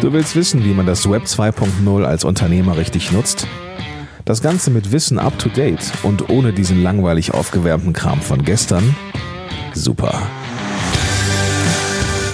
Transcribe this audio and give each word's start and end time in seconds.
Du 0.00 0.12
willst 0.12 0.36
wissen, 0.36 0.64
wie 0.64 0.74
man 0.74 0.86
das 0.86 1.10
Web 1.10 1.24
2.0 1.24 2.04
als 2.04 2.22
Unternehmer 2.22 2.76
richtig 2.76 3.10
nutzt? 3.10 3.48
Das 4.24 4.40
Ganze 4.40 4.70
mit 4.70 4.92
Wissen 4.92 5.18
up 5.18 5.36
to 5.40 5.48
date 5.48 5.92
und 6.04 6.30
ohne 6.30 6.52
diesen 6.52 6.84
langweilig 6.84 7.34
aufgewärmten 7.34 7.92
Kram 7.92 8.20
von 8.20 8.44
gestern? 8.44 8.94
Super. 9.74 10.22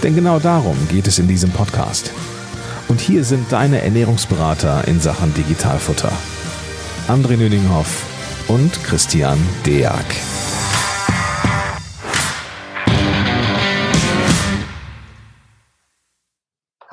Denn 0.03 0.15
genau 0.15 0.39
darum 0.41 0.77
geht 0.91 1.07
es 1.07 1.19
in 1.19 1.27
diesem 1.27 1.51
Podcast. 1.53 2.13
Und 2.89 3.01
hier 3.01 3.25
sind 3.25 3.51
deine 3.51 3.81
Ernährungsberater 3.81 4.87
in 4.87 5.01
Sachen 5.01 5.33
Digitalfutter. 5.33 6.13
André 7.09 7.39
Nüninghoff 7.39 8.05
und 8.49 8.85
Christian 8.85 9.39
Deak. 9.65 10.34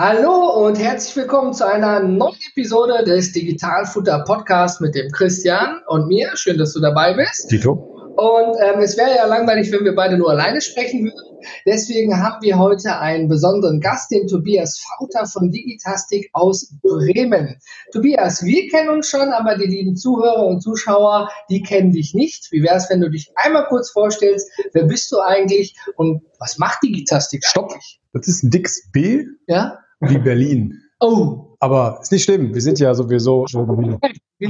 Hallo 0.04 0.66
und 0.66 0.80
herzlich 0.80 1.16
willkommen 1.16 1.54
zu 1.54 1.64
einer 1.64 2.00
neuen 2.00 2.36
Episode 2.50 3.04
des 3.04 3.34
Digitalfutter 3.34 4.24
Podcast 4.24 4.82
mit 4.82 4.96
dem 4.96 5.12
Christian 5.12 5.80
und 5.86 6.08
mir. 6.08 6.32
Schön, 6.34 6.58
dass 6.58 6.74
du 6.74 6.80
dabei 6.80 7.14
bist. 7.14 7.50
Tito. 7.50 7.74
Und 8.18 8.58
ähm, 8.64 8.80
es 8.80 8.98
wäre 8.98 9.16
ja 9.16 9.28
langweilig, 9.28 9.72
wenn 9.72 9.86
wir 9.86 9.94
beide 9.94 10.18
nur 10.18 10.32
alleine 10.32 10.60
sprechen 10.60 11.06
würden. 11.06 11.38
Deswegen 11.68 12.18
haben 12.18 12.42
wir 12.42 12.58
heute 12.58 12.98
einen 12.98 13.28
besonderen 13.28 13.80
Gast, 13.80 14.10
den 14.10 14.26
Tobias 14.26 14.80
Fauter 14.80 15.28
von 15.28 15.52
Digitastik 15.52 16.32
aus 16.34 16.74
Bremen. 16.82 17.60
Tobias, 17.94 18.44
wir 18.44 18.70
kennen 18.70 18.90
uns 18.90 19.08
schon, 19.08 19.30
aber 19.30 19.56
die 19.56 19.68
lieben 19.68 19.96
Zuhörer 19.96 20.48
und 20.48 20.62
Zuschauer, 20.62 21.30
die 21.52 21.62
kennen 21.62 21.92
dich 21.92 22.16
nicht. 22.16 22.52
Wie 22.52 22.64
wäre 22.64 22.78
es, 22.78 22.90
wenn 22.90 23.02
du 23.02 23.12
dich 23.12 23.32
einmal 23.36 23.68
kurz 23.68 23.92
vorstellst? 23.92 24.50
Wer 24.74 24.86
bist 24.86 25.12
du 25.12 25.20
eigentlich 25.20 25.76
und 25.96 26.24
was 26.40 26.58
macht 26.58 26.82
Digitastik? 26.82 27.46
Stopp. 27.46 27.72
Das 28.14 28.28
ist 28.28 28.42
ein 28.42 28.50
dickes 28.50 28.90
B. 28.92 29.26
Ja? 29.46 29.78
Wie 30.02 30.18
Berlin. 30.18 30.78
Oh. 31.00 31.56
Aber 31.60 32.00
ist 32.02 32.12
nicht 32.12 32.24
schlimm. 32.24 32.54
Wir 32.54 32.62
sind 32.62 32.80
ja 32.80 32.94
sowieso 32.94 33.46
schon 33.48 34.00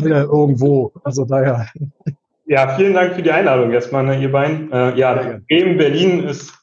alle 0.01 0.23
irgendwo. 0.23 0.91
Also 1.03 1.25
daher. 1.25 1.67
Ja, 2.45 2.75
vielen 2.75 2.93
Dank 2.93 3.13
für 3.13 3.21
die 3.21 3.31
Einladung 3.31 3.71
erstmal, 3.71 4.03
ne, 4.05 4.21
ihr 4.21 4.31
beiden. 4.31 4.71
Äh, 4.71 4.97
ja, 4.97 5.39
Bremen, 5.47 5.77
Berlin 5.77 6.23
ist 6.23 6.53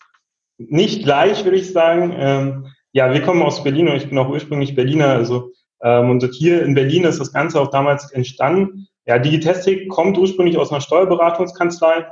nicht 0.59 1.05
gleich, 1.05 1.45
würde 1.45 1.59
ich 1.59 1.73
sagen. 1.73 2.15
Ähm, 2.17 2.67
ja, 2.93 3.13
wir 3.13 3.23
kommen 3.23 3.43
aus 3.43 3.63
Berlin 3.63 3.89
und 3.89 3.97
ich 3.97 4.09
bin 4.09 4.19
auch 4.19 4.29
ursprünglich 4.29 4.75
Berliner. 4.75 5.09
Also 5.09 5.53
ähm, 5.83 6.11
und 6.11 6.25
hier 6.35 6.63
in 6.63 6.75
Berlin 6.75 7.05
ist 7.05 7.21
das 7.21 7.33
Ganze 7.33 7.61
auch 7.61 7.71
damals 7.71 8.11
entstanden. 8.13 8.89
Ja, 9.07 9.19
Digitestik 9.19 9.89
kommt 9.89 10.19
ursprünglich 10.19 10.59
aus 10.59 10.71
einer 10.71 10.81
Steuerberatungskanzlei. 10.81 12.07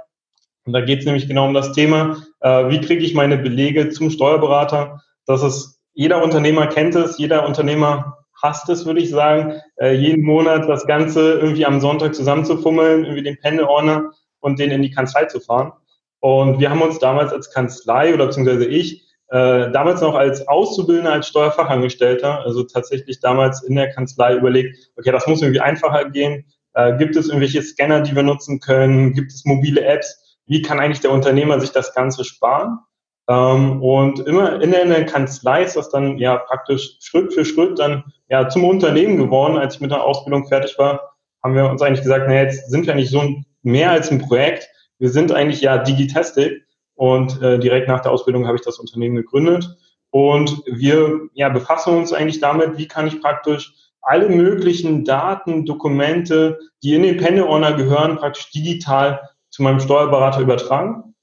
Und 0.65 0.73
da 0.73 0.81
geht 0.81 1.01
es 1.01 1.07
nämlich 1.07 1.29
genau 1.29 1.47
um 1.47 1.55
das 1.55 1.73
Thema, 1.73 2.17
äh, 2.41 2.69
wie 2.69 2.81
kriege 2.81 3.05
ich 3.05 3.15
meine 3.15 3.39
Belege 3.39 3.91
zum 3.91 4.11
Steuerberater. 4.11 5.01
Das 5.27 5.43
ist 5.43 5.76
jeder 5.97 6.23
Unternehmer 6.23 6.67
kennt 6.67 6.95
es, 6.95 7.17
jeder 7.17 7.47
Unternehmer 7.47 8.19
hasst 8.41 8.69
es, 8.69 8.85
würde 8.85 9.01
ich 9.01 9.09
sagen, 9.09 9.55
äh, 9.81 9.95
jeden 9.95 10.25
Monat 10.25 10.69
das 10.69 10.87
Ganze 10.87 11.33
irgendwie 11.33 11.65
am 11.65 11.81
Sonntag 11.81 12.15
zusammenzufummeln, 12.15 13.05
irgendwie 13.05 13.23
den 13.23 13.39
Pendelordner 13.41 14.13
und 14.41 14.59
den 14.59 14.71
in 14.71 14.83
die 14.83 14.91
Kanzlei 14.91 15.25
zu 15.25 15.41
fahren. 15.41 15.73
Und 16.21 16.61
wir 16.61 16.69
haben 16.69 16.83
uns 16.83 16.99
damals 16.99 17.33
als 17.33 17.51
Kanzlei 17.51 18.13
oder 18.13 18.27
beziehungsweise 18.27 18.67
ich 18.67 19.07
äh, 19.29 19.71
damals 19.73 20.03
noch 20.03 20.15
als 20.15 20.47
Auszubildender, 20.47 21.13
als 21.13 21.29
Steuerfachangestellter, 21.29 22.41
also 22.45 22.63
tatsächlich 22.65 23.21
damals 23.21 23.63
in 23.63 23.75
der 23.75 23.91
Kanzlei 23.91 24.37
überlegt, 24.37 24.91
okay, 24.97 25.13
das 25.13 25.27
muss 25.27 25.41
irgendwie 25.41 25.61
einfacher 25.61 26.11
gehen. 26.11 26.45
Äh, 26.75 26.99
gibt 26.99 27.17
es 27.17 27.29
irgendwelche 27.29 27.63
Scanner, 27.63 28.03
die 28.03 28.15
wir 28.15 28.23
nutzen 28.23 28.61
können? 28.61 29.15
Gibt 29.15 29.33
es 29.33 29.47
mobile 29.47 29.83
Apps? 29.83 30.39
Wie 30.45 30.61
kann 30.61 30.79
eigentlich 30.79 31.01
der 31.01 31.11
Unternehmer 31.11 31.59
sich 31.59 31.73
das 31.73 31.95
Ganze 31.95 32.23
sparen? 32.23 32.81
Ähm, 33.29 33.83
und 33.83 34.21
immer 34.21 34.61
in 34.63 34.71
der 34.71 35.07
Kanzlei 35.07 35.65
ist 35.65 35.77
das 35.77 35.91
dann 35.91 36.19
ja 36.19 36.37
praktisch 36.37 36.99
Schritt 37.01 37.33
für 37.33 37.45
Schritt 37.45 37.79
dann 37.79 38.05
ja 38.29 38.49
zum 38.49 38.65
Unternehmen 38.65 39.17
geworden. 39.17 39.57
Als 39.57 39.77
ich 39.77 39.81
mit 39.81 39.91
der 39.91 40.05
Ausbildung 40.05 40.47
fertig 40.47 40.79
war, 40.79 41.15
haben 41.43 41.55
wir 41.55 41.69
uns 41.69 41.83
eigentlich 41.83 42.03
gesagt, 42.03 42.29
naja, 42.29 42.43
jetzt 42.43 42.71
sind 42.71 42.87
wir 42.87 42.95
nicht 42.95 43.11
so 43.11 43.23
mehr 43.63 43.91
als 43.91 44.11
ein 44.11 44.21
Projekt. 44.21 44.69
Wir 44.99 45.11
sind 45.11 45.33
eigentlich 45.33 45.61
ja 45.61 45.79
Digitastic 45.79 46.65
und 46.95 47.43
äh, 47.43 47.59
direkt 47.59 47.89
nach 47.89 48.01
der 48.01 48.13
Ausbildung 48.13 48.47
habe 48.47 48.57
ich 48.57 48.65
das 48.65 48.79
Unternehmen 48.79 49.17
gegründet. 49.17 49.77
Und 50.11 50.63
wir 50.67 51.29
ja, 51.35 51.49
befassen 51.49 51.97
uns 51.97 52.13
eigentlich 52.13 52.41
damit, 52.41 52.79
wie 52.79 52.89
kann 52.89 53.07
ich 53.07 53.21
praktisch 53.21 53.75
alle 54.01 54.29
möglichen 54.29 55.05
Daten, 55.05 55.67
Dokumente, 55.67 56.59
die 56.83 56.95
in 56.95 57.03
den 57.03 57.17
Pendelordner 57.17 57.73
gehören, 57.73 58.17
praktisch 58.17 58.51
digital 58.53 59.21
zu 59.51 59.65
meinem 59.65 59.81
Steuerberater 59.81 60.41
übertragen 60.41 61.16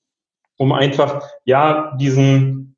um 0.58 0.72
einfach, 0.72 1.28
ja, 1.46 1.96
diesen 1.98 2.76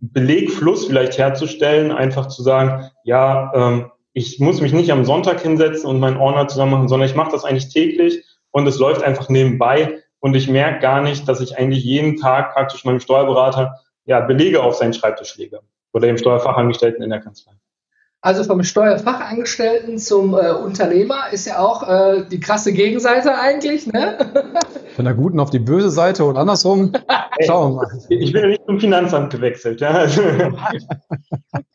Belegfluss 0.00 0.86
vielleicht 0.86 1.18
herzustellen, 1.18 1.92
einfach 1.92 2.28
zu 2.28 2.42
sagen, 2.42 2.90
ja, 3.04 3.52
ähm, 3.54 3.90
ich 4.12 4.38
muss 4.38 4.60
mich 4.60 4.72
nicht 4.72 4.92
am 4.92 5.04
Sonntag 5.04 5.40
hinsetzen 5.40 5.88
und 5.88 5.98
meinen 5.98 6.16
Ordner 6.16 6.46
zusammen 6.46 6.72
machen, 6.72 6.88
sondern 6.88 7.08
ich 7.08 7.16
mache 7.16 7.32
das 7.32 7.44
eigentlich 7.44 7.72
täglich 7.72 8.22
und 8.50 8.66
es 8.66 8.78
läuft 8.78 9.02
einfach 9.02 9.28
nebenbei 9.28 10.02
und 10.20 10.34
ich 10.34 10.48
merke 10.48 10.80
gar 10.80 11.02
nicht, 11.02 11.28
dass 11.28 11.40
ich 11.40 11.58
eigentlich 11.58 11.84
jeden 11.84 12.16
Tag 12.16 12.54
praktisch 12.54 12.84
meinem 12.84 13.00
Steuerberater 13.00 13.80
ja, 14.04 14.20
Belege 14.20 14.62
auf 14.62 14.76
seinen 14.76 14.94
Schreibtisch 14.94 15.36
lege 15.36 15.60
oder 15.92 16.06
dem 16.06 16.18
Steuerfachangestellten 16.18 17.02
in 17.02 17.10
der 17.10 17.20
Kanzlei. 17.20 17.52
Also 18.24 18.42
vom 18.42 18.62
Steuerfachangestellten 18.62 19.98
zum 19.98 20.32
äh, 20.32 20.52
Unternehmer 20.52 21.30
ist 21.30 21.46
ja 21.46 21.58
auch 21.58 21.86
äh, 21.86 22.24
die 22.26 22.40
krasse 22.40 22.72
Gegenseite 22.72 23.38
eigentlich, 23.38 23.86
ne? 23.86 24.16
Von 24.96 25.04
der 25.04 25.12
guten 25.12 25.38
auf 25.40 25.50
die 25.50 25.58
böse 25.58 25.90
Seite 25.90 26.24
und 26.24 26.38
andersrum. 26.38 26.90
Schauen 27.44 27.72
wir 27.72 27.76
mal. 27.76 27.88
Ich 28.08 28.32
bin 28.32 28.42
ja 28.42 28.48
nicht 28.48 28.64
zum 28.64 28.80
Finanzamt 28.80 29.30
gewechselt. 29.30 29.82
Ja. 29.82 30.08
Sehr 30.08 30.48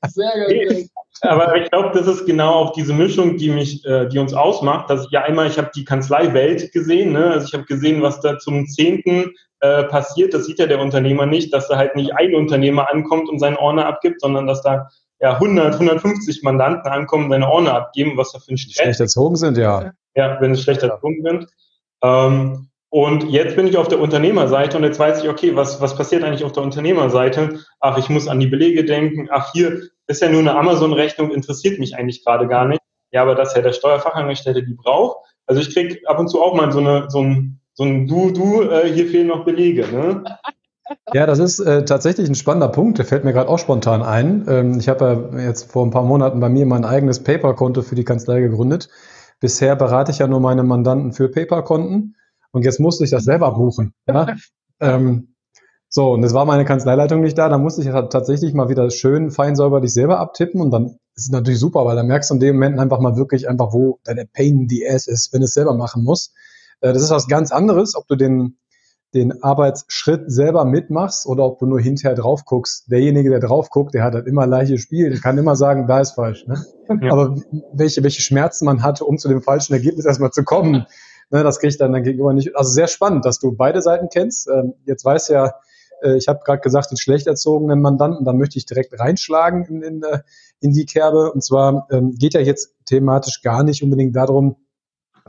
gut. 0.08 0.88
Aber 1.22 1.56
ich 1.56 1.70
glaube, 1.70 1.92
das 1.94 2.08
ist 2.08 2.26
genau 2.26 2.54
auch 2.54 2.74
diese 2.74 2.96
Mischung, 2.96 3.38
die 3.38 3.52
mich, 3.52 3.86
äh, 3.86 4.08
die 4.08 4.18
uns 4.18 4.34
ausmacht. 4.34 4.90
Dass 4.90 5.06
ich 5.06 5.12
ja 5.12 5.22
einmal, 5.22 5.46
ich 5.46 5.60
habe 5.60 5.70
die 5.76 5.86
Kanzleiwelt 5.86 6.72
gesehen, 6.72 7.14
ne? 7.14 7.30
also 7.30 7.46
ich 7.46 7.54
habe 7.54 7.66
gesehen, 7.66 8.02
was 8.02 8.22
da 8.22 8.40
zum 8.40 8.66
zehnten 8.66 9.36
äh, 9.60 9.84
passiert. 9.84 10.34
Das 10.34 10.46
sieht 10.46 10.58
ja 10.58 10.66
der 10.66 10.80
Unternehmer 10.80 11.28
nicht, 11.28 11.54
dass 11.54 11.68
da 11.68 11.78
halt 11.78 11.96
nicht 11.96 12.16
ein 12.16 12.34
Unternehmer 12.34 12.90
ankommt 12.90 13.30
und 13.30 13.38
seinen 13.38 13.58
Ordner 13.58 13.86
abgibt, 13.86 14.22
sondern 14.22 14.48
dass 14.48 14.64
da 14.64 14.88
ja, 15.20 15.34
100, 15.34 15.74
150 15.74 16.44
Mandanten 16.44 16.90
ankommen, 16.90 17.30
seine 17.30 17.50
Ordner 17.50 17.76
abgeben, 17.76 18.18
was 18.18 18.32
da 18.32 18.40
für 18.40 18.52
ein 18.52 18.58
Stress. 18.58 18.84
Schlecht 18.84 19.00
erzogen 19.00 19.36
sind, 19.36 19.58
ja. 19.58 19.92
Ja, 20.16 20.40
wenn 20.40 20.56
sie 20.56 20.62
schlecht 20.62 20.82
erzogen 20.82 21.22
sind. 21.24 21.48
Ähm, 22.02 22.70
und 22.90 23.30
jetzt 23.30 23.56
bin 23.56 23.68
ich 23.68 23.78
auf 23.78 23.88
der 23.88 24.00
Unternehmerseite 24.00 24.78
und 24.78 24.84
jetzt 24.84 25.00
weiß 25.00 25.24
ich, 25.24 25.30
okay, 25.30 25.56
was, 25.56 25.80
was 25.80 25.96
passiert 25.96 26.24
eigentlich 26.24 26.44
auf 26.44 26.54
der 26.54 26.64
Unternehmerseite? 26.64 27.60
Ach, 27.80 27.98
ich 27.98 28.10
muss 28.10 28.28
an 28.28 28.40
die 28.40 28.48
Belege 28.48 28.84
denken. 28.84 29.28
Ach, 29.32 29.52
hier 29.54 29.84
ist 30.08 30.22
ja 30.22 30.30
nur 30.30 30.40
eine 30.40 30.56
Amazon-Rechnung, 30.56 31.32
interessiert 31.32 31.80
mich 31.80 31.96
eigentlich 31.96 32.26
gerade 32.26 32.48
gar 32.48 32.66
nicht. 32.66 32.82
Ja, 33.12 33.22
aber 33.22 33.36
das 33.36 33.56
ja 33.56 33.62
der 33.62 33.74
Steuerfachangestellte 33.74 34.64
die 34.64 34.74
braucht. 34.74 35.18
Also 35.46 35.62
ich 35.62 35.74
krieg 35.74 36.02
ab 36.08 36.20
und 36.20 36.30
zu 36.30 36.42
auch 36.42 36.56
mal 36.56 36.72
so 36.72 36.80
eine, 36.80 37.06
so 37.10 37.22
ein, 37.22 37.60
so 37.74 37.84
ein 37.84 38.08
Du, 38.08 38.32
Du, 38.32 38.64
äh, 38.64 38.92
hier 38.92 39.08
fehlen 39.08 39.28
noch 39.28 39.46
Belege. 39.46 39.88
Ne? 39.88 40.24
Ja, 41.14 41.26
das 41.26 41.40
ist 41.40 41.60
äh, 41.60 41.86
tatsächlich 41.86 42.30
ein 42.30 42.36
spannender 42.36 42.70
Punkt. 42.70 42.98
Der 42.98 43.06
fällt 43.06 43.24
mir 43.24 43.34
gerade 43.34 43.50
auch 43.50 43.60
spontan 43.60 44.02
ein. 44.02 44.46
Ähm, 44.48 44.80
ich 44.80 44.90
habe 44.90 45.32
ja 45.34 45.46
jetzt 45.46 45.72
vor 45.72 45.86
ein 45.86 45.92
paar 45.92 46.04
Monaten 46.04 46.40
bei 46.40 46.50
mir 46.50 46.66
mein 46.66 46.86
eigenes 46.86 47.24
Paper-Konto 47.24 47.82
für 47.82 47.96
die 47.96 48.04
Kanzlei 48.04 48.42
gegründet. 48.42 48.90
Bisher 49.40 49.76
berate 49.76 50.12
ich 50.12 50.20
ja 50.20 50.28
nur 50.28 50.40
meine 50.40 50.64
Mandanten 50.64 51.14
für 51.14 51.30
Paper-Konten 51.30 52.16
und 52.52 52.66
jetzt 52.66 52.80
musste 52.80 53.04
ich 53.04 53.12
das 53.12 53.24
selber 53.24 53.52
buchen. 53.54 53.94
Ja? 54.08 54.36
ähm, 54.80 55.36
so, 55.92 56.12
und 56.14 56.24
es 56.24 56.34
war 56.34 56.46
meine 56.46 56.66
Kanzleileitung 56.66 57.22
nicht 57.22 57.38
da. 57.38 57.50
Da 57.50 57.58
musste 57.58 57.82
ich 57.82 57.88
tatsächlich 57.88 58.54
mal 58.54 58.70
wieder 58.70 58.92
schön 58.92 59.32
fein 59.32 59.56
säuberlich 59.56 59.92
selber 59.92 60.20
abtippen 60.20 60.62
und 60.62 60.70
dann 60.70 61.00
ist 61.16 61.26
es 61.26 61.30
natürlich 61.32 61.60
super, 61.60 61.84
weil 61.86 61.96
da 61.96 62.04
merkst 62.04 62.30
du 62.30 62.36
in 62.36 62.40
dem 62.40 62.56
Moment 62.56 62.80
einfach 62.80 63.00
mal 63.00 63.18
wirklich 63.18 63.50
einfach, 63.50 63.74
wo 63.74 64.00
deine 64.04 64.28
Pain 64.28 64.62
in 64.62 64.70
the 64.70 64.88
Ass 64.88 65.08
ist, 65.08 65.34
wenn 65.34 65.42
du 65.42 65.46
es 65.46 65.54
selber 65.54 65.74
machen 65.74 66.04
musst. 66.04 66.34
Äh, 66.82 66.94
das 66.94 67.02
ist 67.02 67.10
was 67.10 67.28
ganz 67.28 67.52
anderes, 67.52 67.96
ob 67.96 68.08
du 68.08 68.16
den 68.16 68.59
den 69.14 69.44
Arbeitsschritt 69.44 70.32
selber 70.32 70.66
mitmachst 70.66 71.26
oder 71.26 71.46
ob 71.46 71.60
du 71.60 71.66
nur 71.66 71.80
hinterher 71.80 72.16
drauf 72.16 72.46
guckst. 72.46 72.92
Derjenige, 72.92 73.30
der 73.30 73.40
drauf 73.40 73.70
guckt, 73.70 73.94
der 73.94 74.04
hat 74.04 74.14
halt 74.14 74.28
immer 74.28 74.46
gleiches 74.46 74.82
Spiel. 74.82 75.10
Der 75.10 75.20
kann 75.20 75.38
immer 75.38 75.56
sagen, 75.56 75.88
da 75.88 76.00
ist 76.00 76.12
falsch. 76.12 76.46
Ne? 76.46 76.64
Ja. 77.02 77.12
Aber 77.12 77.36
welche, 77.74 78.04
welche 78.04 78.22
Schmerzen 78.22 78.66
man 78.66 78.84
hatte, 78.84 79.06
um 79.06 79.18
zu 79.18 79.28
dem 79.28 79.42
falschen 79.42 79.74
Ergebnis 79.74 80.06
erstmal 80.06 80.32
zu 80.32 80.44
kommen, 80.44 80.86
ne, 81.32 81.44
das 81.44 81.60
kriegt 81.60 81.82
dann 81.82 81.94
dann 81.94 82.04
gegenüber 82.04 82.34
nicht. 82.34 82.56
Also 82.56 82.72
sehr 82.72 82.88
spannend, 82.88 83.26
dass 83.26 83.40
du 83.40 83.52
beide 83.52 83.82
Seiten 83.82 84.10
kennst. 84.10 84.48
Ähm, 84.48 84.74
jetzt 84.86 85.06
weiß 85.06 85.30
ja, 85.30 85.54
äh, 86.02 86.16
ich 86.18 86.28
habe 86.28 86.40
gerade 86.46 86.62
gesagt, 86.62 86.92
den 86.92 86.98
schlecht 86.98 87.28
erzogenen 87.28 87.82
Mandanten, 87.82 88.26
da 88.26 88.34
möchte 88.34 88.58
ich 88.58 88.66
direkt 88.66 89.00
reinschlagen 89.00 89.66
in, 89.66 89.82
in, 89.82 90.04
äh, 90.04 90.20
in 90.60 90.72
die 90.72 90.86
Kerbe. 90.86 91.32
Und 91.32 91.44
zwar 91.44 91.88
ähm, 91.92 92.16
geht 92.16 92.34
ja 92.34 92.42
jetzt 92.42 92.76
thematisch 92.86 93.42
gar 93.42 93.64
nicht 93.64 93.84
unbedingt 93.84 94.16
darum, 94.16 94.56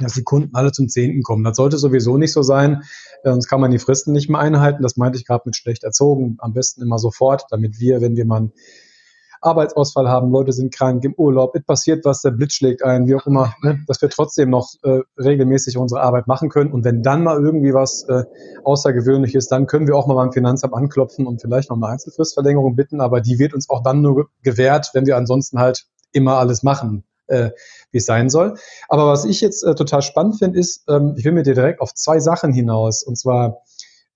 dass 0.04 0.14
die 0.14 0.24
Kunden 0.24 0.54
alle 0.54 0.72
zum 0.72 0.88
Zehnten 0.88 1.22
kommen. 1.22 1.44
Das 1.44 1.56
sollte 1.56 1.78
sowieso 1.78 2.16
nicht 2.16 2.32
so 2.32 2.42
sein, 2.42 2.82
äh, 3.22 3.30
sonst 3.30 3.48
kann 3.48 3.60
man 3.60 3.70
die 3.70 3.78
Fristen 3.78 4.12
nicht 4.12 4.28
mehr 4.28 4.40
einhalten. 4.40 4.82
Das 4.82 4.96
meinte 4.96 5.18
ich 5.18 5.26
gerade 5.26 5.42
mit 5.46 5.56
schlecht 5.56 5.84
erzogen. 5.84 6.36
Am 6.38 6.52
besten 6.52 6.82
immer 6.82 6.98
sofort, 6.98 7.44
damit 7.50 7.80
wir, 7.80 8.00
wenn 8.00 8.16
wir 8.16 8.26
mal 8.26 8.50
Arbeitsausfall 9.42 10.08
haben, 10.08 10.30
Leute 10.30 10.52
sind 10.52 10.74
krank, 10.74 11.02
im 11.04 11.14
Urlaub, 11.14 11.54
es 11.54 11.64
passiert 11.64 12.04
was, 12.04 12.20
der 12.20 12.30
Blitz 12.30 12.52
schlägt 12.52 12.84
ein, 12.84 13.06
wie 13.06 13.14
auch 13.14 13.26
immer, 13.26 13.54
ne, 13.62 13.80
dass 13.86 14.02
wir 14.02 14.10
trotzdem 14.10 14.50
noch 14.50 14.68
äh, 14.82 15.00
regelmäßig 15.18 15.78
unsere 15.78 16.02
Arbeit 16.02 16.26
machen 16.26 16.50
können. 16.50 16.72
Und 16.72 16.84
wenn 16.84 17.02
dann 17.02 17.22
mal 17.22 17.42
irgendwie 17.42 17.72
was 17.72 18.04
äh, 18.08 18.24
Außergewöhnliches, 18.64 19.48
dann 19.48 19.66
können 19.66 19.86
wir 19.86 19.96
auch 19.96 20.06
mal 20.06 20.14
beim 20.14 20.32
Finanzamt 20.32 20.74
anklopfen 20.74 21.26
und 21.26 21.40
vielleicht 21.40 21.70
noch 21.70 21.76
eine 21.76 21.86
Einzelfristverlängerung 21.86 22.76
bitten, 22.76 23.00
aber 23.00 23.20
die 23.20 23.38
wird 23.38 23.54
uns 23.54 23.70
auch 23.70 23.82
dann 23.82 24.02
nur 24.02 24.28
gewährt, 24.42 24.90
wenn 24.92 25.06
wir 25.06 25.16
ansonsten 25.16 25.58
halt 25.58 25.86
immer 26.12 26.38
alles 26.38 26.62
machen, 26.62 27.04
äh, 27.30 27.50
wie 27.90 27.98
es 27.98 28.06
sein 28.06 28.30
soll. 28.30 28.54
Aber 28.88 29.06
was 29.06 29.24
ich 29.24 29.40
jetzt 29.40 29.62
äh, 29.64 29.74
total 29.74 30.02
spannend 30.02 30.38
finde, 30.38 30.58
ist, 30.58 30.84
ähm, 30.88 31.14
ich 31.16 31.24
will 31.24 31.32
mit 31.32 31.46
dir 31.46 31.54
direkt 31.54 31.80
auf 31.80 31.94
zwei 31.94 32.20
Sachen 32.20 32.52
hinaus. 32.52 33.02
Und 33.02 33.16
zwar, 33.16 33.62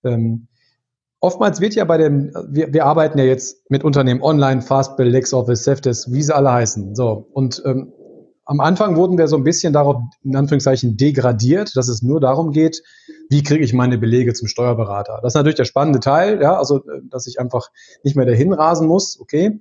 ähm, 0.05 0.49
oftmals 1.21 1.61
wird 1.61 1.75
ja 1.75 1.85
bei 1.85 1.99
dem, 1.99 2.33
wir, 2.49 2.73
wir 2.73 2.85
arbeiten 2.85 3.19
ja 3.19 3.25
jetzt 3.25 3.71
mit 3.71 3.85
Unternehmen 3.85 4.23
online, 4.23 4.63
Fastbill, 4.63 5.09
LexOffice, 5.09 5.65
Safdesk, 5.65 6.13
wie 6.13 6.23
sie 6.23 6.35
alle 6.35 6.53
heißen. 6.53 6.95
So. 6.95 7.29
Und 7.33 7.63
ähm, 7.65 7.93
am 8.47 8.61
Anfang 8.61 8.97
wurden 8.97 9.17
wir 9.17 9.27
so 9.27 9.37
ein 9.37 9.45
bisschen 9.45 9.73
darauf, 9.73 10.03
in 10.23 10.37
Anführungszeichen, 10.37 10.97
degradiert, 10.97 11.77
dass 11.77 11.89
es 11.89 12.03
nur 12.03 12.21
darum 12.21 12.51
geht, 12.51 12.83
wie 13.31 13.43
kriege 13.43 13.65
ich 13.65 13.73
meine 13.73 13.97
Belege 13.97 14.35
zum 14.35 14.49
Steuerberater. 14.49 15.21
Das 15.23 15.31
ist 15.31 15.37
natürlich 15.37 15.57
der 15.57 15.65
spannende 15.65 16.01
Teil, 16.01 16.43
ja, 16.43 16.57
also 16.57 16.79
äh, 16.79 17.01
dass 17.11 17.27
ich 17.27 17.41
einfach 17.41 17.71
nicht 18.03 18.17
mehr 18.17 18.27
dahin 18.27 18.53
rasen 18.53 18.87
muss, 18.87 19.19
okay. 19.19 19.61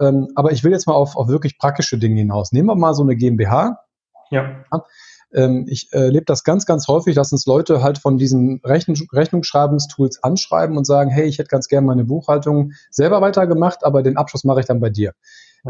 Ähm, 0.00 0.28
aber 0.34 0.52
ich 0.52 0.64
will 0.64 0.72
jetzt 0.72 0.86
mal 0.86 0.94
auf, 0.94 1.16
auf 1.16 1.28
wirklich 1.28 1.58
praktische 1.58 1.98
Dinge 1.98 2.20
hinaus. 2.20 2.52
Nehmen 2.52 2.68
wir 2.68 2.76
mal 2.76 2.94
so 2.94 3.02
eine 3.02 3.16
GmbH. 3.16 3.78
Ja. 4.30 4.64
Ähm, 5.34 5.66
ich 5.68 5.88
erlebe 5.92 6.24
das 6.24 6.44
ganz, 6.44 6.66
ganz 6.66 6.88
häufig, 6.88 7.14
dass 7.14 7.32
uns 7.32 7.46
Leute 7.46 7.82
halt 7.82 7.98
von 7.98 8.18
diesen 8.18 8.60
Rechnung, 8.64 8.96
Rechnungsschreibungstools 9.12 10.22
anschreiben 10.22 10.76
und 10.76 10.86
sagen, 10.86 11.10
hey, 11.10 11.26
ich 11.26 11.38
hätte 11.38 11.48
ganz 11.48 11.68
gerne 11.68 11.86
meine 11.86 12.04
Buchhaltung 12.04 12.72
selber 12.90 13.20
weitergemacht, 13.20 13.84
aber 13.84 14.02
den 14.02 14.16
Abschluss 14.16 14.44
mache 14.44 14.60
ich 14.60 14.66
dann 14.66 14.80
bei 14.80 14.90
dir. 14.90 15.14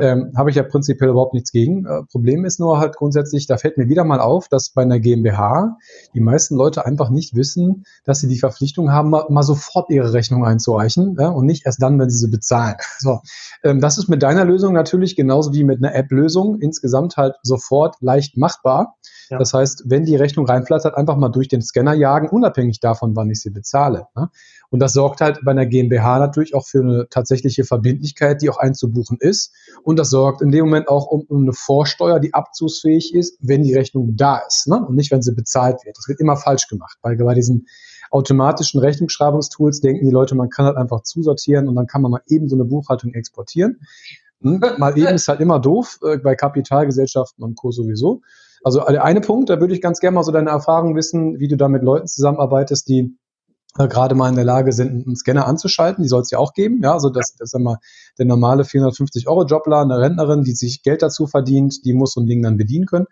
Ähm, 0.00 0.33
Habe 0.37 0.49
ich 0.49 0.56
ja 0.56 0.62
prinzipiell 0.62 1.11
überhaupt 1.11 1.35
nichts 1.35 1.53
gegen. 1.53 1.85
Äh, 1.85 2.03
Problem 2.11 2.47
ist 2.47 2.59
nur 2.59 2.79
halt 2.79 2.97
grundsätzlich, 2.97 3.47
da 3.47 3.59
fällt 3.59 3.77
mir 3.77 3.89
wieder 3.89 4.05
mal 4.05 4.21
auf, 4.21 4.49
dass 4.49 4.71
bei 4.71 4.83
einer 4.83 4.99
GmbH 4.99 5.77
die 6.15 6.21
meisten 6.21 6.56
Leute 6.56 6.87
einfach 6.87 7.11
nicht 7.11 7.35
wissen, 7.35 7.85
dass 8.05 8.21
sie 8.21 8.29
die 8.29 8.39
Verpflichtung 8.39 8.91
haben, 8.91 9.11
mal, 9.11 9.27
mal 9.29 9.43
sofort 9.43 9.91
ihre 9.91 10.12
Rechnung 10.12 10.47
einzureichen 10.47 11.17
ja, 11.19 11.29
und 11.29 11.44
nicht 11.44 11.67
erst 11.67 11.83
dann, 11.83 11.99
wenn 11.99 12.09
sie 12.09 12.19
sie 12.19 12.31
bezahlen. 12.31 12.77
So, 13.03 13.21
ähm, 13.65 13.81
das 13.81 13.99
ist 13.99 14.09
mit 14.09 14.23
deiner 14.23 14.44
Lösung 14.44 14.75
natürlich 14.75 15.17
genauso 15.17 15.53
wie 15.53 15.65
mit 15.65 15.79
einer 15.79 15.93
App-Lösung 15.93 16.61
insgesamt 16.61 17.17
halt 17.17 17.35
sofort 17.43 17.97
leicht 18.00 18.37
machbar. 18.37 18.97
Ja. 19.29 19.39
Das 19.39 19.53
heißt, 19.55 19.85
wenn 19.87 20.05
die 20.05 20.15
Rechnung 20.15 20.47
reinflattert, 20.47 20.94
einfach 20.94 21.17
mal 21.17 21.31
durch 21.31 21.49
den 21.49 21.62
Scanner 21.62 21.94
jagen, 21.94 22.29
unabhängig 22.29 22.79
davon, 22.79 23.17
wann 23.17 23.31
ich 23.31 23.41
sie 23.41 23.50
bezahle. 23.50 24.06
Ne? 24.15 24.29
Und 24.72 24.80
das 24.80 24.94
sorgt 24.94 25.20
halt 25.20 25.38
bei 25.44 25.50
einer 25.50 25.66
GmbH 25.66 26.19
natürlich 26.19 26.54
auch 26.54 26.66
für 26.66 26.80
eine 26.80 27.06
tatsächliche 27.10 27.64
Verbindlichkeit, 27.64 28.40
die 28.40 28.48
auch 28.48 28.56
einzubuchen 28.56 29.19
ist. 29.20 29.52
Und 29.82 29.98
das 29.98 30.08
sorgt 30.08 30.40
in 30.40 30.50
dem 30.50 30.64
Moment 30.64 30.88
auch 30.88 31.08
um, 31.08 31.26
eine 31.30 31.52
Vorsteuer, 31.52 32.19
die 32.20 32.32
abzugsfähig 32.32 33.14
ist, 33.14 33.36
wenn 33.42 33.64
die 33.64 33.74
Rechnung 33.74 34.16
da 34.16 34.38
ist 34.38 34.69
ne? 34.69 34.82
und 34.82 34.96
nicht, 34.96 35.10
wenn 35.10 35.20
sie 35.20 35.34
bezahlt 35.34 35.84
wird. 35.84 35.98
Das 35.98 36.08
wird 36.08 36.20
immer 36.20 36.38
falsch 36.38 36.69
gemacht, 36.69 36.96
weil 37.02 37.16
bei 37.19 37.34
diesen 37.34 37.66
automatischen 38.10 38.80
Rechnungsschreibungstools 38.80 39.82
denken 39.82 40.06
die 40.06 40.10
Leute, 40.10 40.34
man 40.34 40.48
kann 40.48 40.64
halt 40.64 40.78
einfach 40.78 41.02
zusortieren 41.02 41.69
und 41.69 41.74
dann 41.74 41.86
kann 41.86 42.00
man 42.00 42.10
mal 42.10 42.22
eben 42.28 42.48
so 42.48 42.56
eine 42.56 42.64
Buchhaltung 42.64 43.12
exportieren. 43.12 43.78
Hm? 44.40 44.62
Mal 44.78 44.96
eben 44.96 45.08
ist 45.08 45.28
halt 45.28 45.40
immer 45.40 45.60
doof, 45.60 45.98
äh, 46.02 46.16
bei 46.16 46.34
Kapitalgesellschaften 46.34 47.44
und 47.44 47.56
Co. 47.56 47.72
sowieso. 47.72 48.22
Also 48.64 48.80
der 48.88 49.04
eine 49.04 49.20
Punkt, 49.20 49.50
da 49.50 49.60
würde 49.60 49.74
ich 49.74 49.82
ganz 49.82 50.00
gerne 50.00 50.14
mal 50.14 50.22
so 50.22 50.32
deine 50.32 50.48
Erfahrung 50.48 50.96
wissen, 50.96 51.38
wie 51.40 51.48
du 51.48 51.58
da 51.58 51.69
mit 51.69 51.82
Leuten 51.82 52.06
zusammenarbeitest, 52.06 52.88
die 52.88 53.19
gerade 53.74 54.14
mal 54.14 54.28
in 54.28 54.34
der 54.34 54.44
Lage 54.44 54.72
sind, 54.72 55.06
einen 55.06 55.16
Scanner 55.16 55.46
anzuschalten. 55.46 56.02
Die 56.02 56.08
soll 56.08 56.22
es 56.22 56.30
ja 56.30 56.38
auch 56.38 56.52
geben. 56.52 56.80
Ja, 56.82 56.92
also 56.92 57.08
das, 57.08 57.34
das 57.36 57.48
ist 57.48 57.54
immer 57.54 57.78
der 58.19 58.26
normale 58.26 58.64
450 58.64 59.28
Euro 59.28 59.44
Jobler, 59.44 59.80
eine 59.80 59.98
Rentnerin, 59.98 60.44
die 60.44 60.52
sich 60.52 60.82
Geld 60.82 61.02
dazu 61.02 61.26
verdient, 61.26 61.84
die 61.84 61.94
muss 61.94 62.12
so 62.12 62.20
ein 62.20 62.26
Ding 62.26 62.42
dann 62.42 62.56
bedienen 62.56 62.86
können. 62.86 63.06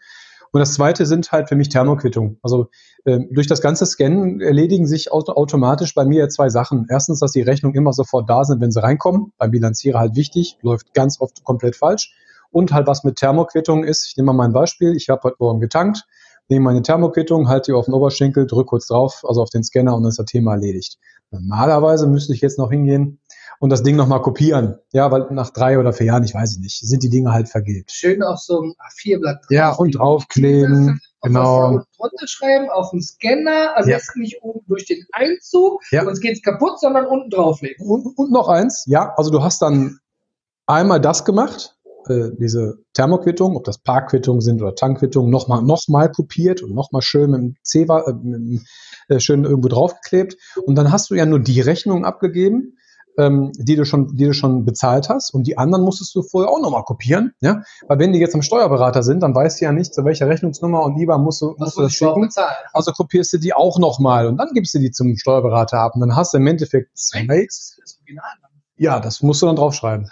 Und 0.52 0.58
das 0.58 0.74
zweite 0.74 1.06
sind 1.06 1.30
halt 1.30 1.48
für 1.48 1.54
mich 1.54 1.68
Thermoquittungen. 1.68 2.38
Also 2.42 2.68
äh, 3.04 3.20
durch 3.30 3.46
das 3.46 3.60
ganze 3.62 3.86
Scannen 3.86 4.40
erledigen 4.40 4.86
sich 4.86 5.12
auto 5.12 5.32
automatisch 5.32 5.94
bei 5.94 6.04
mir 6.04 6.28
zwei 6.28 6.48
Sachen. 6.48 6.86
Erstens, 6.88 7.20
dass 7.20 7.32
die 7.32 7.42
Rechnungen 7.42 7.76
immer 7.76 7.92
sofort 7.92 8.28
da 8.28 8.44
sind, 8.44 8.60
wenn 8.60 8.72
sie 8.72 8.82
reinkommen. 8.82 9.32
Beim 9.38 9.52
Bilanzierer 9.52 10.00
halt 10.00 10.16
wichtig, 10.16 10.58
läuft 10.62 10.92
ganz 10.92 11.20
oft 11.20 11.44
komplett 11.44 11.76
falsch. 11.76 12.12
Und 12.50 12.72
halt 12.72 12.88
was 12.88 13.04
mit 13.04 13.16
Thermoquittungen 13.16 13.84
ist. 13.84 14.08
Ich 14.08 14.16
nehme 14.16 14.32
mal 14.32 14.32
mein 14.32 14.52
Beispiel. 14.52 14.96
Ich 14.96 15.08
habe 15.08 15.22
heute 15.22 15.36
Morgen 15.38 15.60
getankt 15.60 16.04
nehme 16.50 16.64
meine 16.64 16.82
Thermoquittung, 16.82 17.49
halte 17.49 17.73
die 17.73 17.76
auf 17.76 17.87
den 17.87 17.94
Oberschenkel, 17.94 18.47
drücke 18.47 18.67
kurz 18.67 18.87
drauf, 18.87 19.25
also 19.26 19.43
auf 19.43 19.50
den 19.50 19.64
Scanner 19.64 19.94
und 19.94 20.02
dann 20.02 20.11
ist 20.11 20.19
das 20.19 20.26
Thema 20.26 20.52
erledigt. 20.52 20.99
Normalerweise 21.31 22.06
müsste 22.06 22.35
ich 22.35 22.41
jetzt 22.41 22.58
noch 22.58 22.70
hingehen 22.70 23.20
und 23.61 23.70
das 23.70 23.82
Ding 23.82 23.94
nochmal 23.94 24.20
kopieren. 24.20 24.79
Ja, 24.93 25.12
weil 25.12 25.26
nach 25.31 25.50
drei 25.50 25.79
oder 25.79 25.93
vier 25.93 26.06
Jahren, 26.06 26.25
ich 26.25 26.35
weiß 26.35 26.52
es 26.52 26.58
nicht, 26.58 26.81
sind 26.81 27.02
die 27.02 27.11
Dinge 27.11 27.32
halt 27.32 27.49
vergilbt. 27.49 27.93
Schön 27.93 28.23
auf 28.23 28.41
so 28.41 28.61
einem 28.61 28.73
A4-Blatt 28.73 29.37
drauf. 29.37 29.50
Ja, 29.50 29.73
und 29.73 29.93
draufkleben. 29.93 31.00
Genau. 31.23 31.82
Runterschreiben 31.99 32.70
auf 32.70 32.91
den 32.91 33.03
Scanner, 33.03 33.76
am 33.76 33.87
ja. 33.87 33.96
besten 33.96 34.20
nicht 34.20 34.43
oben 34.43 34.64
durch 34.67 34.87
den 34.87 35.05
Einzug, 35.12 35.82
ja. 35.91 36.03
sonst 36.05 36.20
geht's 36.20 36.43
kaputt, 36.43 36.81
sondern 36.81 37.06
unten 37.06 37.29
drauflegen. 37.29 37.87
Und, 37.87 38.06
und 38.17 38.32
noch 38.32 38.49
eins, 38.49 38.85
ja, 38.87 39.12
also 39.17 39.31
du 39.31 39.43
hast 39.43 39.61
dann 39.61 39.99
einmal 40.67 40.99
das 40.99 41.26
gemacht, 41.26 41.76
äh, 42.08 42.31
diese 42.38 42.79
Thermoquittungen, 42.94 43.56
ob 43.56 43.64
das 43.64 43.79
Parkquittungen 43.79 44.41
sind 44.41 44.62
oder 44.62 44.75
Tankquittungen, 44.75 45.31
nochmal 45.31 45.62
noch 45.62 45.88
mal 45.88 46.11
kopiert 46.11 46.62
und 46.62 46.75
nochmal 46.75 47.02
schön 47.02 47.31
mit 47.31 47.41
dem 47.41 47.55
C 47.62 47.82
äh, 47.82 48.12
mit, 48.23 48.62
äh, 49.08 49.20
schön 49.20 49.44
irgendwo 49.44 49.69
draufgeklebt. 49.69 50.37
Und 50.64 50.76
dann 50.76 50.93
hast 50.93 51.11
du 51.11 51.14
ja 51.14 51.26
nur 51.26 51.41
die 51.41 51.61
Rechnung 51.61 52.05
abgegeben, 52.05 52.76
ähm, 53.19 53.52
die 53.56 53.76
du 53.76 53.85
schon, 53.85 54.17
die 54.17 54.25
du 54.25 54.32
schon 54.32 54.64
bezahlt 54.64 55.08
hast. 55.08 55.35
Und 55.35 55.47
die 55.47 55.58
anderen 55.58 55.85
musstest 55.85 56.14
du 56.14 56.23
vorher 56.23 56.50
auch 56.50 56.61
nochmal 56.61 56.85
kopieren. 56.85 57.32
Ja? 57.41 57.62
Weil 57.87 57.99
wenn 57.99 58.12
die 58.12 58.19
jetzt 58.19 58.35
am 58.35 58.43
Steuerberater 58.43 59.03
sind, 59.03 59.20
dann 59.23 59.35
weißt 59.35 59.61
du 59.61 59.67
ja 59.67 59.73
nicht, 59.73 59.94
zu 59.94 60.05
welcher 60.05 60.29
Rechnungsnummer 60.29 60.82
und 60.82 60.96
lieber 60.96 61.19
musst 61.19 61.43
du, 61.43 61.55
musst 61.58 61.76
du 61.76 61.82
das 61.82 61.93
schicken. 61.93 62.29
Also 62.73 62.93
kopierst 62.93 63.32
du 63.32 63.38
die 63.38 63.53
auch 63.53 63.79
nochmal 63.79 64.26
und 64.26 64.38
dann 64.38 64.49
gibst 64.55 64.75
du 64.75 64.79
die 64.79 64.91
zum 64.91 65.17
Steuerberater 65.17 65.79
ab. 65.79 65.94
Und 65.94 66.00
dann 66.00 66.17
hast 66.17 66.32
du 66.32 66.38
im 66.38 66.46
Endeffekt 66.46 66.96
zwei. 66.96 67.46
Ja, 68.76 69.00
das 69.00 69.23
musst 69.23 69.43
du 69.43 69.46
dann 69.46 69.56
draufschreiben. 69.56 70.08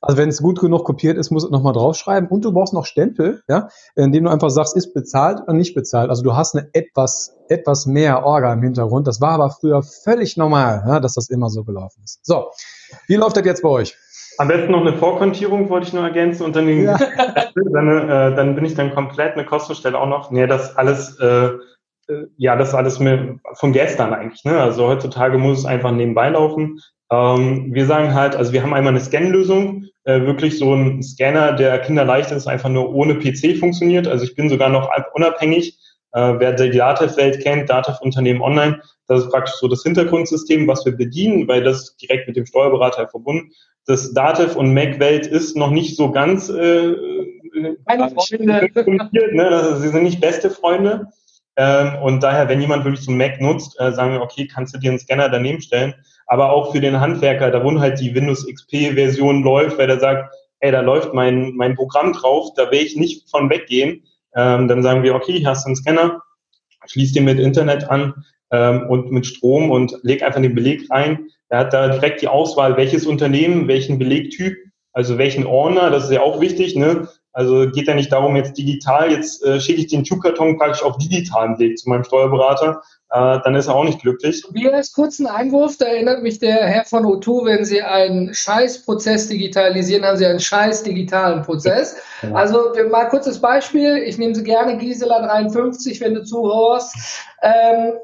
Also 0.00 0.16
wenn 0.16 0.30
es 0.30 0.42
gut 0.42 0.60
genug 0.60 0.84
kopiert 0.84 1.18
ist, 1.18 1.30
muss 1.30 1.44
es 1.44 1.50
nochmal 1.50 1.74
draufschreiben. 1.74 2.28
Und 2.28 2.44
du 2.44 2.52
brauchst 2.52 2.72
noch 2.72 2.86
Stempel, 2.86 3.42
ja, 3.48 3.68
indem 3.96 4.24
du 4.24 4.30
einfach 4.30 4.48
sagst, 4.48 4.76
ist 4.76 4.94
bezahlt 4.94 5.40
oder 5.42 5.52
nicht 5.52 5.74
bezahlt. 5.74 6.08
Also 6.08 6.22
du 6.22 6.34
hast 6.34 6.56
eine 6.56 6.68
etwas, 6.72 7.36
etwas 7.48 7.86
mehr 7.86 8.24
Orga 8.24 8.52
im 8.52 8.62
Hintergrund. 8.62 9.06
Das 9.06 9.20
war 9.20 9.32
aber 9.32 9.50
früher 9.50 9.82
völlig 9.82 10.36
normal, 10.36 10.84
ja, 10.86 11.00
dass 11.00 11.14
das 11.14 11.28
immer 11.28 11.50
so 11.50 11.64
gelaufen 11.64 12.00
ist. 12.02 12.20
So, 12.24 12.46
wie 13.08 13.16
läuft 13.16 13.36
das 13.36 13.44
jetzt 13.44 13.62
bei 13.62 13.68
euch? 13.68 13.96
Am 14.38 14.48
besten 14.48 14.72
noch 14.72 14.80
eine 14.80 14.96
Vorkontierung 14.96 15.68
wollte 15.68 15.88
ich 15.88 15.92
nur 15.92 16.04
ergänzen 16.04 16.44
und 16.44 16.56
dann, 16.56 16.66
den, 16.66 16.84
ja. 16.84 16.96
dann, 17.72 18.08
äh, 18.08 18.34
dann 18.34 18.54
bin 18.54 18.64
ich 18.64 18.74
dann 18.74 18.94
komplett 18.94 19.34
eine 19.34 19.44
Kostenstelle 19.44 19.98
auch 19.98 20.06
noch. 20.06 20.30
Nee, 20.30 20.46
das 20.46 20.76
alles, 20.78 21.18
äh, 21.20 21.48
äh 22.08 22.26
ja, 22.38 22.56
das 22.56 22.74
alles 22.74 23.00
mit, 23.00 23.38
von 23.52 23.72
gestern 23.72 24.14
eigentlich. 24.14 24.44
Ne? 24.44 24.58
Also 24.58 24.86
heutzutage 24.86 25.36
muss 25.36 25.58
es 25.58 25.64
einfach 25.66 25.90
nebenbei 25.90 26.30
laufen. 26.30 26.80
Ähm, 27.10 27.74
wir 27.74 27.86
sagen 27.86 28.14
halt, 28.14 28.36
also 28.36 28.52
wir 28.52 28.62
haben 28.62 28.74
einmal 28.74 28.92
eine 28.92 29.00
Scan-Lösung, 29.00 29.86
äh, 30.04 30.20
wirklich 30.22 30.58
so 30.58 30.74
ein 30.74 31.02
Scanner, 31.02 31.52
der 31.52 31.78
kinderleicht 31.80 32.30
ist, 32.30 32.46
einfach 32.46 32.68
nur 32.68 32.94
ohne 32.94 33.16
PC 33.16 33.58
funktioniert. 33.58 34.06
Also 34.06 34.24
ich 34.24 34.34
bin 34.34 34.48
sogar 34.48 34.68
noch 34.68 34.88
unabhängig. 35.14 35.78
Äh, 36.12 36.34
wer 36.38 36.52
die 36.52 36.76
Datev-Welt 36.76 37.40
kennt, 37.42 37.70
Datev-Unternehmen 37.70 38.42
online, 38.42 38.80
das 39.06 39.24
ist 39.24 39.30
praktisch 39.30 39.54
so 39.56 39.68
das 39.68 39.82
Hintergrundsystem, 39.82 40.66
was 40.66 40.84
wir 40.84 40.96
bedienen, 40.96 41.46
weil 41.46 41.62
das 41.62 41.96
direkt 41.96 42.26
mit 42.26 42.36
dem 42.36 42.46
Steuerberater 42.46 43.08
verbunden. 43.08 43.52
Das 43.86 44.12
Datev- 44.12 44.56
und 44.56 44.74
Mac-Welt 44.74 45.26
ist 45.26 45.56
noch 45.56 45.70
nicht 45.70 45.96
so 45.96 46.10
ganz 46.10 46.48
äh, 46.48 46.94
Keine 47.86 48.10
Freunde. 48.10 48.70
Ne? 49.32 49.48
Also 49.48 49.76
sie 49.76 49.88
sind 49.88 50.02
nicht 50.02 50.20
beste 50.20 50.50
Freunde. 50.50 51.08
Ähm, 51.56 51.96
und 52.02 52.22
daher, 52.22 52.48
wenn 52.48 52.60
jemand 52.60 52.84
wirklich 52.84 53.04
so 53.04 53.10
einen 53.10 53.18
Mac 53.18 53.40
nutzt, 53.40 53.78
äh, 53.80 53.92
sagen 53.92 54.12
wir, 54.12 54.22
okay, 54.22 54.46
kannst 54.46 54.74
du 54.74 54.78
dir 54.78 54.90
einen 54.90 54.98
Scanner 54.98 55.28
daneben 55.28 55.60
stellen. 55.60 55.94
Aber 56.30 56.52
auch 56.52 56.70
für 56.70 56.80
den 56.80 57.00
Handwerker, 57.00 57.50
da 57.50 57.64
wo 57.64 57.80
halt 57.80 57.98
die 57.98 58.14
Windows 58.14 58.46
XP-Version 58.46 59.42
läuft, 59.42 59.78
weil 59.78 59.88
der 59.88 59.98
sagt, 59.98 60.32
ey, 60.60 60.70
da 60.70 60.80
läuft 60.80 61.12
mein, 61.12 61.54
mein 61.56 61.74
Programm 61.74 62.12
drauf, 62.12 62.50
da 62.54 62.70
will 62.70 62.78
ich 62.78 62.94
nicht 62.94 63.28
von 63.28 63.50
weggehen. 63.50 64.04
Ähm, 64.36 64.68
dann 64.68 64.84
sagen 64.84 65.02
wir, 65.02 65.16
okay, 65.16 65.38
hier 65.38 65.48
hast 65.48 65.64
du 65.64 65.70
einen 65.70 65.76
Scanner, 65.76 66.22
schließ 66.86 67.14
den 67.14 67.24
mit 67.24 67.40
Internet 67.40 67.90
an 67.90 68.24
ähm, 68.52 68.86
und 68.88 69.10
mit 69.10 69.26
Strom 69.26 69.72
und 69.72 69.98
leg 70.02 70.22
einfach 70.22 70.40
den 70.40 70.54
Beleg 70.54 70.88
rein. 70.88 71.26
Er 71.48 71.58
hat 71.58 71.72
da 71.72 71.88
direkt 71.88 72.22
die 72.22 72.28
Auswahl, 72.28 72.76
welches 72.76 73.06
Unternehmen, 73.06 73.66
welchen 73.66 73.98
Belegtyp, 73.98 74.56
also 74.92 75.18
welchen 75.18 75.46
Ordner, 75.46 75.90
das 75.90 76.04
ist 76.04 76.12
ja 76.12 76.22
auch 76.22 76.40
wichtig, 76.40 76.76
ne? 76.76 77.08
Also 77.32 77.70
geht 77.70 77.86
ja 77.86 77.94
nicht 77.94 78.10
darum, 78.10 78.34
jetzt 78.34 78.58
digital, 78.58 79.12
jetzt 79.12 79.44
äh, 79.44 79.60
schicke 79.60 79.80
ich 79.80 79.86
den 79.86 80.04
Tube-Karton 80.04 80.58
praktisch 80.58 80.82
auf 80.82 80.98
digitalen 80.98 81.58
Weg 81.58 81.78
zu 81.78 81.88
meinem 81.88 82.02
Steuerberater, 82.02 82.82
äh, 83.10 83.38
dann 83.44 83.54
ist 83.54 83.68
er 83.68 83.74
auch 83.74 83.84
nicht 83.84 84.00
glücklich. 84.00 84.44
Mir 84.52 84.74
als 84.74 84.92
kurzen 84.92 85.26
Einwurf, 85.26 85.76
da 85.76 85.86
erinnert 85.86 86.22
mich 86.22 86.38
der 86.38 86.66
Herr 86.66 86.84
von 86.84 87.04
O2, 87.04 87.44
wenn 87.44 87.64
Sie 87.64 87.82
einen 87.82 88.34
Scheißprozess 88.34 89.28
digitalisieren, 89.28 90.04
haben 90.04 90.16
Sie 90.16 90.26
einen 90.26 90.40
scheiß 90.40 90.82
digitalen 90.82 91.42
Prozess. 91.42 91.96
Ja. 92.22 92.34
Also 92.34 92.74
mal 92.90 93.08
kurzes 93.08 93.40
Beispiel, 93.40 93.96
ich 93.96 94.18
nehme 94.18 94.34
Sie 94.34 94.44
gerne 94.44 94.76
Gisela 94.76 95.26
53, 95.26 96.02
wenn 96.02 96.12
du 96.12 96.22
zuhörst. 96.22 96.94
Ähm, 97.40 97.94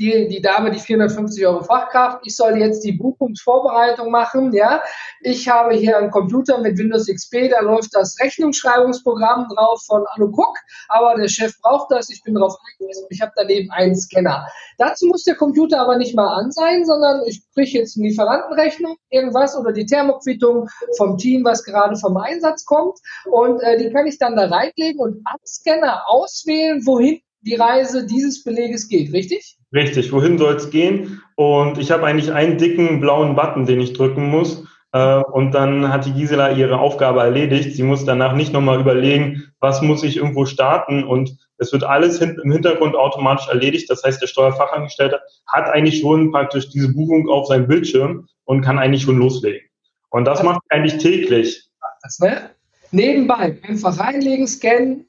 die, 0.00 0.28
die 0.28 0.40
Dame, 0.40 0.70
die 0.70 0.78
450 0.78 1.46
Euro 1.46 1.62
Fachkraft, 1.62 2.20
ich 2.24 2.34
soll 2.34 2.56
jetzt 2.56 2.82
die 2.84 2.92
Buchungsvorbereitung 2.92 4.10
machen, 4.10 4.52
ja. 4.54 4.82
Ich 5.20 5.46
habe 5.46 5.74
hier 5.74 5.98
einen 5.98 6.10
Computer 6.10 6.58
mit 6.58 6.78
Windows 6.78 7.06
XP, 7.06 7.50
da 7.50 7.60
läuft 7.60 7.94
das 7.94 8.16
Rechnungsschreibungsprogramm 8.18 9.48
drauf 9.54 9.82
von 9.86 10.04
Anno 10.14 10.28
Cook, 10.28 10.56
aber 10.88 11.16
der 11.16 11.28
Chef 11.28 11.52
braucht 11.60 11.90
das, 11.90 12.08
ich 12.08 12.22
bin 12.22 12.34
darauf 12.34 12.56
eingewiesen, 12.66 13.06
ich 13.10 13.20
habe 13.20 13.32
daneben 13.36 13.70
einen 13.72 13.94
Scanner. 13.94 14.46
Dazu 14.78 15.06
muss 15.06 15.24
der 15.24 15.34
Computer 15.34 15.78
aber 15.80 15.98
nicht 15.98 16.16
mal 16.16 16.34
an 16.34 16.50
sein, 16.50 16.86
sondern 16.86 17.22
ich 17.26 17.42
kriege 17.52 17.78
jetzt 17.78 17.98
eine 17.98 18.08
Lieferantenrechnung, 18.08 18.96
irgendwas 19.10 19.54
oder 19.54 19.72
die 19.72 19.84
Thermoquittung 19.84 20.66
vom 20.96 21.18
Team, 21.18 21.44
was 21.44 21.62
gerade 21.62 21.96
vom 21.96 22.16
Einsatz 22.16 22.64
kommt 22.64 22.98
und 23.26 23.60
äh, 23.60 23.76
die 23.76 23.90
kann 23.90 24.06
ich 24.06 24.18
dann 24.18 24.34
da 24.34 24.46
reinlegen 24.46 24.98
und 24.98 25.20
am 25.26 25.38
Scanner 25.44 26.04
auswählen, 26.08 26.86
wohin 26.86 27.20
die 27.42 27.54
Reise 27.54 28.06
dieses 28.06 28.44
Beleges 28.44 28.88
geht, 28.88 29.12
richtig? 29.12 29.56
Richtig, 29.72 30.12
wohin 30.12 30.38
soll 30.38 30.56
es 30.56 30.70
gehen? 30.70 31.22
Und 31.36 31.78
ich 31.78 31.90
habe 31.90 32.04
eigentlich 32.04 32.32
einen 32.32 32.58
dicken 32.58 33.00
blauen 33.00 33.36
Button, 33.36 33.66
den 33.66 33.80
ich 33.80 33.92
drücken 33.92 34.28
muss. 34.28 34.64
Äh, 34.92 35.22
und 35.32 35.52
dann 35.52 35.92
hat 35.92 36.04
die 36.04 36.12
Gisela 36.12 36.52
ihre 36.52 36.78
Aufgabe 36.78 37.20
erledigt. 37.20 37.74
Sie 37.74 37.82
muss 37.82 38.04
danach 38.04 38.34
nicht 38.34 38.52
nochmal 38.52 38.80
überlegen, 38.80 39.52
was 39.60 39.80
muss 39.82 40.02
ich 40.02 40.16
irgendwo 40.16 40.44
starten. 40.44 41.04
Und 41.04 41.36
es 41.58 41.72
wird 41.72 41.84
alles 41.84 42.20
im 42.20 42.52
Hintergrund 42.52 42.96
automatisch 42.96 43.48
erledigt. 43.48 43.88
Das 43.88 44.02
heißt, 44.02 44.20
der 44.20 44.26
Steuerfachangestellte 44.26 45.20
hat 45.46 45.66
eigentlich 45.66 46.00
schon 46.00 46.32
praktisch 46.32 46.68
diese 46.70 46.92
Buchung 46.92 47.28
auf 47.28 47.46
seinem 47.46 47.68
Bildschirm 47.68 48.26
und 48.44 48.62
kann 48.62 48.78
eigentlich 48.78 49.02
schon 49.02 49.18
loslegen. 49.18 49.62
Und 50.10 50.24
das 50.24 50.42
macht 50.42 50.60
eigentlich 50.68 50.98
täglich. 50.98 51.68
Das, 52.02 52.18
ne? 52.18 52.50
Nebenbei 52.90 53.58
einfach 53.62 53.98
reinlegen, 53.98 54.48
scannen. 54.48 55.08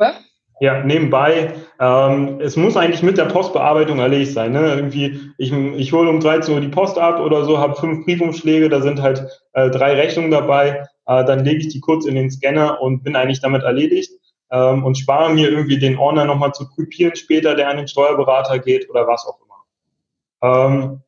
Ja? 0.00 0.14
Ja, 0.58 0.82
nebenbei. 0.82 1.52
Ähm, 1.78 2.40
es 2.40 2.56
muss 2.56 2.76
eigentlich 2.76 3.02
mit 3.02 3.18
der 3.18 3.26
Postbearbeitung 3.26 3.98
erledigt 3.98 4.32
sein. 4.32 4.52
Ne? 4.52 4.74
Irgendwie, 4.74 5.20
ich, 5.36 5.52
ich 5.52 5.92
hole 5.92 6.08
um 6.08 6.20
13 6.20 6.54
Uhr 6.54 6.60
die 6.60 6.68
Post 6.68 6.98
ab 6.98 7.20
oder 7.20 7.44
so, 7.44 7.58
habe 7.58 7.76
fünf 7.76 8.06
Briefumschläge, 8.06 8.70
da 8.70 8.80
sind 8.80 9.02
halt 9.02 9.26
äh, 9.52 9.68
drei 9.68 9.94
Rechnungen 9.94 10.30
dabei. 10.30 10.86
Äh, 11.06 11.24
dann 11.26 11.44
lege 11.44 11.58
ich 11.58 11.68
die 11.68 11.80
kurz 11.80 12.06
in 12.06 12.14
den 12.14 12.30
Scanner 12.30 12.80
und 12.80 13.02
bin 13.02 13.16
eigentlich 13.16 13.40
damit 13.40 13.64
erledigt 13.64 14.12
ähm, 14.50 14.82
und 14.84 14.96
spare 14.96 15.32
mir 15.32 15.50
irgendwie 15.50 15.78
den 15.78 15.98
Ordner 15.98 16.24
nochmal 16.24 16.52
zu 16.52 16.66
kopieren 16.68 17.16
später, 17.16 17.54
der 17.54 17.68
an 17.68 17.76
den 17.76 17.88
Steuerberater 17.88 18.58
geht 18.58 18.88
oder 18.88 19.06
was 19.06 19.26
auch 19.26 19.38
immer. 19.44 20.70
Ähm, 20.70 21.02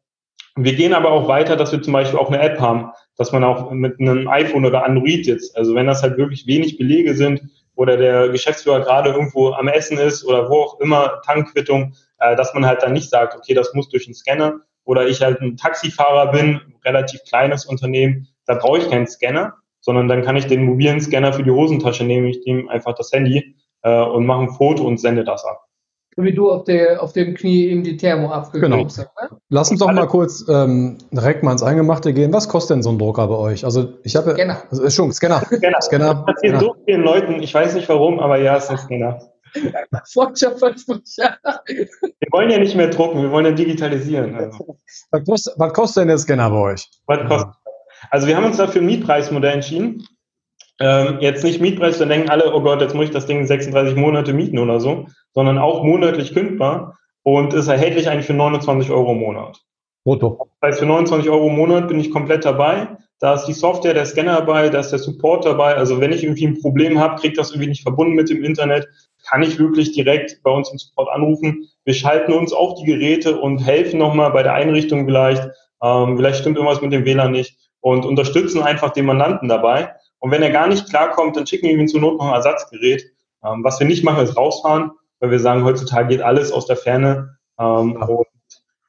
wir 0.57 0.75
gehen 0.75 0.93
aber 0.93 1.11
auch 1.11 1.29
weiter, 1.29 1.57
dass 1.57 1.73
wir 1.73 1.81
zum 1.81 1.93
Beispiel 1.93 2.19
auch 2.19 2.29
eine 2.29 2.41
App 2.41 2.61
haben, 2.61 2.91
dass 3.17 3.33
man 3.33 3.45
auch 3.45 3.71
mit 3.71 3.99
einem 4.01 4.29
iPhone 4.29 4.67
oder 4.67 4.85
Android 4.85 5.27
jetzt, 5.27 5.57
also 5.57 5.75
wenn 5.75 5.87
das 5.87 6.03
halt 6.03 6.19
wirklich 6.19 6.47
wenig 6.47 6.79
Belege 6.79 7.15
sind, 7.15 7.43
oder 7.79 7.97
der 7.97 8.29
Geschäftsführer 8.31 8.81
gerade 8.81 9.11
irgendwo 9.11 9.53
am 9.53 9.69
Essen 9.69 9.99
ist 9.99 10.25
oder 10.25 10.51
wo 10.51 10.63
auch 10.63 10.81
immer, 10.81 11.23
Tankquittung, 11.25 11.95
äh, 12.19 12.35
dass 12.35 12.53
man 12.53 12.67
halt 12.67 12.83
dann 12.83 12.93
nicht 12.93 13.09
sagt, 13.09 13.37
okay, 13.37 13.55
das 13.55 13.73
muss 13.73 13.89
durch 13.89 14.09
einen 14.09 14.15
Scanner 14.15 14.61
oder 14.85 15.07
ich 15.07 15.23
halt 15.23 15.41
ein 15.41 15.57
Taxifahrer 15.57 16.33
bin, 16.33 16.61
relativ 16.85 17.23
kleines 17.23 17.67
Unternehmen, 17.67 18.27
da 18.47 18.55
brauche 18.55 18.79
ich 18.79 18.91
keinen 18.91 19.07
Scanner, 19.07 19.55
sondern 19.81 20.09
dann 20.09 20.23
kann 20.23 20.37
ich 20.37 20.49
den 20.49 20.65
mobilen 20.65 21.01
Scanner 21.01 21.33
für 21.33 21.45
die 21.45 21.53
Hosentasche 21.53 22.03
nehmen, 22.03 22.27
ich 22.27 22.45
nehme 22.45 22.69
einfach 22.69 22.95
das 22.95 23.13
Handy 23.13 23.55
äh, 23.83 24.03
und 24.03 24.27
mache 24.27 24.43
ein 24.43 24.51
Foto 24.51 24.83
und 24.83 24.99
sende 24.99 25.23
das 25.23 25.45
ab 25.45 25.68
wie 26.25 26.33
du 26.33 26.51
auf, 26.51 26.65
der, 26.65 27.03
auf 27.03 27.13
dem 27.13 27.35
Knie 27.35 27.67
eben 27.67 27.83
die 27.83 27.97
Thermo 27.97 28.31
abgekriegt 28.31 28.73
genau. 28.73 28.85
hast. 28.85 28.99
Ne? 28.99 29.07
Lass 29.49 29.71
uns 29.71 29.81
doch 29.81 29.93
mal 29.93 30.07
kurz 30.07 30.45
ähm, 30.49 30.99
direkt 31.11 31.43
mal 31.43 31.53
ins 31.53 31.63
Eingemachte 31.63 32.13
gehen. 32.13 32.33
Was 32.33 32.49
kostet 32.49 32.77
denn 32.77 32.83
so 32.83 32.91
ein 32.91 32.99
Drucker 32.99 33.29
bei 33.29 33.37
euch? 33.37 33.65
Also 33.65 33.95
ich 34.03 34.17
habe 34.17 34.33
Scanner. 34.33 34.63
Also 34.71 34.83
ist 34.83 34.95
schon 34.95 35.13
Scanner. 35.13 35.43
Scanner. 35.47 35.81
Scanner. 35.81 36.15
Das 36.15 36.25
passiert 36.35 36.57
Scanner. 36.57 36.61
so 36.61 36.75
vielen 36.85 37.03
Leuten, 37.03 37.43
ich 37.43 37.55
weiß 37.55 37.75
nicht 37.75 37.89
warum, 37.89 38.19
aber 38.21 38.39
ja, 38.39 38.57
es 38.57 38.65
ist 38.65 38.71
ein 38.71 38.79
Scanner. 38.79 39.19
Wir 39.55 39.73
wollen 42.33 42.51
ja 42.51 42.59
nicht 42.59 42.77
mehr 42.77 42.89
drucken, 42.89 43.23
wir 43.23 43.31
wollen 43.31 43.47
ja 43.47 43.53
digitalisieren. 43.53 44.35
Also. 44.35 44.77
Was, 45.11 45.25
kostet, 45.25 45.55
was 45.57 45.73
kostet 45.73 46.03
denn 46.03 46.09
der 46.09 46.19
Scanner 46.19 46.51
bei 46.51 46.73
euch? 46.73 46.87
Was 47.07 47.27
kostet? 47.27 47.55
Also 48.11 48.27
wir 48.27 48.37
haben 48.37 48.45
uns 48.45 48.59
dafür 48.59 48.83
ein 48.83 48.87
Mietpreismodell 48.87 49.55
entschieden. 49.55 50.07
Ähm, 50.81 51.19
jetzt 51.21 51.43
nicht 51.43 51.61
Mietpreis, 51.61 51.99
dann 51.99 52.09
denken 52.09 52.31
alle, 52.31 52.55
oh 52.55 52.61
Gott, 52.61 52.81
jetzt 52.81 52.95
muss 52.95 53.07
ich 53.07 53.11
das 53.11 53.27
Ding 53.27 53.45
36 53.45 53.97
Monate 53.97 54.33
mieten 54.33 54.59
oder 54.59 54.79
so, 54.79 55.07
sondern 55.35 55.59
auch 55.59 55.83
monatlich 55.83 56.33
kündbar 56.33 56.99
und 57.25 57.53
ist 57.53 57.69
erhältlich 57.69 58.09
eigentlich 58.09 58.27
für 58.27 58.35
29 58.35 58.91
Euro 58.91 59.13
im 59.13 59.19
Monat. 59.19 59.61
Brutto. 60.05 60.49
Das 60.61 60.71
heißt, 60.71 60.79
für 60.81 60.87
29 60.87 61.29
Euro 61.29 61.49
im 61.49 61.57
Monat 61.57 61.89
bin 61.89 61.99
ich 61.99 62.11
komplett 62.11 62.45
dabei. 62.45 62.97
Da 63.21 63.35
ist 63.35 63.47
die 63.47 63.53
Software, 63.53 63.95
der 63.95 64.07
Scanner 64.07 64.37
dabei, 64.37 64.69
da 64.69 64.79
ist 64.79 64.91
der 64.91 65.01
Support 65.01 65.45
dabei. 65.45 65.75
Also 65.75 66.01
wenn 66.01 66.13
ich 66.13 66.23
irgendwie 66.23 66.47
ein 66.47 66.61
Problem 66.61 67.01
habe, 67.01 67.21
kriege 67.21 67.35
das 67.35 67.51
irgendwie 67.51 67.69
nicht 67.69 67.83
verbunden 67.83 68.15
mit 68.15 68.31
dem 68.31 68.45
Internet, 68.45 68.87
kann 69.29 69.43
ich 69.43 69.59
wirklich 69.59 69.93
direkt 69.93 70.41
bei 70.45 70.51
uns 70.51 70.71
im 70.71 70.79
Support 70.79 71.11
anrufen. 71.11 71.69
Wir 71.85 71.95
schalten 71.95 72.33
uns 72.33 72.53
auf 72.53 72.79
die 72.81 72.87
Geräte 72.87 73.39
und 73.39 73.59
helfen 73.59 73.99
nochmal 73.99 74.31
bei 74.31 74.45
der 74.45 74.55
Einrichtung 74.55 75.05
vielleicht. 75.05 75.43
Ähm, 75.83 76.17
vielleicht 76.17 76.39
stimmt 76.41 76.57
irgendwas 76.57 76.81
mit 76.81 76.93
dem 76.93 77.05
WLAN 77.05 77.33
nicht 77.33 77.59
und 77.81 78.07
unterstützen 78.07 78.63
einfach 78.63 78.91
den 78.91 79.07
Mandanten 79.07 79.49
dabei. 79.49 79.93
Und 80.21 80.31
wenn 80.31 80.43
er 80.43 80.51
gar 80.51 80.67
nicht 80.67 80.89
klarkommt, 80.89 81.37
dann 81.37 81.47
schicken 81.47 81.69
wir 81.69 81.75
ihm 81.75 81.89
zur 81.89 82.01
Not 82.01 82.19
noch 82.19 82.27
ein 82.27 82.35
Ersatzgerät. 82.35 83.05
Ähm, 83.45 83.63
was 83.63 83.79
wir 83.79 83.87
nicht 83.87 84.05
machen, 84.05 84.25
ist 84.25 84.37
rausfahren, 84.37 84.93
weil 85.21 85.31
wir 85.31 85.41
sagen, 85.41 85.65
heutzutage 85.65 86.09
geht 86.09 86.23
alles 86.23 86.53
aus 86.53 86.67
der 86.67 86.77
Ferne. 86.77 87.39
Ähm. 87.59 87.97
Und 87.97 88.27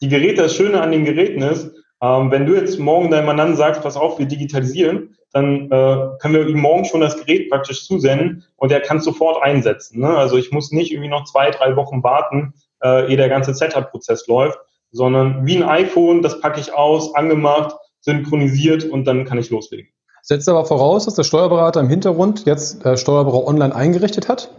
die 0.01 0.09
Geräte, 0.09 0.43
das 0.43 0.55
Schöne 0.55 0.81
an 0.81 0.91
den 0.91 1.05
Geräten 1.05 1.41
ist, 1.41 1.71
ähm, 2.01 2.31
wenn 2.31 2.45
du 2.45 2.55
jetzt 2.55 2.79
morgen 2.79 3.12
deinem 3.12 3.25
Mandanten 3.25 3.57
sagst, 3.57 3.81
pass 3.81 3.98
auf, 3.98 4.19
wir 4.19 4.25
digitalisieren, 4.25 5.15
dann 5.31 5.65
äh, 5.65 6.17
können 6.19 6.33
wir 6.33 6.48
ihm 6.48 6.59
morgen 6.59 6.86
schon 6.86 7.01
das 7.01 7.17
Gerät 7.17 7.50
praktisch 7.50 7.86
zusenden 7.86 8.45
und 8.55 8.71
er 8.71 8.79
kann 8.79 9.00
sofort 9.00 9.43
einsetzen. 9.43 10.00
Ne? 10.00 10.07
Also 10.07 10.38
ich 10.38 10.51
muss 10.51 10.71
nicht 10.71 10.91
irgendwie 10.91 11.09
noch 11.09 11.25
zwei, 11.25 11.51
drei 11.51 11.75
Wochen 11.75 12.03
warten, 12.03 12.53
äh, 12.81 13.12
ehe 13.12 13.17
der 13.17 13.29
ganze 13.29 13.53
Setup-Prozess 13.53 14.27
läuft, 14.27 14.57
sondern 14.91 15.45
wie 15.45 15.57
ein 15.57 15.69
iPhone, 15.69 16.21
das 16.21 16.39
packe 16.39 16.59
ich 16.59 16.74
aus, 16.74 17.13
angemacht, 17.13 17.75
synchronisiert 18.00 18.86
und 18.86 19.05
dann 19.05 19.25
kann 19.25 19.38
ich 19.38 19.50
loslegen. 19.50 19.91
Setzt 20.29 20.48
aber 20.48 20.63
voraus, 20.63 21.05
dass 21.05 21.15
der 21.15 21.24
Steuerberater 21.24 21.79
im 21.79 21.89
Hintergrund 21.89 22.45
jetzt 22.45 22.86
äh, 22.86 22.98
Steuerberater 22.98 23.48
online 23.48 23.75
eingerichtet 23.75 24.29
hat? 24.29 24.51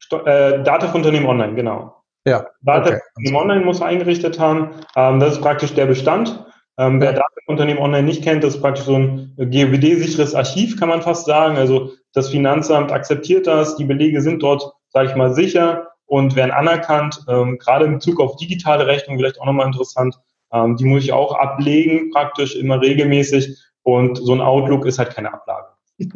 Sto 0.00 0.16
äh, 0.24 0.60
Datev-Unternehmen 0.64 1.26
online, 1.26 1.54
genau. 1.54 2.02
Ja. 2.26 2.46
Datev-Unternehmen 2.62 3.36
okay. 3.36 3.36
online 3.36 3.64
muss 3.64 3.80
er 3.80 3.86
eingerichtet 3.86 4.40
haben. 4.40 4.70
Ähm, 4.96 5.20
das 5.20 5.34
ist 5.34 5.40
praktisch 5.40 5.72
der 5.74 5.86
Bestand. 5.86 6.44
Ähm, 6.78 7.00
wer 7.00 7.12
Datev-Unternehmen 7.12 7.78
online 7.78 8.02
nicht 8.02 8.24
kennt, 8.24 8.42
das 8.42 8.56
ist 8.56 8.60
praktisch 8.60 8.84
so 8.84 8.96
ein 8.96 9.36
GOBD-sicheres 9.36 10.34
Archiv, 10.34 10.76
kann 10.80 10.88
man 10.88 11.00
fast 11.00 11.26
sagen. 11.26 11.58
Also 11.58 11.92
das 12.12 12.30
Finanzamt 12.30 12.90
akzeptiert 12.90 13.46
das, 13.46 13.76
die 13.76 13.84
Belege 13.84 14.20
sind 14.20 14.42
dort, 14.42 14.68
sage 14.88 15.10
ich 15.10 15.14
mal, 15.14 15.32
sicher 15.32 15.90
und 16.06 16.34
werden 16.34 16.50
anerkannt. 16.50 17.24
Ähm, 17.28 17.56
gerade 17.58 17.84
in 17.84 17.94
Bezug 17.94 18.20
auf 18.20 18.34
digitale 18.34 18.88
Rechnung 18.88 19.16
vielleicht 19.16 19.40
auch 19.40 19.46
nochmal 19.46 19.68
interessant. 19.68 20.18
Ähm, 20.52 20.74
die 20.76 20.86
muss 20.86 21.04
ich 21.04 21.12
auch 21.12 21.36
ablegen, 21.36 22.10
praktisch 22.10 22.56
immer 22.56 22.80
regelmäßig. 22.80 23.62
Und 23.82 24.16
so 24.16 24.32
ein 24.32 24.40
Outlook 24.40 24.86
ist 24.86 24.98
halt 24.98 25.14
keine 25.14 25.32
Ablage. 25.32 25.68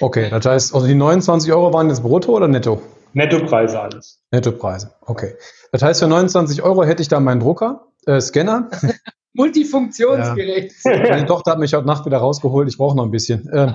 okay, 0.00 0.28
das 0.30 0.46
heißt, 0.46 0.74
also 0.74 0.86
die 0.86 0.94
29 0.94 1.52
Euro 1.52 1.72
waren 1.72 1.88
jetzt 1.88 2.02
brutto 2.02 2.32
oder 2.32 2.48
netto? 2.48 2.80
Nettopreise 3.12 3.80
alles. 3.80 4.20
Nettopreise, 4.32 4.92
okay. 5.02 5.34
Das 5.72 5.82
heißt, 5.82 6.00
für 6.00 6.08
29 6.08 6.62
Euro 6.62 6.84
hätte 6.84 7.02
ich 7.02 7.08
da 7.08 7.20
meinen 7.20 7.40
Drucker, 7.40 7.86
äh, 8.06 8.20
Scanner. 8.20 8.68
Multifunktionsgerät. 9.34 10.72
Ja. 10.84 10.98
Meine 11.10 11.26
Tochter 11.26 11.52
hat 11.52 11.58
mich 11.58 11.74
heute 11.74 11.86
Nacht 11.86 12.06
wieder 12.06 12.18
rausgeholt, 12.18 12.68
ich 12.68 12.78
brauche 12.78 12.96
noch 12.96 13.04
ein 13.04 13.10
bisschen. 13.10 13.48
Äh, 13.48 13.74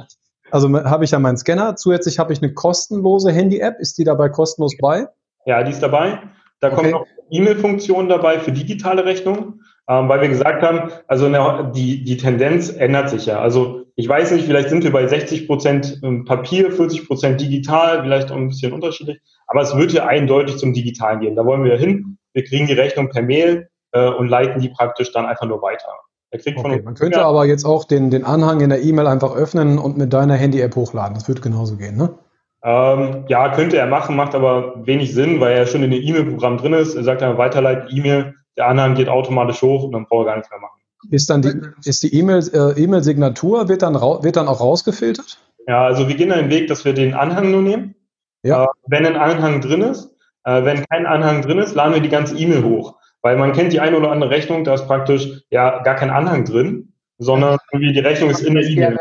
also 0.52 0.72
habe 0.84 1.04
ich 1.04 1.12
ja 1.12 1.20
meinen 1.20 1.38
Scanner. 1.38 1.76
Zusätzlich 1.76 2.18
habe 2.20 2.34
ich 2.34 2.42
eine 2.42 2.54
kostenlose 2.54 3.32
Handy-App. 3.32 3.80
Ist 3.80 3.98
die 3.98 4.04
dabei 4.04 4.30
kostenlos 4.30 4.76
bei? 4.80 5.08
Ja, 5.46 5.64
die 5.64 5.72
ist 5.72 5.84
dabei. 5.84 6.22
Da 6.60 6.68
okay. 6.68 6.76
kommt 6.76 6.92
noch 6.92 7.06
E-Mail-Funktion 7.30 8.10
dabei 8.10 8.40
für 8.40 8.52
digitale 8.52 9.06
Rechnungen 9.06 9.62
ähm, 9.90 10.08
weil 10.08 10.22
wir 10.22 10.30
gesagt 10.30 10.62
haben, 10.62 10.92
also 11.08 11.26
eine, 11.26 11.72
die, 11.76 12.04
die 12.04 12.18
Tendenz 12.18 12.70
ändert 12.70 13.10
sich 13.10 13.26
ja. 13.26 13.42
Also 13.42 13.86
ich 13.96 14.08
weiß 14.08 14.32
nicht, 14.32 14.46
vielleicht 14.46 14.70
sind 14.70 14.84
wir 14.84 14.92
bei 14.92 15.08
60 15.08 15.48
Prozent 15.48 16.00
ähm, 16.04 16.26
Papier, 16.26 16.72
40 16.72 17.08
Prozent 17.08 17.42
digital, 17.42 18.04
vielleicht 18.04 18.32
auch 18.32 18.38
ein 18.38 18.50
bisschen 18.50 18.72
unterschiedlich, 18.72 19.20
aber 19.48 19.62
es 19.62 19.76
wird 19.76 19.92
ja 19.92 20.06
eindeutig 20.06 20.58
zum 20.58 20.74
Digitalen 20.74 21.22
gehen. 21.22 21.36
Da 21.36 21.46
wollen 21.46 21.64
wir 21.64 21.76
hin. 21.76 22.18
Wir 22.34 22.44
kriegen 22.44 22.68
die 22.68 22.74
Rechnung 22.74 23.10
per 23.10 23.24
Mail 23.24 23.68
äh, 23.92 24.08
und 24.08 24.30
leiten 24.30 24.62
die 24.62 24.70
praktisch 24.70 25.12
dann 25.12 25.26
einfach 25.26 25.48
nur 25.48 25.62
weiter. 25.62 25.90
Okay, 26.32 26.82
man 26.86 26.94
könnte 26.94 27.18
ja. 27.18 27.26
aber 27.26 27.46
jetzt 27.46 27.66
auch 27.66 27.86
den, 27.86 28.12
den 28.12 28.24
Anhang 28.24 28.62
in 28.62 28.70
der 28.70 28.84
E-Mail 28.84 29.08
einfach 29.08 29.36
öffnen 29.36 29.80
und 29.80 29.98
mit 29.98 30.14
deiner 30.14 30.36
Handy-App 30.36 30.76
hochladen. 30.76 31.16
Das 31.16 31.28
würde 31.28 31.42
genauso 31.42 31.76
gehen, 31.76 31.98
ne? 31.98 32.14
Ähm, 32.62 33.26
ja, 33.28 33.50
könnte 33.50 33.78
er 33.78 33.88
machen, 33.88 34.16
macht 34.16 34.36
aber 34.36 34.86
wenig 34.86 35.16
Sinn, 35.16 35.40
weil 35.40 35.58
er 35.58 35.66
schon 35.66 35.82
in 35.82 35.90
dem 35.90 36.04
E-Mail-Programm 36.04 36.58
drin 36.58 36.74
ist. 36.74 36.94
Er 36.94 37.04
sagt 37.04 37.24
dann 37.24 37.40
weiterleiten 37.40 37.90
E-Mail, 37.92 38.36
der 38.60 38.68
Anhang 38.68 38.94
geht 38.94 39.10
automatisch 39.10 39.62
hoch 39.62 39.84
und 39.86 39.94
dann 39.94 40.06
brauche 40.06 40.24
ich 40.24 40.28
gar 40.28 40.36
nichts 40.36 40.52
mehr 40.52 40.60
machen. 40.60 40.80
Ist 41.10 41.30
dann 41.30 41.42
die, 41.42 41.62
ist 41.86 42.04
die 42.04 42.14
E-Mail, 42.14 42.44
äh, 42.54 42.84
E-Mail-Signatur, 42.84 43.70
wird 43.70 43.82
dann, 43.82 43.96
wird 43.96 44.36
dann 44.36 44.50
auch 44.50 44.60
rausgefiltert? 44.60 45.40
Ja, 45.66 45.86
also 45.86 46.10
wir 46.10 46.16
gehen 46.16 46.30
den 46.30 46.50
Weg, 46.50 46.68
dass 46.68 46.84
wir 46.84 46.94
den 46.94 47.14
Anhang 47.14 47.52
nur 47.52 47.62
nehmen. 47.62 47.96
Ja. 48.44 48.66
Äh, 48.66 48.68
wenn 48.88 49.06
ein 49.06 49.16
Anhang 49.16 49.62
drin 49.62 49.82
ist, 49.82 50.14
äh, 50.44 50.64
wenn 50.66 50.86
kein 50.88 51.06
Anhang 51.06 51.42
drin 51.42 51.58
ist, 51.60 51.74
laden 51.74 51.94
wir 51.94 52.02
die 52.02 52.10
ganze 52.10 52.38
E-Mail 52.38 52.64
hoch. 52.64 52.96
Weil 53.22 53.38
man 53.38 53.54
kennt 53.54 53.72
die 53.72 53.80
eine 53.80 53.98
oder 53.98 54.12
andere 54.12 54.30
Rechnung, 54.30 54.66
da 54.66 54.74
ist 54.74 54.88
praktisch 54.88 55.42
ja 55.50 55.82
gar 55.84 55.96
kein 55.96 56.10
Anhang 56.10 56.44
drin, 56.44 56.94
sondern 57.18 57.58
irgendwie 57.72 57.94
die 57.94 58.00
Rechnung 58.00 58.30
ist 58.30 58.42
in 58.42 58.56
der 58.56 58.64
E-Mail. 58.64 58.98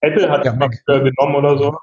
Apple 0.00 0.30
hat 0.30 0.44
ja, 0.44 0.52
äh, 0.52 1.00
genommen 1.00 1.36
oder 1.36 1.56
so. 1.56 1.76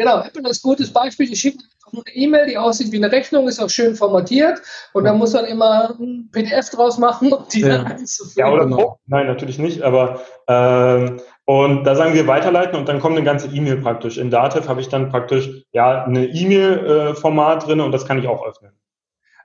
Genau, 0.00 0.22
Apple 0.22 0.48
ist 0.48 0.64
ein 0.64 0.68
gutes 0.70 0.90
Beispiel. 0.90 1.26
Die 1.26 1.36
schicken 1.36 1.60
eine 1.92 2.02
E-Mail, 2.14 2.46
die 2.46 2.56
aussieht 2.56 2.90
wie 2.90 2.96
eine 2.96 3.12
Rechnung, 3.12 3.48
ist 3.48 3.62
auch 3.62 3.68
schön 3.68 3.94
formatiert 3.94 4.62
und 4.94 5.04
da 5.04 5.12
muss 5.12 5.34
man 5.34 5.44
immer 5.44 5.94
ein 6.00 6.30
PDF 6.32 6.70
draus 6.70 6.96
machen, 6.96 7.30
um 7.30 7.44
die 7.52 7.60
ja. 7.60 7.68
dann 7.68 7.86
einzufügen. 7.86 8.46
Ja, 8.46 8.50
oder 8.50 8.64
genau. 8.64 8.98
Nein, 9.08 9.26
natürlich 9.26 9.58
nicht, 9.58 9.82
aber 9.82 10.20
ähm, 10.48 11.20
und 11.44 11.84
da 11.84 11.94
sagen 11.96 12.14
wir 12.14 12.26
weiterleiten 12.26 12.78
und 12.78 12.88
dann 12.88 13.00
kommt 13.00 13.16
eine 13.16 13.26
ganze 13.26 13.48
E-Mail 13.48 13.76
praktisch. 13.76 14.16
In 14.16 14.30
Dativ 14.30 14.68
habe 14.68 14.80
ich 14.80 14.88
dann 14.88 15.10
praktisch 15.10 15.50
ja 15.72 16.04
eine 16.04 16.24
E-Mail-Format 16.26 17.66
drin 17.66 17.80
und 17.80 17.92
das 17.92 18.06
kann 18.06 18.18
ich 18.18 18.26
auch 18.26 18.46
öffnen. 18.46 18.72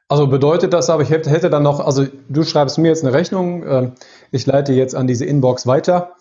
Also 0.08 0.28
bedeutet 0.28 0.72
das 0.72 0.90
aber, 0.90 1.02
ich 1.02 1.10
hätte 1.10 1.50
dann 1.50 1.64
noch, 1.64 1.82
also 1.82 2.06
du 2.30 2.44
schreibst 2.44 2.78
mir 2.78 2.90
jetzt 2.90 3.04
eine 3.04 3.12
Rechnung, 3.12 3.68
ähm, 3.68 3.92
ich 4.32 4.46
leite 4.46 4.72
jetzt 4.72 4.96
an 4.96 5.08
diese 5.08 5.26
Inbox 5.26 5.68
weiter 5.68 6.16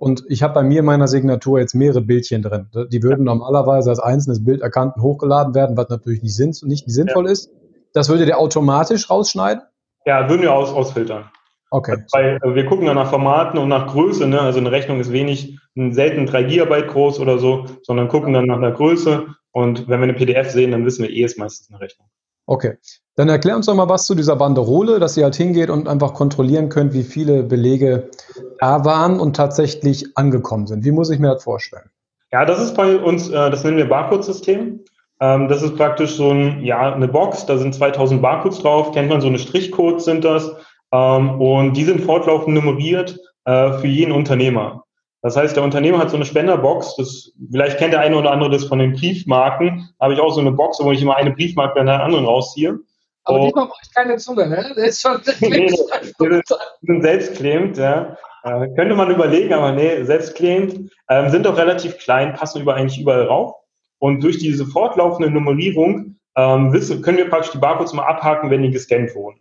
und 0.00 0.24
ich 0.28 0.42
habe 0.42 0.54
bei 0.54 0.62
mir 0.62 0.78
in 0.78 0.86
meiner 0.86 1.06
Signatur 1.08 1.60
jetzt 1.60 1.74
mehrere 1.74 2.00
Bildchen 2.00 2.40
drin. 2.40 2.70
Die 2.90 3.02
würden 3.02 3.26
normalerweise 3.26 3.90
als 3.90 4.00
einzelnes 4.00 4.42
Bild 4.42 4.62
erkannt 4.62 4.96
und 4.96 5.02
hochgeladen 5.02 5.54
werden, 5.54 5.76
was 5.76 5.90
natürlich 5.90 6.22
nicht, 6.22 6.34
sinn, 6.34 6.54
nicht 6.62 6.90
sinnvoll 6.90 7.26
ja. 7.26 7.32
ist. 7.32 7.50
Das 7.92 8.08
würde 8.08 8.24
der 8.24 8.38
automatisch 8.38 9.10
rausschneiden? 9.10 9.62
Ja, 10.06 10.26
würden 10.30 10.40
wir 10.40 10.54
aus, 10.54 10.72
ausfiltern. 10.72 11.28
Okay. 11.70 11.98
Weil 12.12 12.38
äh, 12.42 12.54
wir 12.54 12.64
gucken 12.64 12.86
dann 12.86 12.96
nach 12.96 13.10
Formaten 13.10 13.58
und 13.58 13.68
nach 13.68 13.92
Größe. 13.92 14.26
Ne? 14.26 14.40
Also 14.40 14.58
eine 14.58 14.72
Rechnung 14.72 15.00
ist 15.00 15.12
wenig, 15.12 15.58
selten 15.74 16.24
drei 16.24 16.44
Gigabyte 16.44 16.88
groß 16.88 17.20
oder 17.20 17.38
so, 17.38 17.66
sondern 17.82 18.08
gucken 18.08 18.32
dann 18.32 18.46
nach 18.46 18.60
der 18.60 18.72
Größe. 18.72 19.26
Und 19.52 19.86
wenn 19.86 20.00
wir 20.00 20.04
eine 20.04 20.14
PDF 20.14 20.48
sehen, 20.48 20.70
dann 20.70 20.86
wissen 20.86 21.02
wir 21.02 21.10
eh, 21.10 21.24
ist 21.24 21.38
meistens 21.38 21.68
eine 21.70 21.78
Rechnung. 21.78 22.08
Okay. 22.50 22.78
Dann 23.14 23.28
erklär 23.28 23.54
uns 23.54 23.66
doch 23.66 23.76
mal 23.76 23.88
was 23.88 24.06
zu 24.06 24.16
dieser 24.16 24.34
Banderole, 24.34 24.98
dass 24.98 25.16
ihr 25.16 25.22
halt 25.22 25.36
hingeht 25.36 25.70
und 25.70 25.86
einfach 25.86 26.14
kontrollieren 26.14 26.68
könnt, 26.68 26.94
wie 26.94 27.04
viele 27.04 27.44
Belege 27.44 28.10
da 28.58 28.84
waren 28.84 29.20
und 29.20 29.36
tatsächlich 29.36 30.16
angekommen 30.16 30.66
sind. 30.66 30.84
Wie 30.84 30.90
muss 30.90 31.10
ich 31.10 31.20
mir 31.20 31.28
das 31.28 31.44
vorstellen? 31.44 31.90
Ja, 32.32 32.44
das 32.44 32.60
ist 32.60 32.74
bei 32.74 32.98
uns, 32.98 33.28
äh, 33.28 33.50
das 33.50 33.62
nennen 33.62 33.76
wir 33.76 33.88
Barcode-System. 33.88 34.80
Ähm, 35.20 35.48
das 35.48 35.62
ist 35.62 35.76
praktisch 35.76 36.16
so 36.16 36.30
ein, 36.30 36.64
ja, 36.64 36.92
eine 36.92 37.06
Box, 37.06 37.46
da 37.46 37.56
sind 37.56 37.72
2000 37.72 38.20
Barcodes 38.20 38.58
drauf, 38.58 38.90
kennt 38.90 39.10
man, 39.10 39.20
so 39.20 39.28
eine 39.28 39.38
Strichcodes 39.38 40.04
sind 40.04 40.24
das. 40.24 40.50
Ähm, 40.90 41.40
und 41.40 41.74
die 41.74 41.84
sind 41.84 42.00
fortlaufend 42.00 42.52
nummeriert 42.52 43.16
äh, 43.44 43.74
für 43.74 43.86
jeden 43.86 44.10
Unternehmer. 44.10 44.82
Das 45.22 45.36
heißt, 45.36 45.54
der 45.54 45.62
Unternehmer 45.62 45.98
hat 45.98 46.10
so 46.10 46.16
eine 46.16 46.24
Spenderbox, 46.24 46.96
das, 46.96 47.32
vielleicht 47.50 47.78
kennt 47.78 47.92
der 47.92 48.00
eine 48.00 48.16
oder 48.16 48.30
andere 48.30 48.50
das 48.50 48.64
von 48.64 48.78
den 48.78 48.92
Briefmarken, 48.92 49.90
da 49.98 50.04
habe 50.04 50.14
ich 50.14 50.20
auch 50.20 50.32
so 50.32 50.40
eine 50.40 50.52
Box, 50.52 50.78
wo 50.80 50.92
ich 50.92 51.02
immer 51.02 51.16
eine 51.16 51.32
Briefmarke 51.32 51.84
nach 51.84 51.98
der 51.98 52.04
anderen 52.04 52.24
rausziehe. 52.24 52.78
Aber 53.24 53.40
oh. 53.40 53.44
diesmal 53.44 53.66
brauche 53.66 53.80
ich 53.82 53.94
keine 53.94 54.16
Zunge, 54.16 54.48
ne? 54.48 54.72
Das 54.74 54.88
ist 54.88 55.00
schon 55.02 55.20
nee, 55.40 57.02
selbstklebend, 57.02 57.76
ja. 57.76 58.16
Äh, 58.44 58.68
könnte 58.74 58.94
man 58.94 59.10
überlegen, 59.10 59.52
aber 59.52 59.72
nee, 59.72 60.02
selbstklebend. 60.04 60.90
Ähm, 61.10 61.28
sind 61.28 61.44
doch 61.44 61.58
relativ 61.58 61.98
klein, 61.98 62.32
passen 62.32 62.62
über 62.62 62.74
eigentlich 62.74 63.00
überall 63.00 63.24
rauf. 63.24 63.54
Und 63.98 64.22
durch 64.24 64.38
diese 64.38 64.64
fortlaufende 64.64 65.30
Nummerierung 65.30 66.16
ähm, 66.36 66.72
wissen, 66.72 67.02
können 67.02 67.18
wir 67.18 67.28
praktisch 67.28 67.52
die 67.52 67.58
Barcodes 67.58 67.92
mal 67.92 68.06
abhaken, 68.06 68.50
wenn 68.50 68.62
die 68.62 68.70
gescannt 68.70 69.14
wurden. 69.14 69.40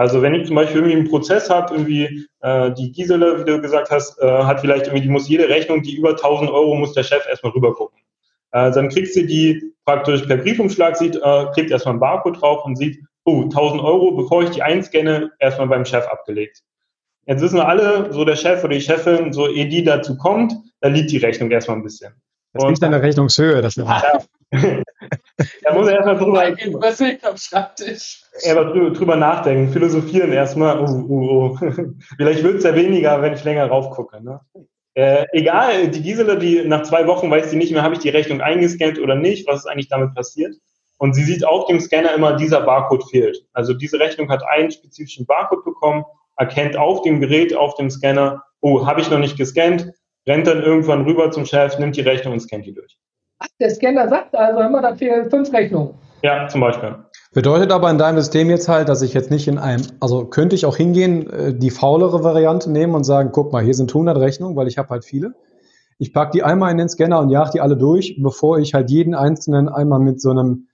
Also 0.00 0.22
wenn 0.22 0.32
ich 0.32 0.46
zum 0.46 0.56
Beispiel 0.56 0.76
irgendwie 0.78 0.96
einen 0.96 1.10
Prozess 1.10 1.50
habe, 1.50 1.74
irgendwie 1.74 2.26
äh, 2.40 2.72
die 2.72 2.90
Gisele, 2.90 3.38
wie 3.38 3.44
du 3.44 3.60
gesagt 3.60 3.90
hast, 3.90 4.18
äh, 4.18 4.44
hat 4.44 4.62
vielleicht 4.62 4.86
irgendwie, 4.86 5.02
die 5.02 5.10
muss 5.10 5.28
jede 5.28 5.46
Rechnung, 5.46 5.82
die 5.82 5.94
über 5.94 6.12
1000 6.12 6.50
Euro, 6.50 6.74
muss 6.74 6.94
der 6.94 7.02
Chef 7.02 7.22
erstmal 7.28 7.52
rüber 7.52 7.74
gucken. 7.74 8.00
Äh, 8.52 8.70
dann 8.70 8.88
kriegst 8.88 9.14
du 9.14 9.26
die 9.26 9.74
praktisch 9.84 10.22
per 10.22 10.38
Briefumschlag, 10.38 10.96
sieht, 10.96 11.16
äh, 11.16 11.44
kriegt 11.52 11.70
erstmal 11.70 11.92
einen 11.92 12.00
Barcode 12.00 12.40
drauf 12.40 12.64
und 12.64 12.76
sieht, 12.76 12.98
oh, 13.26 13.42
1000 13.42 13.82
Euro, 13.82 14.12
bevor 14.12 14.42
ich 14.42 14.48
die 14.48 14.62
einscanne, 14.62 15.32
erstmal 15.38 15.68
beim 15.68 15.84
Chef 15.84 16.06
abgelegt. 16.06 16.62
Jetzt 17.26 17.42
wissen 17.42 17.56
wir 17.56 17.68
alle, 17.68 18.10
so 18.10 18.24
der 18.24 18.36
Chef 18.36 18.64
oder 18.64 18.72
die 18.72 18.80
Chefin, 18.80 19.34
so 19.34 19.48
ehe 19.48 19.68
die 19.68 19.84
dazu 19.84 20.16
kommt, 20.16 20.54
da 20.80 20.88
liegt 20.88 21.10
die 21.10 21.18
Rechnung 21.18 21.50
erstmal 21.50 21.76
ein 21.76 21.82
bisschen. 21.82 22.14
Das 22.54 22.64
liegt 22.64 22.82
an 22.82 22.92
der 22.92 23.02
Rechnungshöhe. 23.02 23.60
Das 23.60 23.74
ja. 23.74 24.02
da 25.62 25.74
muss 25.74 25.88
er 25.88 25.94
erstmal 25.94 26.18
drüber, 26.18 26.44
am 27.22 27.36
Schreibtisch? 27.36 28.22
Er 28.42 28.56
drüber, 28.64 28.90
drüber 28.90 29.16
nachdenken, 29.16 29.72
philosophieren 29.72 30.32
erstmal. 30.32 30.80
Oh, 30.80 31.06
oh, 31.08 31.58
oh. 31.60 31.66
Vielleicht 32.16 32.42
wird 32.42 32.56
es 32.56 32.64
ja 32.64 32.74
weniger, 32.74 33.22
wenn 33.22 33.34
ich 33.34 33.44
länger 33.44 33.66
raufgucke. 33.66 34.22
Ne? 34.22 34.40
Äh, 34.94 35.26
egal, 35.32 35.88
die 35.88 36.02
Gisela, 36.02 36.34
die 36.34 36.64
nach 36.66 36.82
zwei 36.82 37.06
Wochen 37.06 37.30
weiß 37.30 37.50
sie 37.50 37.56
nicht 37.56 37.72
mehr, 37.72 37.82
habe 37.82 37.94
ich 37.94 38.00
die 38.00 38.08
Rechnung 38.08 38.40
eingescannt 38.40 38.98
oder 38.98 39.14
nicht, 39.14 39.46
was 39.46 39.60
ist 39.60 39.66
eigentlich 39.66 39.88
damit 39.88 40.14
passiert. 40.14 40.56
Und 40.98 41.14
sie 41.14 41.24
sieht 41.24 41.46
auf 41.46 41.66
dem 41.66 41.80
Scanner 41.80 42.12
immer, 42.14 42.36
dieser 42.36 42.60
Barcode 42.60 43.08
fehlt. 43.08 43.46
Also 43.52 43.72
diese 43.72 43.98
Rechnung 44.00 44.28
hat 44.30 44.42
einen 44.46 44.70
spezifischen 44.70 45.26
Barcode 45.26 45.64
bekommen, 45.64 46.04
erkennt 46.36 46.76
auf 46.76 47.02
dem 47.02 47.20
Gerät, 47.20 47.54
auf 47.54 47.74
dem 47.76 47.88
Scanner, 47.88 48.42
oh, 48.60 48.84
habe 48.84 49.00
ich 49.00 49.10
noch 49.10 49.18
nicht 49.18 49.38
gescannt, 49.38 49.90
rennt 50.26 50.46
dann 50.46 50.62
irgendwann 50.62 51.04
rüber 51.04 51.30
zum 51.30 51.46
Chef, 51.46 51.78
nimmt 51.78 51.96
die 51.96 52.02
Rechnung 52.02 52.34
und 52.34 52.40
scannt 52.40 52.66
die 52.66 52.74
durch. 52.74 52.98
Der 53.58 53.70
Scanner 53.70 54.08
sagt 54.08 54.34
also 54.34 54.60
immer, 54.60 54.82
da 54.82 54.94
fehlen 54.94 55.30
fünf 55.30 55.52
Rechnungen. 55.52 55.94
Ja, 56.22 56.48
zum 56.48 56.60
Beispiel. 56.60 56.96
Bedeutet 57.32 57.72
aber 57.72 57.90
in 57.90 57.98
deinem 57.98 58.18
System 58.18 58.50
jetzt 58.50 58.68
halt, 58.68 58.88
dass 58.88 59.02
ich 59.02 59.14
jetzt 59.14 59.30
nicht 59.30 59.48
in 59.48 59.58
einem, 59.58 59.82
also 60.00 60.26
könnte 60.26 60.56
ich 60.56 60.66
auch 60.66 60.76
hingehen, 60.76 61.30
äh, 61.30 61.54
die 61.54 61.70
faulere 61.70 62.24
Variante 62.24 62.70
nehmen 62.70 62.94
und 62.94 63.04
sagen, 63.04 63.30
guck 63.32 63.52
mal, 63.52 63.62
hier 63.62 63.74
sind 63.74 63.90
100 63.90 64.18
Rechnungen, 64.18 64.56
weil 64.56 64.68
ich 64.68 64.78
habe 64.78 64.88
halt 64.90 65.04
viele. 65.04 65.34
Ich 65.98 66.12
packe 66.12 66.32
die 66.32 66.42
einmal 66.42 66.72
in 66.72 66.78
den 66.78 66.88
Scanner 66.88 67.20
und 67.20 67.30
jage 67.30 67.50
die 67.52 67.60
alle 67.60 67.76
durch, 67.76 68.16
bevor 68.20 68.58
ich 68.58 68.74
halt 68.74 68.90
jeden 68.90 69.14
einzelnen 69.14 69.68
einmal 69.68 70.00
mit 70.00 70.20
so 70.20 70.30
einem 70.30 70.68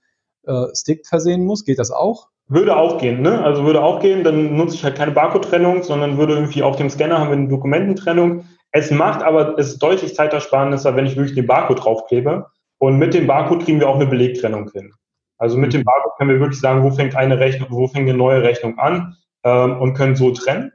äh, 0.45 0.67
Stick 0.73 1.05
versehen 1.05 1.45
muss. 1.45 1.65
Geht 1.65 1.79
das 1.79 1.91
auch? 1.91 2.29
Würde 2.47 2.77
auch 2.77 2.97
gehen, 2.97 3.21
ne? 3.21 3.43
Also 3.43 3.65
würde 3.65 3.83
auch 3.83 3.99
gehen, 3.99 4.23
dann 4.23 4.55
nutze 4.55 4.75
ich 4.75 4.83
halt 4.85 4.95
keine 4.95 5.11
Barcode-Trennung, 5.11 5.83
sondern 5.83 6.17
würde 6.17 6.33
irgendwie 6.33 6.63
auf 6.63 6.77
dem 6.77 6.89
Scanner 6.89 7.19
haben 7.19 7.29
wir 7.29 7.37
eine 7.37 7.49
Dokumententrennung. 7.49 8.45
Es 8.71 8.89
macht 8.89 9.21
aber, 9.21 9.57
es 9.59 9.73
ist 9.73 9.79
deutlich 9.79 10.15
zeitersparnisser, 10.15 10.95
wenn 10.95 11.05
ich 11.05 11.17
wirklich 11.17 11.35
den 11.35 11.47
Barcode 11.47 11.83
draufklebe. 11.83 12.45
Und 12.79 12.97
mit 12.97 13.13
dem 13.13 13.27
Barcode 13.27 13.63
kriegen 13.63 13.79
wir 13.79 13.89
auch 13.89 13.95
eine 13.95 14.05
Belegtrennung 14.05 14.69
hin. 14.71 14.91
Also 15.37 15.57
mit 15.57 15.73
dem 15.73 15.83
Barcode 15.83 16.17
können 16.17 16.29
wir 16.31 16.39
wirklich 16.39 16.59
sagen, 16.59 16.83
wo 16.83 16.91
fängt 16.91 17.15
eine 17.15 17.39
Rechnung, 17.39 17.69
wo 17.71 17.87
fängt 17.87 18.09
eine 18.09 18.17
neue 18.17 18.41
Rechnung 18.43 18.77
an 18.79 19.15
ähm, 19.43 19.79
und 19.79 19.93
können 19.93 20.15
so 20.15 20.31
trennen. 20.31 20.71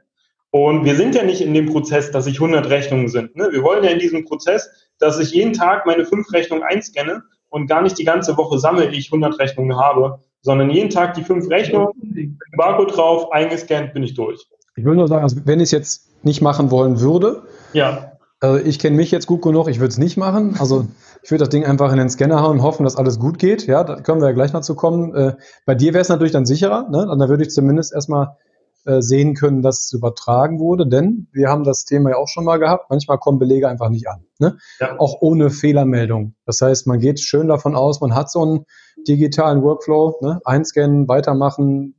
Und 0.51 0.85
wir 0.85 0.95
sind 0.95 1.15
ja 1.15 1.23
nicht 1.23 1.41
in 1.41 1.53
dem 1.53 1.65
Prozess, 1.65 2.11
dass 2.11 2.27
ich 2.27 2.35
100 2.35 2.69
Rechnungen 2.69 3.07
sind. 3.07 3.35
Ne? 3.35 3.49
Wir 3.51 3.63
wollen 3.63 3.83
ja 3.83 3.89
in 3.89 3.99
diesem 3.99 4.25
Prozess, 4.25 4.69
dass 4.99 5.19
ich 5.19 5.31
jeden 5.31 5.53
Tag 5.53 5.85
meine 5.85 6.05
fünf 6.05 6.31
Rechnungen 6.31 6.63
einscanne 6.63 7.23
und 7.49 7.67
gar 7.67 7.81
nicht 7.81 7.97
die 7.97 8.03
ganze 8.03 8.37
Woche 8.37 8.59
sammle, 8.59 8.91
ich 8.91 9.07
100 9.07 9.39
Rechnungen 9.39 9.77
habe, 9.77 10.19
sondern 10.41 10.69
jeden 10.69 10.89
Tag 10.89 11.15
die 11.15 11.23
fünf 11.23 11.49
Rechnungen, 11.49 12.37
Barcode 12.55 12.95
drauf, 12.95 13.31
eingescannt, 13.31 13.93
bin 13.93 14.03
ich 14.03 14.13
durch. 14.13 14.45
Ich 14.75 14.85
will 14.85 14.95
nur 14.95 15.07
sagen, 15.07 15.23
also 15.23 15.37
wenn 15.45 15.59
ich 15.59 15.65
es 15.65 15.71
jetzt 15.71 16.23
nicht 16.23 16.41
machen 16.41 16.71
wollen 16.71 16.99
würde, 16.99 17.43
ja. 17.73 18.12
Also 18.43 18.57
ich 18.57 18.77
kenne 18.77 18.97
mich 18.97 19.09
jetzt 19.09 19.25
gut 19.25 19.41
genug, 19.41 19.69
ich 19.69 19.79
würde 19.79 19.93
es 19.93 19.97
nicht 19.97 20.17
machen. 20.17 20.57
Also 20.59 20.85
ich 21.23 21.31
würde 21.31 21.43
das 21.43 21.49
Ding 21.49 21.63
einfach 21.63 21.93
in 21.93 21.97
den 21.97 22.09
Scanner 22.09 22.41
hauen 22.41 22.57
und 22.57 22.61
hoffen, 22.61 22.83
dass 22.83 22.97
alles 22.97 23.17
gut 23.17 23.39
geht. 23.39 23.67
Ja, 23.67 23.85
da 23.85 24.01
können 24.01 24.19
wir 24.19 24.27
ja 24.27 24.33
gleich 24.33 24.51
noch 24.51 24.59
zu 24.59 24.75
kommen. 24.75 25.15
Äh, 25.15 25.35
bei 25.65 25.75
dir 25.75 25.93
wäre 25.93 26.01
es 26.01 26.09
natürlich 26.09 26.33
dann 26.33 26.45
sicherer. 26.45 26.89
Ne? 26.89 27.07
Da 27.17 27.29
würde 27.29 27.43
ich 27.43 27.51
zumindest 27.51 27.93
erstmal 27.93 28.35
äh, 28.83 29.01
sehen 29.01 29.33
können, 29.35 29.61
dass 29.61 29.85
es 29.85 29.93
übertragen 29.93 30.59
wurde, 30.59 30.85
denn 30.85 31.29
wir 31.31 31.47
haben 31.47 31.63
das 31.63 31.85
Thema 31.85 32.09
ja 32.09 32.17
auch 32.17 32.27
schon 32.27 32.43
mal 32.43 32.57
gehabt. 32.57 32.89
Manchmal 32.89 33.17
kommen 33.17 33.39
Belege 33.39 33.69
einfach 33.69 33.87
nicht 33.87 34.09
an. 34.09 34.25
Ne? 34.39 34.57
Ja. 34.81 34.99
Auch 34.99 35.21
ohne 35.21 35.49
Fehlermeldung. 35.49 36.35
Das 36.45 36.59
heißt, 36.59 36.85
man 36.85 36.99
geht 36.99 37.21
schön 37.21 37.47
davon 37.47 37.77
aus, 37.77 38.01
man 38.01 38.13
hat 38.13 38.29
so 38.29 38.41
einen 38.41 38.65
digitalen 39.07 39.63
Workflow, 39.63 40.17
ne? 40.21 40.41
einscannen, 40.43 41.07
weitermachen, 41.07 41.95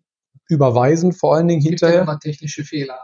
überweisen 0.50 1.12
vor 1.12 1.36
allen 1.36 1.48
Dingen 1.48 1.62
hinterher. 1.62 2.02
Immer 2.02 2.18
technische 2.18 2.64
Fehler. 2.64 2.98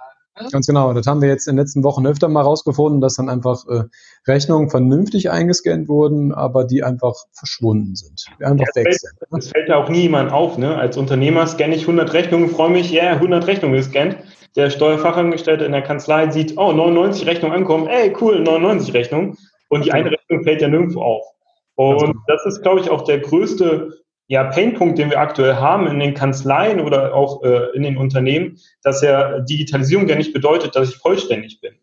Ganz 0.50 0.66
genau. 0.66 0.92
Das 0.94 1.06
haben 1.06 1.20
wir 1.20 1.28
jetzt 1.28 1.46
in 1.48 1.56
den 1.56 1.60
letzten 1.60 1.84
Wochen 1.84 2.06
öfter 2.06 2.28
mal 2.28 2.42
rausgefunden, 2.42 3.00
dass 3.00 3.16
dann 3.16 3.28
einfach 3.28 3.66
äh, 3.68 3.84
Rechnungen 4.26 4.70
vernünftig 4.70 5.30
eingescannt 5.30 5.88
wurden, 5.88 6.32
aber 6.32 6.64
die 6.64 6.82
einfach 6.82 7.14
verschwunden 7.32 7.94
sind. 7.94 8.24
Die 8.38 8.44
einfach 8.44 8.66
ja, 8.74 8.82
weg 8.82 8.94
sind. 8.94 9.20
Ne? 9.20 9.26
Das 9.32 9.48
fällt 9.48 9.68
ja 9.68 9.76
auch 9.76 9.88
niemand 9.88 10.32
auf. 10.32 10.56
Ne? 10.56 10.76
Als 10.76 10.96
Unternehmer 10.96 11.46
scanne 11.46 11.74
ich 11.74 11.82
100 11.82 12.12
Rechnungen, 12.12 12.48
freue 12.48 12.70
mich, 12.70 12.90
ja, 12.90 13.04
yeah, 13.04 13.12
100 13.14 13.46
Rechnungen 13.46 13.76
gescannt. 13.76 14.16
Der 14.56 14.70
Steuerfachangestellte 14.70 15.64
in 15.64 15.72
der 15.72 15.82
Kanzlei 15.82 16.30
sieht, 16.30 16.56
oh, 16.56 16.72
99 16.72 17.26
Rechnungen 17.26 17.56
ankommen, 17.56 17.86
ey, 17.86 18.14
cool, 18.20 18.40
99 18.40 18.94
Rechnungen. 18.94 19.36
Und 19.68 19.84
die 19.84 19.92
eine 19.92 20.10
Rechnung 20.10 20.42
fällt 20.42 20.62
ja 20.62 20.68
nirgendwo 20.68 21.02
auf. 21.02 21.24
Und 21.76 22.16
das 22.26 22.44
ist, 22.46 22.62
glaube 22.62 22.80
ich, 22.80 22.90
auch 22.90 23.04
der 23.04 23.20
größte 23.20 24.00
ja, 24.30 24.44
Painpunkt, 24.44 24.96
den 24.96 25.10
wir 25.10 25.18
aktuell 25.18 25.56
haben 25.56 25.88
in 25.88 25.98
den 25.98 26.14
Kanzleien 26.14 26.78
oder 26.78 27.16
auch 27.16 27.42
äh, 27.42 27.74
in 27.74 27.82
den 27.82 27.96
Unternehmen, 27.96 28.58
dass 28.84 29.02
ja 29.02 29.40
Digitalisierung 29.40 30.06
ja 30.06 30.14
nicht 30.14 30.32
bedeutet, 30.32 30.76
dass 30.76 30.88
ich 30.88 30.98
vollständig 30.98 31.60
bin. 31.60 31.74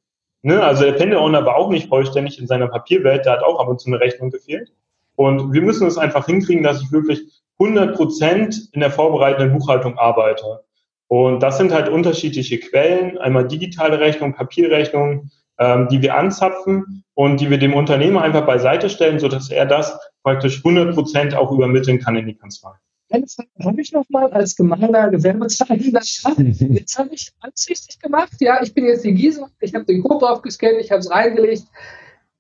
Ne? 0.44 0.64
Also 0.64 0.86
der 0.86 0.94
Pendelowner 0.94 1.46
war 1.46 1.58
auch 1.58 1.70
nicht 1.70 1.90
vollständig 1.90 2.40
in 2.40 2.48
seiner 2.48 2.70
Papierwelt, 2.70 3.26
da 3.26 3.34
hat 3.34 3.44
auch 3.44 3.60
ab 3.60 3.68
und 3.68 3.82
zu 3.82 3.90
eine 3.90 4.00
Rechnung 4.00 4.32
gefehlt. 4.32 4.72
Und 5.18 5.52
wir 5.52 5.62
müssen 5.62 5.88
es 5.88 5.98
einfach 5.98 6.26
hinkriegen, 6.26 6.64
dass 6.64 6.82
ich 6.82 6.90
wirklich 6.90 7.20
100 7.60 7.98
Prozent 7.98 8.70
in 8.72 8.80
der 8.80 8.92
vorbereitenden 8.92 9.52
Buchhaltung 9.52 9.98
arbeite. 9.98 10.64
Und 11.10 11.44
das 11.44 11.58
sind 11.58 11.74
halt 11.74 11.90
unterschiedliche 11.90 12.60
Quellen, 12.60 13.18
einmal 13.18 13.46
digitale 13.46 14.00
Rechnung, 14.00 14.36
Papierrechnung, 14.36 15.32
ähm, 15.60 15.88
die 15.90 16.02
wir 16.02 16.16
anzapfen 16.16 17.04
und 17.14 17.42
die 17.42 17.50
wir 17.50 17.58
dem 17.58 17.74
Unternehmer 17.74 18.22
einfach 18.22 18.46
beiseite 18.46 18.90
stellen, 18.90 19.20
sodass 19.20 19.50
er 19.50 19.66
das 19.66 19.98
praktisch 20.24 20.58
100 20.58 20.94
Prozent 20.94 21.36
auch 21.36 21.52
übermitteln 21.52 22.00
kann 22.00 22.16
in 22.16 22.28
die 22.28 22.36
Kanzlei. 22.36 22.72
Jetzt 23.10 23.40
habe 23.64 23.82
ich 23.82 23.94
noch 23.94 24.06
mal 24.10 24.32
als 24.34 24.56
gemeiner 24.56 25.10
Gewerbezeichner, 25.10 26.02
jetzt 26.74 27.00
habe 27.00 27.10
ich 27.14 27.32
alles 27.40 27.68
richtig 27.70 28.00
gemacht. 28.00 28.34
Ja, 28.40 28.62
ich 28.62 28.74
bin 28.74 28.86
jetzt 28.86 29.06
die 29.06 29.14
Gießer, 29.14 29.50
ich 29.62 29.74
habe 29.74 29.86
den 29.86 30.04
Code 30.04 30.26
drauf 30.26 30.42
gescannt, 30.42 30.78
ich 30.80 30.92
habe 30.92 31.00
es 31.00 31.10
reingelegt. 31.10 31.64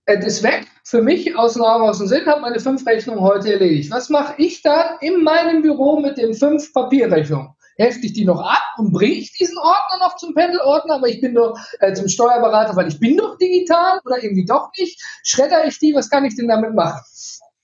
es 0.05 0.25
ist 0.25 0.43
weg, 0.43 0.67
für 0.83 1.01
mich 1.01 1.37
aus 1.37 1.53
dem 1.53 1.63
Raum, 1.63 1.83
aus 1.83 1.99
dem 1.99 2.07
Sinn, 2.07 2.25
habe 2.25 2.41
meine 2.41 2.59
fünf 2.59 2.85
Rechnungen 2.85 3.21
heute 3.21 3.53
erledigt. 3.53 3.91
Was 3.91 4.09
mache 4.09 4.35
ich 4.37 4.61
dann 4.61 4.97
in 4.99 5.23
meinem 5.23 5.61
Büro 5.61 6.01
mit 6.01 6.17
den 6.17 6.33
fünf 6.33 6.73
Papierrechnungen? 6.73 7.49
Hefte 7.77 8.07
ich 8.07 8.13
die 8.13 8.25
noch 8.25 8.41
ab 8.41 8.63
und 8.77 8.91
bringe 8.91 9.13
ich 9.13 9.33
diesen 9.33 9.57
Ordner 9.57 9.99
noch 9.99 10.15
zum 10.15 10.33
Pendelordner, 10.33 10.95
aber 10.95 11.07
ich 11.07 11.21
bin 11.21 11.35
doch 11.35 11.57
äh, 11.79 11.93
zum 11.93 12.07
Steuerberater, 12.07 12.75
weil 12.75 12.87
ich 12.87 12.99
bin 12.99 13.17
doch 13.17 13.37
digital 13.37 13.99
oder 14.05 14.23
irgendwie 14.23 14.45
doch 14.45 14.69
nicht. 14.77 15.01
Schredder 15.23 15.65
ich 15.65 15.77
die, 15.79 15.93
was 15.93 16.09
kann 16.09 16.25
ich 16.25 16.35
denn 16.35 16.47
damit 16.47 16.73
machen? 16.73 17.01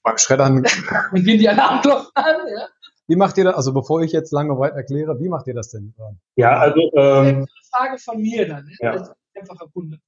Beim 0.03 0.17
Schreddern. 0.17 0.65
und 1.11 1.23
gehen 1.23 1.39
die 1.39 1.49
Alarmglocken 1.49 2.11
an, 2.13 2.35
ja? 2.47 2.67
Wie 3.07 3.15
macht 3.15 3.37
ihr 3.37 3.43
das? 3.43 3.55
Also 3.55 3.73
bevor 3.73 4.01
ich 4.01 4.11
jetzt 4.11 4.31
lange 4.31 4.57
weit 4.57 4.75
erkläre, 4.75 5.19
wie 5.19 5.27
macht 5.27 5.47
ihr 5.47 5.53
das 5.53 5.69
denn? 5.69 5.93
Ja, 6.35 6.57
also 6.57 6.79
ähm, 6.95 7.25
eine 7.25 7.47
Frage 7.69 7.97
von 7.97 8.21
mir 8.21 8.47
dann. 8.47 8.65
Ne? 8.65 8.71
Ja. 8.79 9.13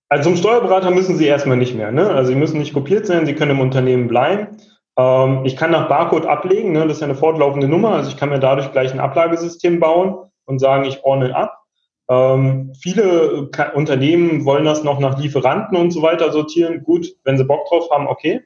Also 0.10 0.30
zum 0.30 0.38
Steuerberater 0.38 0.92
müssen 0.92 1.18
Sie 1.18 1.26
erstmal 1.26 1.58
nicht 1.58 1.76
mehr. 1.76 1.92
Ne? 1.92 2.10
Also 2.10 2.32
Sie 2.32 2.38
müssen 2.38 2.60
nicht 2.60 2.74
kopiert 2.74 3.06
sein, 3.06 3.26
Sie 3.26 3.36
können 3.36 3.52
im 3.52 3.60
Unternehmen 3.60 4.08
bleiben. 4.08 4.58
Ähm, 4.98 5.46
ich 5.46 5.58
kann 5.58 5.72
nach 5.72 5.90
Barcode 5.90 6.26
ablegen, 6.26 6.72
ne? 6.72 6.88
das 6.88 6.98
ist 6.98 7.02
ja 7.02 7.08
eine 7.08 7.16
fortlaufende 7.16 7.68
Nummer, 7.68 7.92
also 7.92 8.10
ich 8.10 8.18
kann 8.18 8.30
mir 8.30 8.40
dadurch 8.40 8.72
gleich 8.72 8.94
ein 8.94 9.00
Ablagesystem 9.00 9.80
bauen 9.80 10.18
und 10.46 10.60
sagen, 10.60 10.86
ich 10.86 11.04
ordne 11.04 11.36
ab. 11.36 11.60
Ähm, 12.08 12.74
viele 12.80 13.50
Unternehmen 13.74 14.46
wollen 14.46 14.66
das 14.66 14.84
noch 14.84 15.00
nach 15.00 15.20
Lieferanten 15.20 15.76
und 15.76 15.92
so 15.92 16.02
weiter 16.04 16.32
sortieren. 16.32 16.84
Gut, 16.84 17.08
wenn 17.24 17.38
sie 17.38 17.46
Bock 17.46 17.68
drauf 17.68 17.90
haben, 17.90 18.08
okay. 18.08 18.46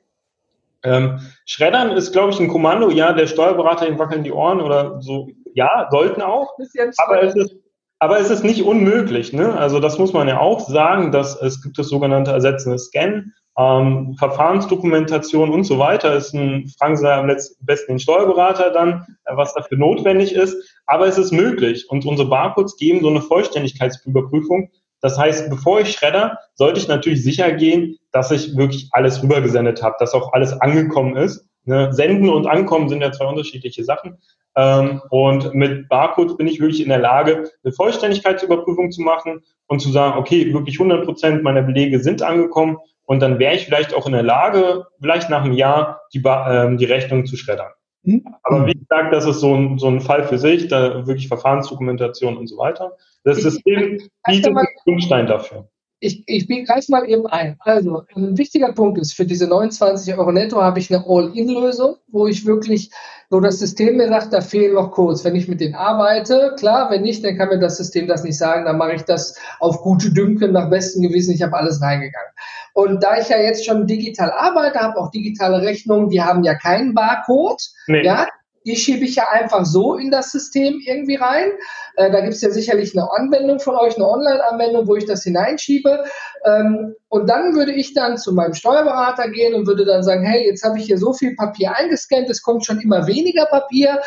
Ähm, 0.83 1.19
Schreddern 1.45 1.91
ist, 1.91 2.13
glaube 2.13 2.31
ich, 2.31 2.39
ein 2.39 2.47
Kommando, 2.47 2.89
ja, 2.89 3.11
der 3.11 3.27
Steuerberater 3.27 3.87
ihm 3.87 3.99
wackeln 3.99 4.23
die 4.23 4.31
Ohren 4.31 4.61
oder 4.61 5.01
so, 5.01 5.27
ja, 5.53 5.89
sollten 5.91 6.21
auch. 6.21 6.53
Aber 6.97 7.21
es 7.21 7.35
ist, 7.35 7.55
aber 7.99 8.17
es 8.17 8.29
ist 8.29 8.45
nicht 8.45 8.63
unmöglich, 8.63 9.33
ne? 9.33 9.57
Also 9.57 9.81
das 9.81 9.99
muss 9.99 10.13
man 10.13 10.29
ja 10.29 10.39
auch 10.39 10.61
sagen, 10.61 11.11
dass 11.11 11.39
es 11.41 11.61
gibt 11.61 11.77
das 11.77 11.89
sogenannte 11.89 12.31
ersetzende 12.31 12.79
Scan, 12.79 13.33
ähm, 13.59 14.15
Verfahrensdokumentation 14.17 15.49
und 15.49 15.65
so 15.65 15.77
weiter. 15.79 16.15
Ist 16.15 16.33
ein, 16.33 16.71
fragen 16.79 16.95
Sie 16.95 17.11
am 17.11 17.27
besten 17.27 17.91
den 17.93 17.99
Steuerberater 17.99 18.71
dann, 18.71 19.05
äh, 19.25 19.35
was 19.35 19.53
dafür 19.53 19.77
notwendig 19.77 20.33
ist. 20.33 20.55
Aber 20.85 21.07
es 21.07 21.17
ist 21.17 21.31
möglich 21.31 21.85
und 21.89 22.05
unsere 22.05 22.29
Barcodes 22.29 22.77
geben 22.77 23.01
so 23.01 23.09
eine 23.09 23.21
Vollständigkeitsüberprüfung. 23.21 24.69
Das 25.01 25.17
heißt, 25.17 25.49
bevor 25.49 25.81
ich 25.81 25.91
schredder, 25.91 26.37
sollte 26.55 26.79
ich 26.79 26.87
natürlich 26.87 27.23
sicher 27.23 27.51
gehen, 27.51 27.97
dass 28.11 28.31
ich 28.31 28.55
wirklich 28.55 28.89
alles 28.91 29.21
rübergesendet 29.21 29.83
habe, 29.83 29.95
dass 29.99 30.13
auch 30.13 30.33
alles 30.33 30.53
angekommen 30.53 31.15
ist. 31.17 31.45
Ne? 31.65 31.91
Senden 31.93 32.29
und 32.29 32.47
Ankommen 32.47 32.89
sind 32.89 33.01
ja 33.01 33.11
zwei 33.11 33.25
unterschiedliche 33.25 33.83
Sachen. 33.83 34.17
Ähm, 34.55 35.01
und 35.09 35.53
mit 35.53 35.89
Barcodes 35.89 36.37
bin 36.37 36.47
ich 36.47 36.59
wirklich 36.59 36.81
in 36.81 36.89
der 36.89 36.99
Lage, 36.99 37.49
eine 37.63 37.73
Vollständigkeitsüberprüfung 37.73 38.91
zu 38.91 39.01
machen 39.01 39.41
und 39.67 39.79
zu 39.79 39.89
sagen, 39.89 40.17
okay, 40.17 40.53
wirklich 40.53 40.79
100 40.79 41.05
Prozent 41.05 41.43
meiner 41.43 41.61
Belege 41.61 41.99
sind 41.99 42.21
angekommen. 42.21 42.77
Und 43.09 43.21
dann 43.21 43.39
wäre 43.39 43.55
ich 43.55 43.65
vielleicht 43.65 43.95
auch 43.95 44.05
in 44.05 44.11
der 44.11 44.21
Lage, 44.21 44.85
vielleicht 45.01 45.31
nach 45.31 45.43
einem 45.43 45.53
Jahr 45.53 46.01
die, 46.13 46.21
ähm, 46.23 46.77
die 46.77 46.85
Rechnung 46.85 47.25
zu 47.25 47.37
schreddern. 47.37 47.71
Mhm. 48.03 48.23
Aber 48.43 48.67
wie 48.67 48.73
gesagt, 48.73 49.11
das 49.11 49.25
ist 49.25 49.39
so 49.39 49.55
ein, 49.55 49.79
so 49.79 49.87
ein 49.87 49.99
Fall 49.99 50.25
für 50.25 50.37
sich, 50.37 50.67
da 50.67 51.07
wirklich 51.07 51.27
Verfahrensdokumentation 51.27 52.37
und 52.37 52.45
so 52.45 52.57
weiter. 52.57 52.95
Das 53.23 53.39
System 53.39 53.97
bietet 54.27 54.55
einen 54.55 54.67
Grundstein 54.83 55.25
dafür. 55.25 55.67
Ich, 56.01 56.23
ich 56.27 56.47
greife 56.67 56.91
mal 56.91 57.09
eben 57.09 57.25
ein. 57.25 57.57
Also, 57.61 58.03
ein 58.15 58.37
wichtiger 58.37 58.73
Punkt 58.73 58.99
ist, 58.99 59.13
für 59.13 59.25
diese 59.25 59.47
29 59.47 60.15
Euro 60.15 60.31
netto 60.31 60.61
habe 60.61 60.77
ich 60.77 60.93
eine 60.93 61.03
All-In-Lösung, 61.05 61.95
wo 62.07 62.27
ich 62.27 62.45
wirklich, 62.45 62.91
wo 63.31 63.39
das 63.39 63.57
System 63.57 63.97
mir 63.97 64.07
sagt, 64.07 64.33
da 64.33 64.41
fehlen 64.41 64.75
noch 64.75 64.91
Codes. 64.91 65.25
Wenn 65.25 65.35
ich 65.35 65.47
mit 65.47 65.61
denen 65.61 65.73
arbeite, 65.73 66.53
klar, 66.59 66.91
wenn 66.91 67.01
nicht, 67.01 67.25
dann 67.25 67.37
kann 67.37 67.49
mir 67.49 67.59
das 67.59 67.77
System 67.77 68.07
das 68.07 68.23
nicht 68.23 68.37
sagen, 68.37 68.65
dann 68.65 68.77
mache 68.77 68.93
ich 68.93 69.01
das 69.01 69.35
auf 69.59 69.81
gute 69.81 70.13
Dünken, 70.13 70.53
nach 70.53 70.69
bestem 70.69 71.01
Gewissen, 71.01 71.33
ich 71.33 71.41
habe 71.41 71.57
alles 71.57 71.81
reingegangen. 71.81 72.31
Und 72.79 73.03
da 73.03 73.17
ich 73.17 73.27
ja 73.27 73.37
jetzt 73.37 73.65
schon 73.65 73.87
digital 73.87 74.31
arbeite, 74.31 74.79
habe 74.79 74.97
auch 74.97 75.11
digitale 75.11 75.61
Rechnungen, 75.61 76.09
die 76.09 76.21
haben 76.21 76.45
ja 76.45 76.55
keinen 76.55 76.93
Barcode, 76.93 77.61
nee. 77.87 78.05
ja, 78.05 78.25
die 78.65 78.77
schiebe 78.77 79.03
ich 79.03 79.15
ja 79.15 79.25
einfach 79.29 79.65
so 79.65 79.95
in 79.95 80.11
das 80.11 80.31
System 80.31 80.79
irgendwie 80.85 81.15
rein. 81.15 81.49
Äh, 81.97 82.09
da 82.09 82.21
gibt 82.21 82.35
es 82.35 82.41
ja 82.41 82.51
sicherlich 82.51 82.97
eine 82.97 83.11
Anwendung 83.11 83.59
von 83.59 83.75
euch, 83.75 83.95
eine 83.95 84.07
Online-Anwendung, 84.07 84.87
wo 84.87 84.95
ich 84.95 85.05
das 85.05 85.23
hineinschiebe. 85.23 86.05
Ähm, 86.45 86.95
und 87.09 87.29
dann 87.29 87.53
würde 87.53 87.73
ich 87.73 87.93
dann 87.93 88.17
zu 88.17 88.33
meinem 88.33 88.53
Steuerberater 88.53 89.29
gehen 89.29 89.55
und 89.55 89.67
würde 89.67 89.83
dann 89.83 90.01
sagen, 90.01 90.23
hey, 90.23 90.45
jetzt 90.45 90.63
habe 90.63 90.79
ich 90.79 90.85
hier 90.85 90.97
so 90.97 91.11
viel 91.11 91.35
Papier 91.35 91.75
eingescannt, 91.75 92.29
es 92.29 92.41
kommt 92.41 92.65
schon 92.65 92.79
immer 92.79 93.07
weniger 93.07 93.45
Papier. 93.47 93.99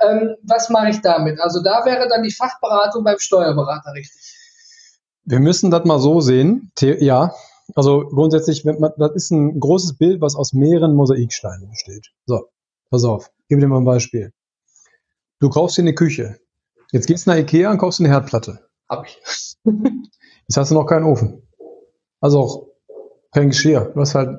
Ähm, 0.00 0.36
was 0.44 0.70
mache 0.70 0.90
ich 0.90 1.00
damit? 1.00 1.40
Also 1.40 1.60
da 1.62 1.84
wäre 1.84 2.06
dann 2.06 2.22
die 2.22 2.32
Fachberatung 2.32 3.02
beim 3.02 3.18
Steuerberater 3.18 3.92
richtig. 3.94 4.36
Wir 5.24 5.40
müssen 5.40 5.72
das 5.72 5.84
mal 5.84 5.98
so 5.98 6.20
sehen. 6.20 6.70
ja, 6.80 7.32
also 7.74 8.06
grundsätzlich, 8.06 8.64
man, 8.64 8.92
das 8.96 9.12
ist 9.14 9.30
ein 9.30 9.58
großes 9.58 9.96
Bild, 9.96 10.20
was 10.20 10.36
aus 10.36 10.52
mehreren 10.52 10.94
Mosaiksteinen 10.94 11.68
besteht. 11.68 12.08
So, 12.26 12.48
pass 12.90 13.04
auf. 13.04 13.30
Gib 13.48 13.60
dir 13.60 13.68
mal 13.68 13.78
ein 13.78 13.84
Beispiel. 13.84 14.32
Du 15.40 15.48
kaufst 15.48 15.78
dir 15.78 15.82
eine 15.82 15.94
Küche. 15.94 16.38
Jetzt 16.92 17.06
gehst 17.06 17.26
du 17.26 17.30
nach 17.30 17.38
Ikea 17.38 17.70
und 17.70 17.78
kaufst 17.78 18.00
eine 18.00 18.08
Herdplatte. 18.08 18.60
Hab 18.88 19.06
ich. 19.06 19.18
Jetzt 19.64 20.56
hast 20.56 20.70
du 20.70 20.74
noch 20.74 20.86
keinen 20.86 21.04
Ofen. 21.04 21.48
Also 22.20 22.40
auch 22.40 22.66
kein 23.32 23.50
Geschirr. 23.50 23.92
Du 23.94 24.00
hast 24.00 24.14
halt 24.14 24.38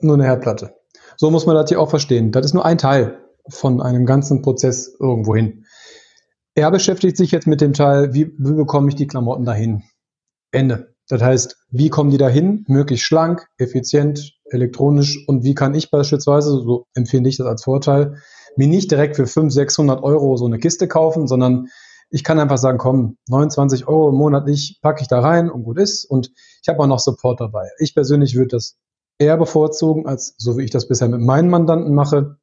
nur 0.00 0.14
eine 0.14 0.24
Herdplatte. 0.24 0.74
So 1.16 1.30
muss 1.30 1.46
man 1.46 1.54
das 1.54 1.68
hier 1.68 1.80
auch 1.80 1.90
verstehen. 1.90 2.32
Das 2.32 2.46
ist 2.46 2.54
nur 2.54 2.64
ein 2.64 2.78
Teil 2.78 3.20
von 3.48 3.80
einem 3.80 4.06
ganzen 4.06 4.42
Prozess 4.42 4.96
irgendwohin. 4.98 5.66
Er 6.54 6.70
beschäftigt 6.70 7.16
sich 7.16 7.30
jetzt 7.30 7.46
mit 7.46 7.60
dem 7.60 7.72
Teil, 7.72 8.14
wie, 8.14 8.32
wie 8.38 8.54
bekomme 8.54 8.88
ich 8.88 8.94
die 8.94 9.06
Klamotten 9.06 9.44
dahin? 9.44 9.82
Ende. 10.50 10.94
Das 11.10 11.22
heißt, 11.22 11.56
wie 11.70 11.90
kommen 11.90 12.10
die 12.10 12.18
dahin? 12.18 12.64
Möglichst 12.68 13.04
schlank, 13.04 13.48
effizient, 13.58 14.32
elektronisch 14.44 15.18
und 15.26 15.42
wie 15.42 15.54
kann 15.54 15.74
ich 15.74 15.90
beispielsweise, 15.90 16.50
so 16.50 16.86
empfinde 16.94 17.28
ich 17.28 17.36
das 17.36 17.48
als 17.48 17.64
Vorteil, 17.64 18.16
mir 18.56 18.68
nicht 18.68 18.92
direkt 18.92 19.16
für 19.16 19.26
500, 19.26 19.52
600 19.52 20.02
Euro 20.04 20.36
so 20.36 20.46
eine 20.46 20.58
Kiste 20.58 20.86
kaufen, 20.86 21.26
sondern 21.26 21.66
ich 22.10 22.22
kann 22.22 22.38
einfach 22.38 22.58
sagen, 22.58 22.78
komm, 22.78 23.16
29 23.28 23.88
Euro 23.88 24.12
monatlich 24.12 24.78
packe 24.82 25.02
ich 25.02 25.08
da 25.08 25.20
rein 25.20 25.50
und 25.50 25.64
gut 25.64 25.78
ist. 25.78 26.04
Und 26.04 26.30
ich 26.62 26.68
habe 26.68 26.78
auch 26.80 26.86
noch 26.86 27.00
Support 27.00 27.40
dabei. 27.40 27.68
Ich 27.78 27.94
persönlich 27.94 28.36
würde 28.36 28.56
das 28.56 28.76
eher 29.18 29.36
bevorzugen, 29.36 30.06
als 30.06 30.34
so 30.38 30.58
wie 30.58 30.64
ich 30.64 30.70
das 30.70 30.86
bisher 30.86 31.08
mit 31.08 31.20
meinen 31.20 31.50
Mandanten 31.50 31.92
mache, 31.92 32.36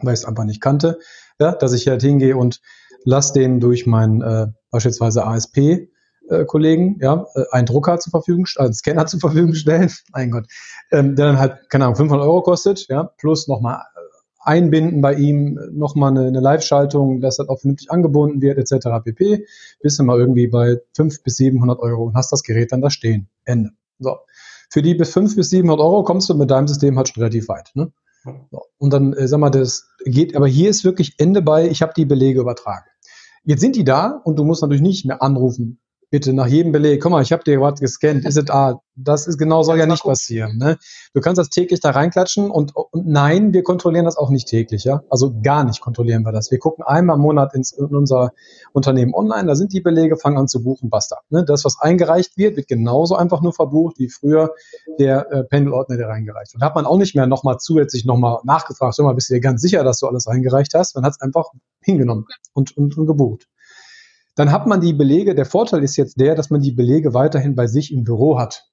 weil 0.00 0.14
ich 0.14 0.20
es 0.20 0.24
einfach 0.26 0.44
nicht 0.44 0.62
kannte, 0.62 0.98
ja, 1.38 1.54
dass 1.54 1.74
ich 1.74 1.86
halt 1.86 2.02
hingehe 2.02 2.36
und 2.36 2.60
lasse 3.04 3.34
denen 3.34 3.60
durch 3.60 3.86
meinen 3.86 4.22
äh, 4.22 4.46
beispielsweise 4.70 5.24
ASP 5.26 5.88
Kollegen 6.44 6.98
ja, 7.00 7.26
äh, 7.34 7.44
einen 7.52 7.66
Drucker 7.66 7.98
zur 7.98 8.10
Verfügung, 8.10 8.46
einen 8.56 8.74
Scanner 8.74 9.06
zur 9.06 9.20
Verfügung 9.20 9.54
stellen, 9.54 9.90
mein 10.12 10.30
Gott, 10.30 10.46
ähm, 10.90 11.16
der 11.16 11.26
dann 11.26 11.38
halt, 11.38 11.70
keine 11.70 11.84
Ahnung, 11.84 11.96
500 11.96 12.26
Euro 12.26 12.42
kostet, 12.42 12.86
ja, 12.88 13.04
plus 13.04 13.48
nochmal 13.48 13.82
einbinden 14.46 15.00
bei 15.00 15.14
ihm, 15.14 15.58
nochmal 15.72 16.10
eine, 16.12 16.28
eine 16.28 16.40
Live-Schaltung, 16.40 17.20
dass 17.20 17.36
das 17.36 17.48
auch 17.48 17.60
vernünftig 17.60 17.90
angebunden 17.90 18.40
wird, 18.40 18.58
etc. 18.58 18.88
pp. 19.04 19.44
Bist 19.82 19.98
du 19.98 20.04
mal 20.04 20.18
irgendwie 20.18 20.46
bei 20.46 20.80
500 20.94 21.24
bis 21.24 21.36
700 21.36 21.80
Euro 21.80 22.04
und 22.04 22.14
hast 22.14 22.32
das 22.32 22.42
Gerät 22.42 22.70
dann 22.72 22.80
da 22.80 22.90
stehen. 22.90 23.28
Ende. 23.44 23.70
So. 23.98 24.16
Für 24.70 24.82
die 24.82 24.94
bis 24.94 25.12
500 25.12 25.36
bis 25.36 25.50
700 25.50 25.80
Euro 25.80 26.04
kommst 26.04 26.28
du 26.28 26.34
mit 26.34 26.50
deinem 26.50 26.68
System 26.68 26.96
halt 26.96 27.08
schon 27.08 27.22
relativ 27.22 27.48
weit. 27.48 27.70
Ne? 27.74 27.92
So. 28.50 28.62
Und 28.78 28.92
dann, 28.92 29.12
äh, 29.14 29.26
sag 29.26 29.38
mal, 29.38 29.50
das 29.50 29.88
geht, 30.04 30.36
aber 30.36 30.46
hier 30.46 30.70
ist 30.70 30.84
wirklich 30.84 31.14
Ende 31.18 31.42
bei, 31.42 31.68
ich 31.68 31.82
habe 31.82 31.92
die 31.96 32.06
Belege 32.06 32.40
übertragen. 32.40 32.86
Jetzt 33.44 33.60
sind 33.60 33.76
die 33.76 33.84
da 33.84 34.20
und 34.24 34.38
du 34.38 34.44
musst 34.44 34.62
natürlich 34.62 34.82
nicht 34.82 35.06
mehr 35.06 35.22
anrufen, 35.22 35.78
bitte 36.10 36.32
nach 36.32 36.46
jedem 36.46 36.72
Beleg, 36.72 37.02
guck 37.02 37.12
mal, 37.12 37.22
ich 37.22 37.32
habe 37.32 37.42
dir 37.42 37.60
was 37.60 37.80
gescannt, 37.80 38.24
ist 38.24 38.38
es 38.38 38.50
A. 38.50 38.80
Das 38.98 39.26
ist 39.26 39.36
genau 39.36 39.62
soll 39.62 39.78
ja 39.78 39.84
nicht 39.84 40.04
passieren. 40.04 40.56
Ne? 40.56 40.78
Du 41.12 41.20
kannst 41.20 41.38
das 41.38 41.50
täglich 41.50 41.80
da 41.80 41.90
reinklatschen 41.90 42.50
und, 42.50 42.74
und, 42.74 43.06
nein, 43.06 43.52
wir 43.52 43.62
kontrollieren 43.62 44.06
das 44.06 44.16
auch 44.16 44.30
nicht 44.30 44.48
täglich, 44.48 44.84
ja. 44.84 45.02
Also 45.10 45.34
gar 45.42 45.64
nicht 45.64 45.82
kontrollieren 45.82 46.22
wir 46.22 46.32
das. 46.32 46.50
Wir 46.50 46.58
gucken 46.58 46.82
einmal 46.86 47.16
im 47.16 47.22
Monat 47.22 47.54
ins, 47.54 47.72
in 47.72 47.94
unser 47.94 48.32
Unternehmen 48.72 49.12
online, 49.14 49.46
da 49.46 49.54
sind 49.54 49.74
die 49.74 49.82
Belege, 49.82 50.16
fangen 50.16 50.38
an 50.38 50.48
zu 50.48 50.62
buchen, 50.62 50.88
basta. 50.88 51.18
Ne? 51.28 51.44
Das, 51.44 51.64
was 51.66 51.78
eingereicht 51.78 52.38
wird, 52.38 52.56
wird 52.56 52.68
genauso 52.68 53.16
einfach 53.16 53.42
nur 53.42 53.52
verbucht 53.52 53.98
wie 53.98 54.08
früher 54.08 54.54
der 54.98 55.30
äh, 55.30 55.44
Pendelordner, 55.44 55.98
der 55.98 56.08
reingereicht 56.08 56.54
wird. 56.54 56.62
Da 56.62 56.66
hat 56.66 56.74
man 56.74 56.86
auch 56.86 56.96
nicht 56.96 57.14
mehr 57.14 57.26
nochmal 57.26 57.58
zusätzlich 57.58 58.06
nochmal 58.06 58.38
nachgefragt, 58.44 58.94
sag 58.94 59.04
mal, 59.04 59.14
bist 59.14 59.28
du 59.28 59.34
dir 59.34 59.40
ganz 59.40 59.60
sicher, 59.60 59.84
dass 59.84 59.98
du 59.98 60.06
alles 60.06 60.26
reingereicht 60.26 60.72
hast? 60.72 60.94
Man 60.94 61.04
hat 61.04 61.12
es 61.12 61.20
einfach 61.20 61.50
hingenommen 61.82 62.24
und, 62.54 62.74
und, 62.76 62.96
und 62.96 63.06
gebucht 63.06 63.46
dann 64.36 64.52
hat 64.52 64.66
man 64.66 64.80
die 64.80 64.92
Belege, 64.92 65.34
der 65.34 65.46
Vorteil 65.46 65.82
ist 65.82 65.96
jetzt 65.96 66.20
der, 66.20 66.34
dass 66.34 66.50
man 66.50 66.60
die 66.60 66.72
Belege 66.72 67.14
weiterhin 67.14 67.56
bei 67.56 67.66
sich 67.66 67.92
im 67.92 68.04
Büro 68.04 68.38
hat. 68.38 68.64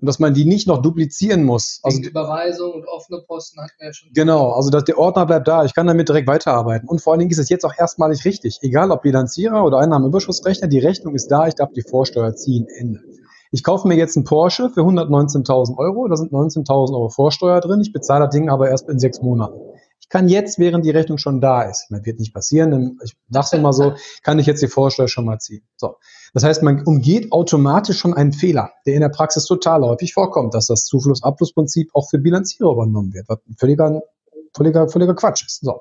Und 0.00 0.06
dass 0.06 0.18
man 0.18 0.34
die 0.34 0.46
nicht 0.46 0.66
noch 0.66 0.82
duplizieren 0.82 1.44
muss. 1.44 1.78
Also 1.82 2.00
Überweisung 2.00 2.72
und 2.72 2.88
offene 2.88 3.22
Posten 3.26 3.60
hatten 3.60 3.74
wir 3.78 3.88
ja 3.88 3.92
schon. 3.92 4.08
Genau, 4.14 4.50
also 4.52 4.70
dass 4.70 4.84
der 4.84 4.98
Ordner 4.98 5.26
bleibt 5.26 5.46
da, 5.46 5.64
ich 5.64 5.74
kann 5.74 5.86
damit 5.86 6.08
direkt 6.08 6.26
weiterarbeiten. 6.26 6.88
Und 6.88 7.02
vor 7.02 7.12
allen 7.12 7.20
Dingen 7.20 7.30
ist 7.30 7.38
es 7.38 7.50
jetzt 7.50 7.64
auch 7.64 7.74
erstmalig 7.76 8.24
richtig. 8.24 8.58
Egal 8.62 8.90
ob 8.90 9.02
Bilanzierer 9.02 9.62
oder 9.64 9.78
Einnahmenüberschussrechner, 9.78 10.68
die 10.68 10.78
Rechnung 10.78 11.14
ist 11.14 11.28
da, 11.28 11.46
ich 11.46 11.54
darf 11.54 11.70
die 11.72 11.82
Vorsteuer 11.82 12.34
ziehen, 12.34 12.66
Ende. 12.78 13.00
Ich 13.52 13.62
kaufe 13.62 13.86
mir 13.86 13.96
jetzt 13.96 14.16
einen 14.16 14.24
Porsche 14.24 14.70
für 14.70 14.80
119.000 14.80 15.76
Euro, 15.76 16.08
da 16.08 16.16
sind 16.16 16.32
19.000 16.32 16.94
Euro 16.94 17.10
Vorsteuer 17.10 17.60
drin, 17.60 17.80
ich 17.80 17.92
bezahle 17.92 18.24
das 18.24 18.34
Ding 18.34 18.48
aber 18.48 18.70
erst 18.70 18.88
in 18.88 18.98
sechs 18.98 19.20
Monaten 19.22 19.60
kann 20.10 20.28
jetzt, 20.28 20.58
während 20.58 20.84
die 20.84 20.90
Rechnung 20.90 21.16
schon 21.16 21.40
da 21.40 21.62
ist, 21.62 21.86
das 21.88 22.04
wird 22.04 22.18
nicht 22.18 22.34
passieren, 22.34 22.98
ich 23.02 23.16
dachte 23.28 23.58
mal 23.58 23.72
so, 23.72 23.94
kann 24.22 24.38
ich 24.38 24.46
jetzt 24.46 24.62
die 24.62 24.68
Vorsteuer 24.68 25.08
schon 25.08 25.24
mal 25.24 25.38
ziehen. 25.38 25.62
So. 25.76 25.96
Das 26.34 26.44
heißt, 26.44 26.62
man 26.62 26.84
umgeht 26.84 27.32
automatisch 27.32 27.98
schon 27.98 28.12
einen 28.12 28.32
Fehler, 28.32 28.72
der 28.86 28.94
in 28.94 29.00
der 29.00 29.08
Praxis 29.08 29.44
total 29.46 29.82
häufig 29.82 30.12
vorkommt, 30.12 30.54
dass 30.54 30.66
das 30.66 30.84
Zufluss-Abflussprinzip 30.84 31.90
auch 31.94 32.10
für 32.10 32.18
Bilanzierer 32.18 32.72
übernommen 32.72 33.14
wird, 33.14 33.28
was 33.28 33.38
völliger, 33.56 34.02
völliger, 34.54 34.88
völliger 34.88 35.14
Quatsch 35.14 35.46
ist. 35.46 35.60
So. 35.62 35.80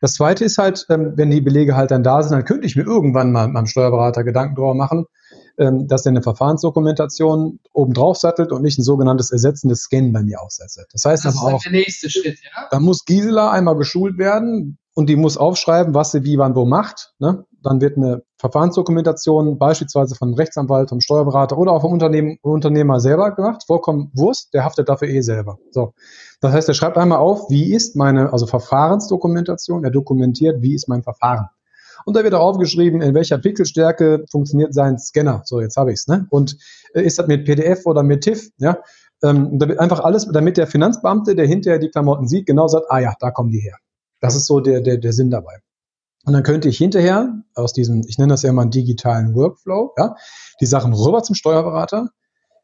Das 0.00 0.14
zweite 0.14 0.44
ist 0.44 0.58
halt, 0.58 0.86
ähm, 0.90 1.12
wenn 1.16 1.30
die 1.30 1.40
Belege 1.40 1.76
halt 1.76 1.90
dann 1.90 2.02
da 2.02 2.22
sind, 2.22 2.32
dann 2.32 2.44
könnte 2.44 2.66
ich 2.66 2.76
mir 2.76 2.84
irgendwann 2.84 3.32
mal 3.32 3.46
mit 3.46 3.54
meinem 3.54 3.66
Steuerberater 3.66 4.24
Gedanken 4.24 4.54
darüber 4.54 4.74
machen, 4.74 5.06
ähm, 5.58 5.86
dass 5.88 6.04
er 6.04 6.10
eine 6.10 6.22
Verfahrensdokumentation 6.22 7.60
oben 7.72 7.94
drauf 7.94 8.16
sattelt 8.16 8.52
und 8.52 8.62
nicht 8.62 8.78
ein 8.78 8.82
sogenanntes 8.82 9.30
ersetzendes 9.30 9.80
Scannen 9.80 10.12
bei 10.12 10.22
mir 10.22 10.40
aussetzt. 10.42 10.80
Das 10.92 11.04
heißt 11.04 11.24
das 11.24 11.38
aber 11.38 11.48
ist 11.48 11.54
auch, 11.54 11.62
der 11.62 11.72
nächste 11.72 12.10
Schritt, 12.10 12.38
ja. 12.42 12.68
da 12.70 12.78
muss 12.78 13.04
Gisela 13.04 13.50
einmal 13.50 13.76
geschult 13.76 14.18
werden 14.18 14.78
und 14.94 15.08
die 15.08 15.16
muss 15.16 15.36
aufschreiben, 15.36 15.94
was 15.94 16.12
sie 16.12 16.24
wie, 16.24 16.38
wann, 16.38 16.54
wo 16.54 16.64
macht. 16.64 17.12
Ne? 17.18 17.44
Dann 17.62 17.80
wird 17.80 17.96
eine 17.96 18.22
Verfahrensdokumentation 18.38 19.58
beispielsweise 19.58 20.14
vom 20.14 20.34
Rechtsanwalt, 20.34 20.88
vom 20.88 21.00
Steuerberater 21.00 21.58
oder 21.58 21.72
auch 21.72 21.82
vom 21.82 21.92
Unternehmen, 21.92 22.38
Unternehmer 22.42 23.00
selber 23.00 23.34
gemacht. 23.34 23.64
Vollkommen 23.66 24.10
Wurst, 24.14 24.54
der 24.54 24.64
haftet 24.64 24.88
dafür 24.88 25.08
eh 25.08 25.20
selber. 25.20 25.58
So. 25.70 25.92
Das 26.40 26.52
heißt, 26.52 26.68
er 26.68 26.74
schreibt 26.74 26.96
einmal 26.96 27.18
auf, 27.18 27.50
wie 27.50 27.74
ist 27.74 27.96
meine, 27.96 28.32
also 28.32 28.46
Verfahrensdokumentation, 28.46 29.84
er 29.84 29.90
dokumentiert, 29.90 30.62
wie 30.62 30.74
ist 30.74 30.88
mein 30.88 31.02
Verfahren. 31.02 31.48
Und 32.06 32.16
da 32.16 32.22
wird 32.22 32.34
auch 32.34 32.40
aufgeschrieben, 32.40 33.02
in 33.02 33.14
welcher 33.14 33.36
Pixelstärke 33.36 34.24
funktioniert 34.30 34.72
sein 34.72 34.96
Scanner. 34.96 35.42
So, 35.44 35.60
jetzt 35.60 35.76
habe 35.76 35.90
ich's. 35.90 36.06
Ne? 36.06 36.26
Und 36.30 36.56
äh, 36.94 37.02
ist 37.02 37.18
das 37.18 37.26
mit 37.26 37.44
PDF 37.44 37.84
oder 37.84 38.04
mit 38.04 38.22
TIFF? 38.22 38.48
Ja? 38.58 38.78
Ähm, 39.24 39.58
da 39.58 39.66
einfach 39.78 40.00
alles, 40.00 40.28
damit 40.32 40.56
der 40.56 40.68
Finanzbeamte, 40.68 41.34
der 41.34 41.46
hinterher 41.48 41.80
die 41.80 41.90
Klamotten 41.90 42.28
sieht, 42.28 42.46
genau 42.46 42.68
sagt, 42.68 42.86
ah 42.90 43.00
ja, 43.00 43.14
da 43.18 43.32
kommen 43.32 43.50
die 43.50 43.58
her. 43.58 43.76
Das 44.20 44.36
ist 44.36 44.46
so 44.46 44.60
der, 44.60 44.82
der, 44.82 44.98
der 44.98 45.12
Sinn 45.12 45.30
dabei. 45.30 45.58
Und 46.24 46.32
dann 46.32 46.44
könnte 46.44 46.68
ich 46.68 46.78
hinterher 46.78 47.42
aus 47.54 47.72
diesem, 47.72 48.02
ich 48.06 48.18
nenne 48.18 48.34
das 48.34 48.42
ja 48.42 48.52
mal 48.52 48.66
digitalen 48.66 49.34
Workflow, 49.34 49.92
ja, 49.98 50.14
die 50.60 50.66
Sachen 50.66 50.92
rüber 50.92 51.24
zum 51.24 51.34
Steuerberater, 51.34 52.10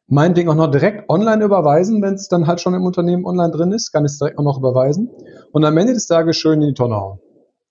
mein 0.07 0.35
Ding 0.35 0.49
auch 0.49 0.55
noch 0.55 0.71
direkt 0.71 1.09
online 1.09 1.45
überweisen, 1.45 2.01
wenn 2.01 2.15
es 2.15 2.29
dann 2.29 2.47
halt 2.47 2.61
schon 2.61 2.75
im 2.75 2.85
Unternehmen 2.85 3.25
online 3.25 3.51
drin 3.51 3.73
ist, 3.73 3.91
kann 3.91 4.05
ich 4.05 4.13
es 4.13 4.19
direkt 4.19 4.39
auch 4.39 4.45
noch 4.45 4.59
überweisen 4.59 5.11
und 5.53 5.65
am 5.65 5.77
Ende 5.77 5.95
des 5.95 6.07
Tages 6.07 6.37
schön 6.37 6.61
in 6.61 6.69
die 6.69 6.75
Tonne 6.75 6.97
hauen. 6.97 7.19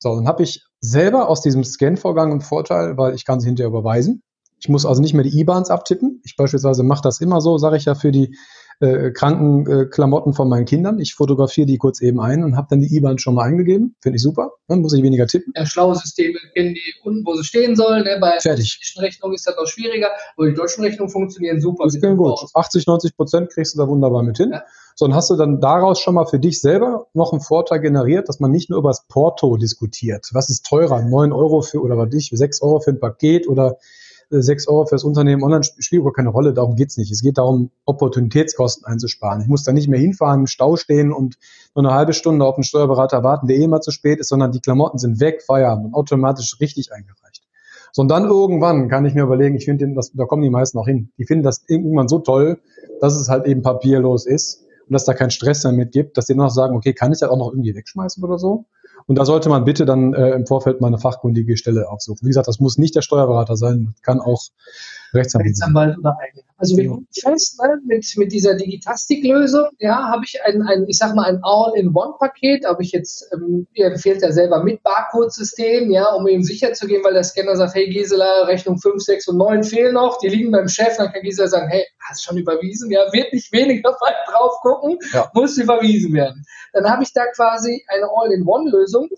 So, 0.02 0.16
dann 0.16 0.28
habe 0.28 0.42
ich 0.42 0.66
selber 0.80 1.30
aus 1.30 1.42
diesem 1.42 1.64
Scan-Vorgang 1.64 2.32
einen 2.32 2.42
Vorteil, 2.42 2.98
weil 2.98 3.14
ich 3.14 3.24
kann 3.24 3.40
sie 3.40 3.48
hinterher 3.48 3.70
überweisen. 3.70 4.24
Ich 4.60 4.68
muss 4.68 4.86
also 4.86 5.00
nicht 5.02 5.14
mehr 5.14 5.24
die 5.24 5.40
IBANs 5.40 5.70
abtippen. 5.70 6.22
Ich 6.26 6.36
beispielsweise 6.36 6.84
mache 6.84 7.04
das 7.04 7.22
immer 7.22 7.40
so, 7.40 7.60
sage 7.60 7.78
ich 7.78 7.86
ja, 7.86 7.94
für 7.94 8.12
die 8.12 8.36
äh, 8.80 9.12
Krankenklamotten 9.12 10.34
äh, 10.34 10.36
von 10.36 10.50
meinen 10.50 10.66
Kindern. 10.66 11.00
Ich 11.00 11.14
fotografiere 11.14 11.68
die 11.68 11.78
kurz 11.78 12.02
eben 12.02 12.20
ein 12.20 12.44
und 12.44 12.58
habe 12.58 12.68
dann 12.72 12.82
die 12.82 12.96
IBAN 12.96 13.20
schon 13.20 13.36
mal 13.36 13.44
eingegeben. 13.44 13.96
Finde 14.02 14.16
ich 14.16 14.24
super. 14.24 14.54
Dann 14.68 14.82
muss 14.82 14.94
ich 14.94 15.04
weniger 15.04 15.28
tippen. 15.28 15.54
Ja, 15.56 15.68
schlaue 15.68 15.96
Systeme 15.96 16.40
kennen 16.56 16.74
die 16.74 16.94
unten, 17.04 17.24
wo 17.24 17.36
sie 17.36 17.44
stehen 17.44 17.76
sollen. 17.76 18.04
Ne? 18.04 18.18
Bei 18.20 18.40
Fertig. 18.40 18.94
der 18.96 19.04
Rechnungen 19.04 19.36
ist 19.36 19.46
das 19.46 19.56
auch 19.58 19.68
schwieriger, 19.68 20.10
aber 20.36 20.48
die 20.48 20.56
deutschen 20.56 20.84
Rechnungen 20.84 21.12
funktionieren 21.12 21.62
super. 21.62 21.84
Das 21.86 22.02
gut. 22.02 22.40
80, 22.56 22.88
90 22.88 23.16
Prozent 23.16 23.52
kriegst 23.52 23.76
du 23.76 23.78
da 23.78 23.88
wunderbar 23.88 24.24
mit 24.24 24.38
hin. 24.38 24.50
Ja. 24.52 24.64
So, 25.02 25.08
dann 25.08 25.16
hast 25.16 25.32
du 25.32 25.36
dann 25.36 25.60
daraus 25.60 26.00
schon 26.00 26.14
mal 26.14 26.28
für 26.28 26.38
dich 26.38 26.62
selber 26.62 27.08
noch 27.16 27.32
einen 27.32 27.42
Vorteil 27.42 27.80
generiert, 27.80 28.30
dass 28.30 28.40
man 28.40 28.52
nicht 28.52 28.70
nur 28.70 28.78
über 28.78 28.90
das 28.90 29.08
Porto 29.08 29.58
diskutiert. 29.58 30.30
Was 30.34 30.52
ist 30.52 30.64
teurer? 30.64 31.02
9 31.02 31.32
Euro 31.32 31.64
für, 31.64 31.82
oder 31.82 31.98
was 31.98 32.14
ich, 32.14 32.30
6 32.32 32.62
Euro 32.62 32.82
für 32.82 32.92
ein 32.92 33.00
Paket 33.00 33.48
oder 33.48 33.78
6 34.30 34.68
Euro 34.68 34.86
fürs 34.86 35.04
Unternehmen 35.04 35.42
online 35.42 35.64
spielt 35.64 36.02
überhaupt 36.02 36.18
keine 36.18 36.30
Rolle, 36.30 36.54
darum 36.54 36.76
geht's 36.76 36.98
nicht. 36.98 37.12
Es 37.12 37.24
geht 37.24 37.40
darum, 37.40 37.72
Opportunitätskosten 37.86 38.86
einzusparen. 38.86 39.42
Ich 39.42 39.48
muss 39.48 39.64
da 39.64 39.74
nicht 39.74 39.88
mehr 39.88 40.00
hinfahren, 40.00 40.42
im 40.42 40.46
Stau 40.46 40.76
stehen 40.76 41.12
und 41.12 41.40
nur 41.74 41.84
eine 41.84 41.96
halbe 41.96 42.14
Stunde 42.14 42.46
auf 42.46 42.58
einen 42.58 42.64
Steuerberater 42.64 43.24
warten, 43.24 43.48
der 43.48 43.58
eh 43.58 43.66
mal 43.66 43.82
zu 43.82 43.90
spät 43.90 44.20
ist, 44.20 44.28
sondern 44.28 44.52
die 44.52 44.60
Klamotten 44.60 45.00
sind 45.00 45.20
weg, 45.20 45.42
Feierabend 45.42 45.88
und 45.88 45.94
automatisch 45.96 46.58
richtig 46.60 46.94
eingereicht. 46.94 47.42
So, 47.92 48.04
und 48.04 48.08
dann 48.08 48.26
irgendwann 48.26 48.88
kann 48.88 49.04
ich 49.06 49.16
mir 49.16 49.24
überlegen, 49.24 49.56
ich 49.56 49.66
finde, 49.66 49.96
da 50.14 50.26
kommen 50.26 50.44
die 50.44 50.52
meisten 50.52 50.78
auch 50.78 50.86
hin. 50.86 51.10
Die 51.18 51.26
finden 51.26 51.44
das 51.44 51.64
irgendwann 51.68 52.08
so 52.08 52.20
toll, 52.20 52.60
dass 53.00 53.16
es 53.16 53.30
halt 53.30 53.48
eben 53.48 53.64
papierlos 53.64 54.28
ist 54.28 54.68
und 54.92 54.96
dass 54.96 55.06
da 55.06 55.14
kein 55.14 55.32
Stress 55.32 55.62
damit 55.62 55.94
gibt, 55.94 56.18
dass 56.18 56.26
die 56.26 56.36
noch 56.36 56.50
sagen, 56.50 56.76
okay, 56.76 56.92
kann 56.92 57.14
ich 57.14 57.20
das 57.20 57.30
auch 57.30 57.38
noch 57.38 57.54
irgendwie 57.54 57.74
wegschmeißen 57.74 58.22
oder 58.22 58.38
so? 58.38 58.66
Und 59.08 59.18
da 59.18 59.24
sollte 59.24 59.48
man 59.48 59.64
bitte 59.64 59.86
dann 59.86 60.14
äh, 60.14 60.32
im 60.32 60.46
Vorfeld 60.46 60.82
mal 60.82 60.88
eine 60.88 61.00
fachkundige 61.00 61.56
Stelle 61.56 61.90
aufsuchen. 61.90 62.20
Wie 62.24 62.30
gesagt, 62.30 62.50
das 62.50 62.60
muss 62.60 62.78
nicht 62.78 62.94
der 62.94 63.02
Steuerberater 63.02 63.56
sein, 63.56 63.94
das 63.94 64.02
kann 64.02 64.20
auch 64.20 64.42
Rechtsanwalt, 65.14 65.48
Rechtsanwalt 65.48 65.98
oder 65.98 66.18
eigene. 66.22 66.44
Also 66.58 66.76
wir 66.78 66.90
kommen 66.90 67.08
fest, 67.12 67.60
ne, 67.62 67.80
mit, 67.86 68.06
mit 68.18 68.32
dieser 68.34 68.56
Digitastik-Lösung, 68.56 69.70
ja, 69.80 70.10
habe 70.10 70.24
ich 70.26 70.40
ein, 70.44 70.62
ein, 70.62 70.86
ich 70.88 70.98
sag 70.98 71.16
mal, 71.16 71.26
ein 71.26 71.40
All-in-One-Paket, 71.42 72.66
habe 72.66 72.84
ich 72.84 72.92
jetzt, 72.92 73.28
ähm, 73.34 73.66
ihr 73.74 73.88
empfehlt 73.88 74.22
ja 74.22 74.32
selber 74.34 74.62
mit 74.62 74.84
Barcode-System, 74.84 75.90
ja, 75.90 76.14
um 76.14 76.28
eben 76.28 76.44
sicher 76.44 76.74
zu 76.74 76.86
gehen, 76.86 77.02
weil 77.04 77.14
der 77.14 77.24
Scanner 77.24 77.56
sagt, 77.56 77.76
hey 77.76 77.90
Gisela, 77.90 78.44
Rechnung 78.44 78.78
5, 78.78 79.02
6 79.02 79.30
und 79.30 79.38
9 79.38 79.64
fehlen 79.64 79.94
noch, 79.94 80.20
die 80.20 80.28
liegen 80.28 80.52
beim 80.52 80.68
Chef, 80.68 80.98
dann 80.98 81.12
kann 81.14 81.24
Gisela 81.24 81.48
sagen, 81.48 81.70
hey, 81.70 81.86
hast 82.12 82.24
schon 82.24 82.38
überwiesen, 82.38 82.92
ja, 82.92 83.02
wird 83.12 83.34
nicht 83.34 83.52
weniger 83.52 83.90
weit 84.02 84.16
drauf 84.28 84.54
gucken, 84.62 84.98
ja. 85.14 85.32
muss 85.34 85.58
überwiesen 85.58 86.14
werden. 86.14 86.46
Dann 86.74 86.90
habe 86.90 87.04
ich 87.04 87.14
da 87.14 87.26
quasi 87.28 87.84
eine 87.88 88.08
All-in-One-Lösung. 88.14 89.10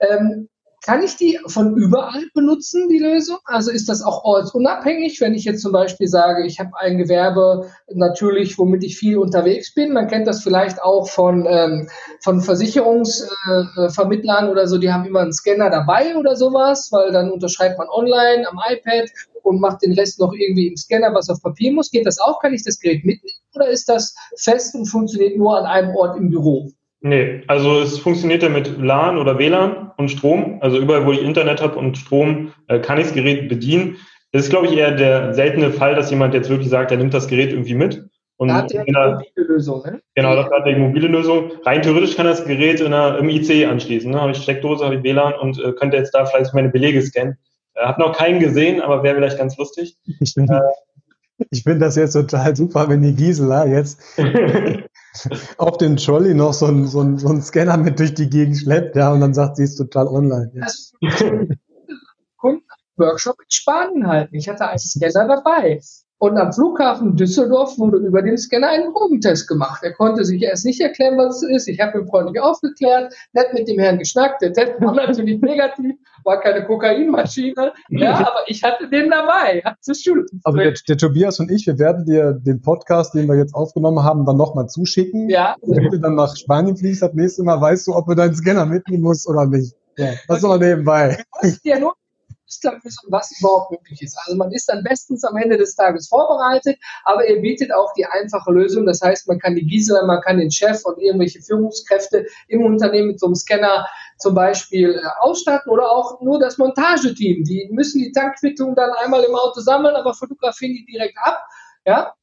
Ähm, 0.00 0.48
kann 0.84 1.02
ich 1.02 1.16
die 1.16 1.40
von 1.46 1.76
überall 1.76 2.22
benutzen, 2.34 2.88
die 2.88 3.00
Lösung? 3.00 3.38
Also 3.44 3.72
ist 3.72 3.88
das 3.88 4.02
auch 4.02 4.22
ortsunabhängig, 4.24 5.20
wenn 5.20 5.34
ich 5.34 5.44
jetzt 5.44 5.60
zum 5.60 5.72
Beispiel 5.72 6.06
sage, 6.06 6.46
ich 6.46 6.60
habe 6.60 6.70
ein 6.78 6.98
Gewerbe 6.98 7.68
natürlich, 7.92 8.58
womit 8.58 8.84
ich 8.84 8.96
viel 8.96 9.18
unterwegs 9.18 9.74
bin. 9.74 9.92
Man 9.92 10.06
kennt 10.06 10.28
das 10.28 10.40
vielleicht 10.42 10.80
auch 10.80 11.08
von, 11.08 11.46
ähm, 11.46 11.88
von 12.22 12.40
Versicherungsvermittlern 12.40 14.46
äh, 14.46 14.50
oder 14.50 14.68
so, 14.68 14.78
die 14.78 14.92
haben 14.92 15.04
immer 15.04 15.20
einen 15.20 15.32
Scanner 15.32 15.68
dabei 15.68 16.16
oder 16.16 16.36
sowas, 16.36 16.90
weil 16.92 17.10
dann 17.12 17.32
unterschreibt 17.32 17.76
man 17.76 17.88
online 17.88 18.48
am 18.48 18.60
iPad 18.70 19.10
und 19.42 19.60
macht 19.60 19.82
den 19.82 19.92
Rest 19.92 20.20
noch 20.20 20.32
irgendwie 20.32 20.68
im 20.68 20.76
Scanner, 20.76 21.14
was 21.14 21.28
auf 21.28 21.42
Papier 21.42 21.72
muss. 21.72 21.90
Geht 21.90 22.06
das 22.06 22.18
auch? 22.18 22.40
Kann 22.40 22.54
ich 22.54 22.64
das 22.64 22.78
Gerät 22.78 23.04
mitnehmen 23.04 23.38
oder 23.54 23.68
ist 23.68 23.88
das 23.88 24.14
fest 24.36 24.74
und 24.74 24.86
funktioniert 24.86 25.36
nur 25.36 25.58
an 25.58 25.66
einem 25.66 25.94
Ort 25.96 26.16
im 26.16 26.30
Büro? 26.30 26.70
Nee, 27.00 27.42
also 27.46 27.80
es 27.80 27.98
funktioniert 27.98 28.42
ja 28.42 28.48
mit 28.48 28.76
LAN 28.78 29.18
oder 29.18 29.38
WLAN 29.38 29.92
und 29.96 30.10
Strom. 30.10 30.58
Also 30.60 30.78
überall, 30.78 31.06
wo 31.06 31.12
ich 31.12 31.22
Internet 31.22 31.62
habe 31.62 31.78
und 31.78 31.96
Strom, 31.96 32.52
äh, 32.66 32.80
kann 32.80 32.98
ich 32.98 33.04
das 33.04 33.14
Gerät 33.14 33.48
bedienen. 33.48 33.96
Das 34.32 34.44
ist, 34.44 34.50
glaube 34.50 34.66
ich, 34.66 34.76
eher 34.76 34.92
der 34.92 35.32
seltene 35.32 35.70
Fall, 35.70 35.94
dass 35.94 36.10
jemand 36.10 36.34
jetzt 36.34 36.50
wirklich 36.50 36.68
sagt, 36.68 36.90
er 36.90 36.98
nimmt 36.98 37.14
das 37.14 37.28
Gerät 37.28 37.52
irgendwie 37.52 37.74
mit. 37.74 38.04
Und 38.36 38.48
da 38.48 38.54
hat 38.54 38.72
er 38.72 38.84
die 38.84 38.92
mobile 38.92 39.46
Lösung, 39.48 39.82
ne? 39.84 40.00
Genau, 40.14 40.36
das 40.36 40.50
hat 40.50 40.66
die 40.66 40.76
mobile 40.76 41.08
Lösung. 41.08 41.50
Rein 41.64 41.82
theoretisch 41.82 42.14
kann 42.14 42.26
das 42.26 42.44
Gerät 42.44 42.80
in 42.80 42.92
einer, 42.92 43.18
im 43.18 43.28
IC 43.28 43.66
anschließen. 43.66 44.10
Ne? 44.10 44.20
Habe 44.20 44.32
ich 44.32 44.38
Steckdose, 44.38 44.84
habe 44.84 44.96
ich 44.96 45.02
WLAN 45.02 45.34
und 45.34 45.58
äh, 45.58 45.72
könnte 45.72 45.96
jetzt 45.96 46.12
da 46.12 46.24
vielleicht 46.24 46.54
meine 46.54 46.68
Belege 46.68 47.02
scannen. 47.02 47.36
Äh, 47.78 47.86
hab 47.86 47.98
noch 47.98 48.16
keinen 48.16 48.40
gesehen, 48.40 48.80
aber 48.80 49.02
wäre 49.02 49.16
vielleicht 49.16 49.38
ganz 49.38 49.56
lustig. 49.56 49.96
Ich 50.20 50.34
finde 50.34 50.60
äh, 51.50 51.56
find 51.62 51.80
das 51.80 51.96
jetzt 51.96 52.12
total 52.12 52.56
super, 52.56 52.88
wenn 52.88 53.02
die 53.02 53.14
Gisela 53.14 53.66
jetzt 53.66 54.00
auf 55.58 55.78
den 55.78 55.96
Trolley 55.96 56.34
noch 56.34 56.52
so 56.52 56.66
einen 56.66 56.86
so 56.86 57.16
so 57.16 57.28
ein 57.28 57.42
Scanner 57.42 57.76
mit 57.76 57.98
durch 57.98 58.14
die 58.14 58.28
Gegend 58.28 58.58
schleppt, 58.58 58.96
ja, 58.96 59.12
und 59.12 59.20
dann 59.20 59.34
sagt, 59.34 59.56
sie 59.56 59.64
ist 59.64 59.76
total 59.76 60.08
online. 60.08 60.50
Ja. 60.54 60.66
Kundenworkshop 62.36 63.36
in 63.40 63.50
Spanien 63.50 64.06
halten. 64.06 64.34
Ich 64.34 64.48
hatte 64.48 64.66
einen 64.66 64.78
Scanner 64.78 65.28
dabei. 65.28 65.80
Und 66.20 66.36
am 66.36 66.52
Flughafen 66.52 67.14
Düsseldorf 67.14 67.78
wurde 67.78 67.98
über 67.98 68.22
den 68.22 68.36
Scanner 68.36 68.70
ein 68.70 68.92
Drogentest 68.92 69.46
gemacht. 69.46 69.84
Er 69.84 69.92
konnte 69.92 70.24
sich 70.24 70.42
erst 70.42 70.64
nicht 70.64 70.80
erklären, 70.80 71.16
was 71.16 71.42
es 71.42 71.48
ist. 71.48 71.68
Ich 71.68 71.80
habe 71.80 72.00
ihn 72.00 72.08
freundlich 72.08 72.42
aufgeklärt, 72.42 73.14
nett 73.32 73.54
mit 73.54 73.68
dem 73.68 73.78
Herrn 73.78 73.98
geschnackt. 73.98 74.42
Der 74.42 74.52
Test 74.52 74.80
war 74.80 74.94
natürlich 75.06 75.40
negativ, 75.40 75.94
war 76.24 76.40
keine 76.40 76.64
Kokainmaschine. 76.66 77.72
Ja, 77.90 78.14
aber 78.14 78.42
ich 78.48 78.64
hatte 78.64 78.88
den 78.88 79.10
dabei. 79.10 79.62
Also 80.42 80.58
der, 80.58 80.74
der, 80.88 80.96
Tobias 80.96 81.38
und 81.38 81.52
ich, 81.52 81.66
wir 81.68 81.78
werden 81.78 82.04
dir 82.04 82.32
den 82.32 82.60
Podcast, 82.62 83.14
den 83.14 83.28
wir 83.28 83.36
jetzt 83.36 83.54
aufgenommen 83.54 84.02
haben, 84.02 84.26
dann 84.26 84.36
nochmal 84.36 84.66
zuschicken. 84.68 85.28
Ja. 85.28 85.54
Wenn 85.62 85.88
du 85.88 86.00
dann 86.00 86.16
nach 86.16 86.36
Spanien 86.36 86.76
fliegst, 86.76 87.02
das 87.02 87.14
nächste 87.14 87.44
Mal 87.44 87.60
weißt 87.60 87.86
du, 87.86 87.94
ob 87.94 88.08
du 88.08 88.14
deinen 88.14 88.34
Scanner 88.34 88.66
mitnehmen 88.66 89.04
musst 89.04 89.28
oder 89.28 89.46
nicht. 89.46 89.72
Ja, 89.96 90.10
das 90.26 90.38
ist 90.38 90.44
aber 90.44 90.58
nebenbei. 90.58 91.18
Dir 91.64 91.78
nur 91.78 91.94
Musterlösung, 92.48 93.10
was 93.10 93.38
überhaupt 93.38 93.70
möglich 93.70 94.02
ist. 94.02 94.18
Also 94.24 94.36
man 94.36 94.50
ist 94.52 94.68
dann 94.68 94.82
bestens 94.82 95.24
am 95.24 95.36
Ende 95.36 95.58
des 95.58 95.74
Tages 95.76 96.08
vorbereitet, 96.08 96.78
aber 97.04 97.24
er 97.24 97.40
bietet 97.40 97.72
auch 97.72 97.92
die 97.92 98.06
einfache 98.06 98.50
Lösung. 98.50 98.86
Das 98.86 99.00
heißt, 99.02 99.28
man 99.28 99.38
kann 99.38 99.54
die 99.54 99.66
Gisela, 99.66 100.04
man 100.06 100.20
kann 100.22 100.38
den 100.38 100.50
Chef 100.50 100.84
und 100.84 100.98
irgendwelche 100.98 101.40
Führungskräfte 101.42 102.26
im 102.48 102.64
Unternehmen 102.64 103.08
mit 103.08 103.20
so 103.20 103.26
einem 103.26 103.34
Scanner 103.34 103.86
zum 104.18 104.34
Beispiel 104.34 104.94
äh, 104.94 105.00
ausstatten 105.20 105.70
oder 105.70 105.90
auch 105.90 106.20
nur 106.22 106.40
das 106.40 106.58
Montageteam. 106.58 107.44
Die 107.44 107.68
müssen 107.70 108.00
die 108.00 108.12
Tankquittung 108.12 108.74
dann 108.74 108.90
einmal 108.92 109.22
im 109.24 109.34
Auto 109.34 109.60
sammeln, 109.60 109.94
aber 109.94 110.14
fotografieren 110.14 110.72
die 110.72 110.86
direkt 110.86 111.16
ab. 111.22 111.42
Ja, 111.84 112.14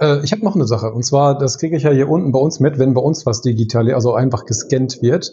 äh, 0.00 0.24
ich 0.24 0.32
habe 0.32 0.44
noch 0.44 0.54
eine 0.54 0.66
Sache, 0.66 0.92
und 0.92 1.04
zwar, 1.04 1.38
das 1.38 1.58
kriege 1.58 1.76
ich 1.76 1.82
ja 1.82 1.90
hier 1.90 2.08
unten 2.08 2.32
bei 2.32 2.38
uns 2.38 2.58
mit, 2.60 2.78
wenn 2.78 2.94
bei 2.94 3.02
uns 3.02 3.26
was 3.26 3.42
digital, 3.42 3.92
also 3.92 4.14
einfach 4.14 4.44
gescannt 4.46 5.02
wird. 5.02 5.32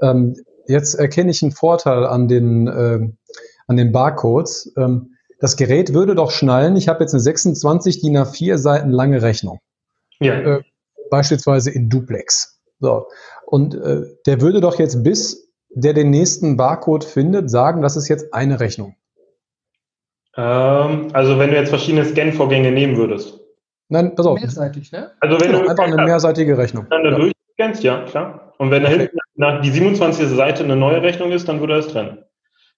Ähm, 0.00 0.34
jetzt 0.66 0.94
erkenne 0.94 1.30
ich 1.30 1.42
einen 1.42 1.52
Vorteil 1.52 2.04
an 2.04 2.28
den, 2.28 2.66
äh, 2.66 3.00
an 3.66 3.76
den 3.76 3.92
Barcodes. 3.92 4.72
Ähm, 4.76 5.16
das 5.40 5.56
Gerät 5.56 5.92
würde 5.92 6.14
doch 6.14 6.30
schnallen, 6.30 6.76
ich 6.76 6.88
habe 6.88 7.04
jetzt 7.04 7.12
eine 7.12 7.20
26 7.20 8.00
DIN 8.00 8.16
A4 8.16 8.56
Seiten 8.56 8.90
lange 8.90 9.22
Rechnung. 9.22 9.60
Ja. 10.20 10.34
Äh, 10.34 10.62
beispielsweise 11.10 11.70
in 11.70 11.88
Duplex. 11.88 12.60
So. 12.80 13.06
Und 13.44 13.74
äh, 13.74 14.02
der 14.26 14.40
würde 14.40 14.60
doch 14.60 14.78
jetzt 14.78 15.02
bis 15.02 15.46
der 15.76 15.92
den 15.92 16.10
nächsten 16.10 16.56
Barcode 16.56 17.04
findet, 17.04 17.50
sagen, 17.50 17.82
das 17.82 17.96
ist 17.96 18.08
jetzt 18.08 18.32
eine 18.32 18.60
Rechnung. 18.60 18.96
Ähm, 20.36 21.08
also 21.12 21.38
wenn 21.38 21.50
du 21.50 21.56
jetzt 21.56 21.68
verschiedene 21.68 22.04
Scan-Vorgänge 22.04 22.72
nehmen 22.72 22.96
würdest. 22.96 23.38
Nein, 23.88 24.14
pass 24.14 24.26
auf. 24.26 24.40
Mehrseitig, 24.40 24.90
ne? 24.90 25.12
Also 25.20 25.38
wenn 25.38 25.52
genau, 25.52 25.62
du 25.64 25.68
einfach 25.68 25.84
eine 25.84 26.02
mehrseitige 26.02 26.56
Rechnung. 26.56 26.86
Dann 26.90 27.04
da 27.04 27.10
ja. 27.10 27.16
durchscannst, 27.18 27.82
ja, 27.84 28.04
klar. 28.04 28.54
Und 28.58 28.70
wenn 28.70 28.82
da 28.82 28.88
hinten 28.88 29.18
nach 29.34 29.60
die 29.60 29.70
27. 29.70 30.28
Seite 30.28 30.64
eine 30.64 30.76
neue 30.76 31.02
Rechnung 31.02 31.30
ist, 31.30 31.46
dann 31.46 31.60
würde 31.60 31.74
er 31.74 31.78
es 31.80 31.88
trennen. 31.88 32.24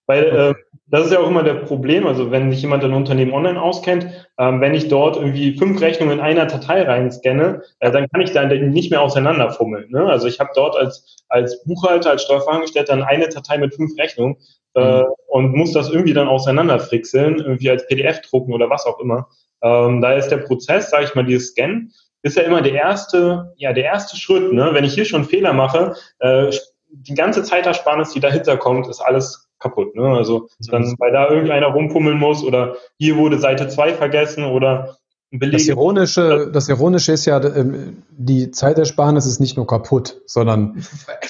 Weil 0.09 0.25
äh, 0.25 0.55
das 0.87 1.05
ist 1.05 1.12
ja 1.12 1.21
auch 1.21 1.29
immer 1.29 1.42
der 1.42 1.55
Problem, 1.55 2.07
also 2.07 2.31
wenn 2.31 2.51
sich 2.51 2.62
jemand 2.62 2.83
ein 2.83 2.94
Unternehmen 2.94 3.35
online 3.35 3.61
auskennt, 3.61 4.07
ähm, 4.38 4.61
wenn 4.62 4.73
ich 4.73 4.88
dort 4.88 5.16
irgendwie 5.16 5.57
fünf 5.59 5.81
Rechnungen 5.83 6.18
in 6.18 6.25
einer 6.25 6.47
Datei 6.47 6.83
reinscanne, 6.83 7.62
äh, 7.81 7.90
dann 7.90 8.09
kann 8.09 8.23
ich 8.23 8.33
da 8.33 8.47
nicht 8.47 8.90
mehr 8.90 9.03
auseinanderfummeln. 9.03 9.90
Ne? 9.90 10.07
Also 10.07 10.27
ich 10.27 10.40
habe 10.40 10.51
dort 10.55 10.77
als, 10.77 11.25
als 11.29 11.62
Buchhalter, 11.64 12.11
als 12.11 12.23
Steuerfachangestellter 12.23 12.97
dann 12.97 13.07
eine 13.07 13.29
Datei 13.29 13.59
mit 13.59 13.75
fünf 13.75 13.99
Rechnungen 13.99 14.37
äh, 14.75 15.01
mhm. 15.01 15.07
und 15.27 15.55
muss 15.55 15.73
das 15.73 15.90
irgendwie 15.90 16.14
dann 16.14 16.27
auseinanderfrickeln, 16.27 17.40
irgendwie 17.40 17.68
als 17.68 17.87
PDF 17.87 18.23
drucken 18.23 18.55
oder 18.55 18.71
was 18.71 18.87
auch 18.87 18.99
immer. 19.01 19.29
Ähm, 19.62 20.01
da 20.01 20.14
ist 20.14 20.29
der 20.29 20.38
Prozess, 20.38 20.88
sage 20.88 21.05
ich 21.05 21.14
mal, 21.14 21.27
dieses 21.27 21.51
Scan, 21.51 21.90
ist 22.23 22.38
ja 22.38 22.44
immer 22.44 22.62
der 22.62 22.73
erste, 22.73 23.53
ja, 23.59 23.75
der 23.75 23.85
erste 23.85 24.16
Schritt. 24.16 24.55
Ne? 24.55 24.71
Wenn 24.73 24.85
ich 24.85 24.94
hier 24.94 25.05
schon 25.05 25.27
Fehler 25.27 25.53
mache, 25.53 25.97
äh, 26.21 26.51
die 26.90 27.14
ganze 27.14 27.42
Zeitersparnis, 27.42 28.14
die 28.14 28.21
dahinter 28.21 28.57
kommt, 28.57 28.88
ist 28.88 29.01
alles 29.01 29.48
kaputt. 29.59 29.94
Ne? 29.94 30.03
Also 30.03 30.49
dann, 30.71 30.94
weil 30.99 31.12
da 31.12 31.29
irgendeiner 31.31 31.68
rumpummeln 31.68 32.18
muss 32.18 32.44
oder 32.44 32.77
hier 32.99 33.16
wurde 33.16 33.38
Seite 33.38 33.68
2 33.68 33.94
vergessen 33.94 34.44
oder 34.44 34.99
Beleg. 35.31 35.59
Das 35.59 35.68
Ironische, 35.68 36.51
das 36.51 36.68
Ironische 36.71 37.12
ist 37.12 37.27
ja, 37.27 37.42
ähm, 37.44 38.03
die 38.11 38.51
Zeitersparnis 38.51 39.27
ist 39.27 39.40
nicht 39.40 39.59
nur 39.59 39.66
kaputt, 39.66 40.23
sondern 40.25 40.83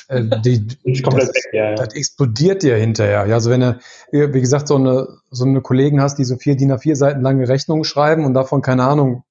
äh, 0.06 0.22
die, 0.44 0.68
das, 0.84 1.04
weg, 1.04 1.34
ja, 1.52 1.70
ja. 1.70 1.74
das, 1.74 1.94
explodiert 1.94 2.62
dir 2.62 2.76
hinterher. 2.76 3.26
Ja, 3.26 3.34
also 3.34 3.50
wenn 3.50 3.60
du, 3.60 3.78
wie 4.12 4.40
gesagt, 4.40 4.68
so 4.68 4.76
eine, 4.76 5.08
so 5.30 5.44
eine 5.44 5.62
Kollegen 5.62 6.00
hast, 6.00 6.16
die 6.16 6.24
so 6.24 6.36
vier 6.36 6.56
DIN 6.56 6.72
A4 6.72 6.94
Seiten 6.94 7.22
lange 7.22 7.48
Rechnungen 7.48 7.82
schreiben 7.82 8.24
und 8.24 8.34
davon, 8.34 8.62
keine 8.62 8.84
Ahnung, 8.84 9.24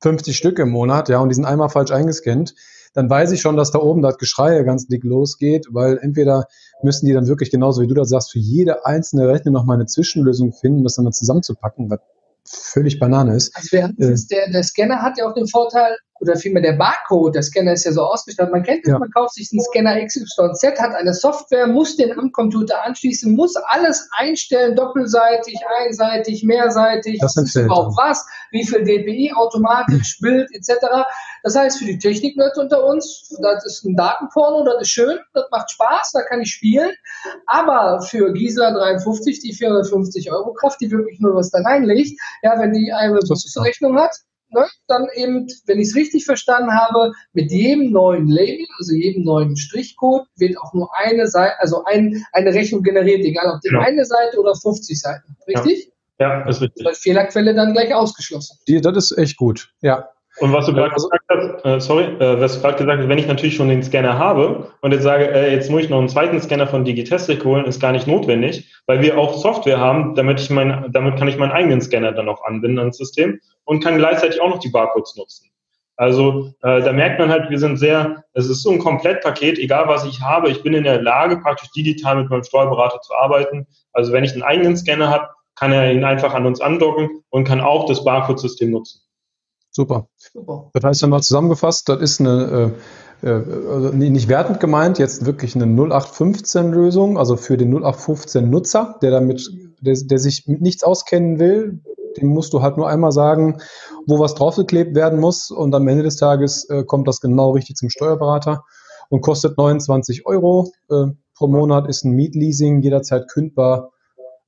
50 0.00 0.34
Stück 0.34 0.58
im 0.58 0.70
Monat, 0.70 1.10
ja, 1.10 1.18
und 1.18 1.28
die 1.28 1.34
sind 1.34 1.44
einmal 1.44 1.68
falsch 1.68 1.90
eingescannt, 1.90 2.54
dann 2.94 3.10
weiß 3.10 3.32
ich 3.32 3.40
schon, 3.40 3.56
dass 3.56 3.72
da 3.72 3.80
oben 3.80 4.02
das 4.02 4.18
Geschrei 4.18 4.62
ganz 4.62 4.86
dick 4.86 5.04
losgeht, 5.04 5.66
weil 5.70 5.98
entweder 5.98 6.46
müssen 6.82 7.06
die 7.06 7.12
dann 7.12 7.26
wirklich 7.26 7.50
genauso 7.50 7.82
wie 7.82 7.86
du 7.86 7.94
das 7.94 8.08
sagst, 8.08 8.32
für 8.32 8.38
jede 8.38 8.86
einzelne 8.86 9.28
Rechnung 9.28 9.52
noch 9.52 9.64
mal 9.64 9.74
eine 9.74 9.86
Zwischenlösung 9.86 10.52
finden, 10.52 10.84
das 10.84 10.94
dann 10.94 11.04
mal 11.04 11.12
zusammenzupacken, 11.12 11.90
was 11.90 12.00
völlig 12.46 12.98
Banane 12.98 13.34
ist. 13.34 13.54
Also 13.56 13.72
wir, 13.72 13.84
äh, 13.98 14.16
der, 14.30 14.50
der 14.50 14.62
Scanner 14.62 15.02
hat 15.02 15.18
ja 15.18 15.28
auch 15.28 15.34
den 15.34 15.48
Vorteil, 15.48 15.96
oder 16.20 16.36
vielmehr 16.36 16.62
der 16.62 16.74
Barcode, 16.74 17.34
der 17.34 17.42
Scanner 17.42 17.72
ist 17.72 17.84
ja 17.84 17.92
so 17.92 18.02
ausgestattet, 18.02 18.52
man 18.52 18.62
kennt 18.62 18.84
es, 18.84 18.90
ja. 18.90 18.98
man 18.98 19.10
kauft 19.10 19.34
sich 19.34 19.50
einen 19.52 19.60
Scanner 19.60 20.04
XYZ, 20.04 20.80
hat 20.80 20.94
eine 20.94 21.12
Software, 21.12 21.66
muss 21.66 21.96
den 21.96 22.16
am 22.18 22.30
Computer 22.30 22.82
anschließen, 22.84 23.34
muss 23.34 23.56
alles 23.56 24.08
einstellen, 24.16 24.76
doppelseitig, 24.76 25.58
einseitig, 25.82 26.44
mehrseitig, 26.44 27.18
das 27.20 27.36
ist 27.36 27.56
überhaupt 27.56 27.96
was, 27.96 28.24
wie 28.52 28.64
viel 28.64 28.84
DPI, 28.84 29.32
automatisch, 29.34 30.18
Bild 30.20 30.48
etc. 30.54 30.86
Das 31.42 31.56
heißt, 31.56 31.78
für 31.78 31.84
die 31.84 31.98
Technikleute 31.98 32.60
unter 32.60 32.84
uns, 32.84 33.36
das 33.42 33.64
ist 33.66 33.84
ein 33.84 33.96
Datenporno, 33.96 34.64
das 34.64 34.82
ist 34.82 34.90
schön, 34.90 35.18
das 35.32 35.44
macht 35.50 35.70
Spaß, 35.72 36.12
da 36.12 36.22
kann 36.22 36.42
ich 36.42 36.52
spielen, 36.52 36.92
aber 37.46 38.00
für 38.02 38.32
Gisela 38.32 38.72
53, 38.72 39.40
die 39.40 39.52
450 39.52 40.30
Euro 40.30 40.52
Kraft, 40.54 40.80
die 40.80 40.90
wirklich 40.90 41.18
nur 41.20 41.34
was 41.34 41.50
da 41.50 41.58
reinlegt, 41.58 42.20
ja, 42.42 42.58
wenn 42.58 42.72
die 42.72 42.92
eine 42.92 43.18
Rechnung 43.18 43.98
hat, 43.98 44.16
ne, 44.54 44.66
dann 44.86 45.06
eben, 45.14 45.46
wenn 45.66 45.78
ich 45.78 45.88
es 45.88 45.96
richtig 45.96 46.24
verstanden 46.24 46.72
habe, 46.72 47.12
mit 47.32 47.50
jedem 47.50 47.90
neuen 47.90 48.28
Label, 48.28 48.66
also 48.78 48.94
jedem 48.94 49.24
neuen 49.24 49.56
Strichcode, 49.56 50.26
wird 50.36 50.56
auch 50.58 50.72
nur 50.72 50.88
eine 50.96 51.26
Seite, 51.26 51.54
also 51.60 51.84
ein, 51.84 52.24
eine 52.32 52.54
Rechnung 52.54 52.82
generiert, 52.82 53.24
egal 53.24 53.52
ob 53.54 53.60
die 53.60 53.74
ja. 53.74 53.80
eine 53.80 54.04
Seite 54.04 54.38
oder 54.38 54.54
50 54.54 54.98
Seiten. 55.00 55.36
Richtig? 55.46 55.92
Ja, 56.18 56.40
ja 56.40 56.48
ist 56.48 56.60
richtig. 56.60 56.84
Weil 56.84 56.94
Fehlerquelle 56.94 57.54
dann 57.54 57.72
gleich 57.72 57.94
ausgeschlossen. 57.94 58.58
Die, 58.68 58.80
das 58.80 59.10
ist 59.10 59.18
echt 59.18 59.36
gut, 59.36 59.70
ja. 59.80 60.08
Und 60.40 60.52
was 60.52 60.66
du 60.66 60.72
gerade 60.72 60.92
also, 60.92 61.08
gesagt 61.08 61.62
hast, 61.62 61.64
äh, 61.64 61.80
sorry, 61.80 62.04
äh, 62.18 62.40
was 62.40 62.56
du 62.56 62.60
gerade 62.60 62.78
gesagt 62.78 63.00
hast, 63.00 63.08
wenn 63.08 63.18
ich 63.18 63.28
natürlich 63.28 63.54
schon 63.54 63.68
den 63.68 63.84
Scanner 63.84 64.18
habe 64.18 64.72
und 64.80 64.92
jetzt 64.92 65.04
sage, 65.04 65.30
äh, 65.30 65.52
jetzt 65.52 65.70
muss 65.70 65.82
ich 65.82 65.90
noch 65.90 65.98
einen 65.98 66.08
zweiten 66.08 66.40
Scanner 66.40 66.66
von 66.66 66.84
Digitestic 66.84 67.44
holen, 67.44 67.66
ist 67.66 67.80
gar 67.80 67.92
nicht 67.92 68.08
notwendig, 68.08 68.68
weil 68.86 69.00
wir 69.00 69.16
auch 69.16 69.34
Software 69.34 69.78
haben, 69.78 70.16
damit 70.16 70.40
ich 70.40 70.50
mein, 70.50 70.90
damit 70.90 71.16
kann 71.18 71.28
ich 71.28 71.38
meinen 71.38 71.52
eigenen 71.52 71.80
Scanner 71.80 72.10
dann 72.10 72.28
auch 72.28 72.42
anbinden 72.44 72.80
ans 72.80 72.98
System 72.98 73.38
und 73.64 73.82
kann 73.82 73.98
gleichzeitig 73.98 74.40
auch 74.40 74.48
noch 74.48 74.58
die 74.58 74.70
Barcodes 74.70 75.16
nutzen. 75.16 75.50
Also 75.96 76.52
äh, 76.62 76.82
da 76.82 76.92
merkt 76.92 77.20
man 77.20 77.30
halt, 77.30 77.50
wir 77.50 77.58
sind 77.58 77.76
sehr, 77.76 78.24
es 78.32 78.48
ist 78.48 78.62
so 78.62 78.70
ein 78.70 78.80
Komplettpaket, 78.80 79.58
egal 79.58 79.86
was 79.86 80.04
ich 80.04 80.20
habe, 80.20 80.50
ich 80.50 80.62
bin 80.62 80.74
in 80.74 80.84
der 80.84 81.00
Lage, 81.00 81.36
praktisch 81.38 81.70
digital 81.70 82.16
mit 82.16 82.30
meinem 82.30 82.42
Steuerberater 82.42 83.00
zu 83.00 83.14
arbeiten. 83.14 83.66
Also 83.92 84.12
wenn 84.12 84.24
ich 84.24 84.32
einen 84.32 84.42
eigenen 84.42 84.76
Scanner 84.76 85.10
habe, 85.10 85.28
kann 85.54 85.72
er 85.72 85.92
ihn 85.92 86.02
einfach 86.02 86.34
an 86.34 86.46
uns 86.46 86.60
andocken 86.60 87.22
und 87.30 87.44
kann 87.44 87.60
auch 87.60 87.86
das 87.86 88.04
Barcode-System 88.04 88.72
nutzen. 88.72 89.02
Super. 89.70 90.08
Super. 90.16 90.70
Das 90.72 90.84
heißt 90.84 91.02
nochmal 91.02 91.22
zusammengefasst, 91.22 91.88
das 91.88 92.00
ist 92.00 92.20
eine, 92.20 92.72
äh, 93.22 93.28
äh, 93.28 93.70
also 93.70 93.90
nicht 93.90 94.28
wertend 94.28 94.58
gemeint, 94.58 94.98
jetzt 94.98 95.26
wirklich 95.26 95.54
eine 95.54 95.66
0815-Lösung, 95.66 97.18
also 97.18 97.36
für 97.36 97.56
den 97.56 97.72
0815-Nutzer, 97.72 98.98
der 99.00 99.10
damit, 99.12 99.48
der, 99.80 99.96
der 99.96 100.18
sich 100.18 100.46
mit 100.48 100.60
nichts 100.60 100.82
auskennen 100.82 101.38
will, 101.38 101.80
dem 102.16 102.28
musst 102.28 102.52
du 102.52 102.62
halt 102.62 102.76
nur 102.76 102.88
einmal 102.88 103.12
sagen, 103.12 103.58
wo 104.06 104.18
was 104.18 104.34
draufgeklebt 104.34 104.94
werden 104.94 105.18
muss 105.20 105.50
und 105.50 105.74
am 105.74 105.88
Ende 105.88 106.02
des 106.02 106.16
Tages 106.16 106.68
äh, 106.70 106.84
kommt 106.84 107.08
das 107.08 107.20
genau 107.20 107.50
richtig 107.50 107.76
zum 107.76 107.90
Steuerberater 107.90 108.64
und 109.08 109.20
kostet 109.20 109.56
29 109.56 110.26
Euro 110.26 110.72
äh, 110.90 111.06
pro 111.34 111.48
Monat, 111.48 111.88
ist 111.88 112.04
ein 112.04 112.12
Mietleasing, 112.12 112.80
jederzeit 112.80 113.28
kündbar. 113.28 113.92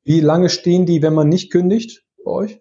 Wie 0.05 0.21
lange 0.21 0.49
stehen 0.49 0.87
die, 0.87 1.03
wenn 1.03 1.15
man 1.15 1.29
nicht 1.29 1.51
kündigt 1.51 2.05
bei 2.25 2.31
euch? 2.31 2.61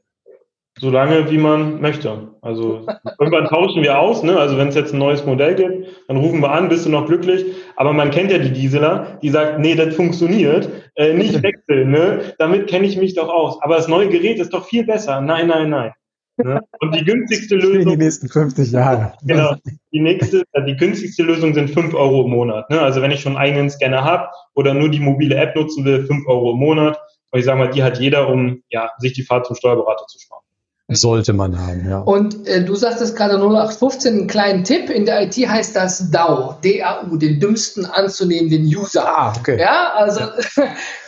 So 0.78 0.90
lange, 0.90 1.32
wie 1.32 1.38
man 1.38 1.80
möchte. 1.80 2.36
Also 2.42 2.86
irgendwann 3.18 3.48
tauschen 3.48 3.82
wir 3.82 3.98
aus, 3.98 4.24
ne? 4.24 4.38
Also 4.38 4.58
wenn 4.58 4.68
es 4.68 4.76
jetzt 4.76 4.94
ein 4.94 5.00
neues 5.00 5.26
Modell 5.26 5.56
gibt, 5.56 5.88
dann 6.10 6.18
rufen 6.18 6.42
wir 6.42 6.52
an, 6.52 6.68
bist 6.68 6.86
du 6.86 6.90
noch 6.90 7.06
glücklich? 7.06 7.46
Aber 7.78 7.94
man 7.94 8.12
kennt 8.12 8.30
ja 8.30 8.40
die 8.40 8.52
Gisela, 8.52 9.18
die 9.22 9.30
sagt, 9.30 9.60
nee, 9.60 9.76
das 9.76 9.96
funktioniert, 9.96 10.70
äh, 10.96 11.14
nicht 11.14 11.42
wechseln, 11.42 11.92
ne? 11.92 12.34
Damit 12.40 12.68
kenne 12.68 12.88
ich 12.88 12.98
mich 12.98 13.16
doch 13.16 13.30
aus. 13.30 13.58
Aber 13.62 13.78
das 13.78 13.88
neue 13.88 14.10
Gerät 14.10 14.38
ist 14.40 14.54
doch 14.54 14.66
viel 14.66 14.86
besser. 14.86 15.22
Nein, 15.22 15.48
nein, 15.48 15.70
nein. 15.70 15.94
Ne? 16.38 16.60
Und 16.82 16.94
die 16.94 17.06
günstigste 17.06 17.56
Lösung. 17.56 17.92
Die 17.94 17.98
nächsten 17.98 18.28
50 18.28 18.72
Jahre. 18.72 19.14
Genau. 19.24 19.56
Die 19.94 20.02
nächste, 20.02 20.44
äh, 20.52 20.66
die 20.66 20.76
günstigste 20.76 21.24
Lösung 21.24 21.54
sind 21.54 21.70
5 21.70 21.94
Euro 21.94 22.26
im 22.26 22.32
Monat. 22.32 22.70
Ne? 22.70 22.82
Also 22.82 23.02
wenn 23.02 23.12
ich 23.12 23.22
schon 23.22 23.38
einen 23.38 23.46
eigenen 23.46 23.70
Scanner 23.70 24.04
habe 24.04 24.28
oder 24.54 24.74
nur 24.74 24.90
die 24.90 25.00
mobile 25.00 25.36
App 25.36 25.56
nutzen 25.56 25.86
will, 25.86 26.06
5 26.06 26.28
Euro 26.28 26.52
im 26.52 26.60
Monat. 26.60 27.00
Und 27.32 27.40
ich 27.40 27.46
sage 27.46 27.60
mal, 27.60 27.70
die 27.70 27.84
hat 27.84 28.00
jeder, 28.00 28.28
um 28.28 28.62
ja, 28.70 28.92
sich 28.98 29.14
die 29.14 29.24
Fahrt 29.24 29.46
zum 29.46 29.56
Steuerberater 29.56 30.06
zu 30.08 30.20
sparen. 30.20 30.45
Sollte 30.88 31.34
man 31.34 31.58
haben, 31.60 31.90
ja. 31.90 31.98
Und 31.98 32.46
äh, 32.46 32.64
du 32.64 32.76
sagtest 32.76 33.16
gerade 33.16 33.38
0815, 33.38 34.14
einen 34.14 34.28
kleinen 34.28 34.64
Tipp. 34.64 34.92
In 34.92 35.08
der 35.08 35.24
IT 35.24 35.36
heißt 35.36 35.76
das 35.76 36.12
DAO, 36.12 36.54
D-A-U, 36.64 37.18
den 37.18 37.40
dümmsten 37.40 37.88
anzunehmenden 37.88 38.66
User. 38.66 39.04
Ah, 39.04 39.34
okay. 39.36 39.60
Ja, 39.60 39.94
also 39.96 40.20
ja. 40.20 40.36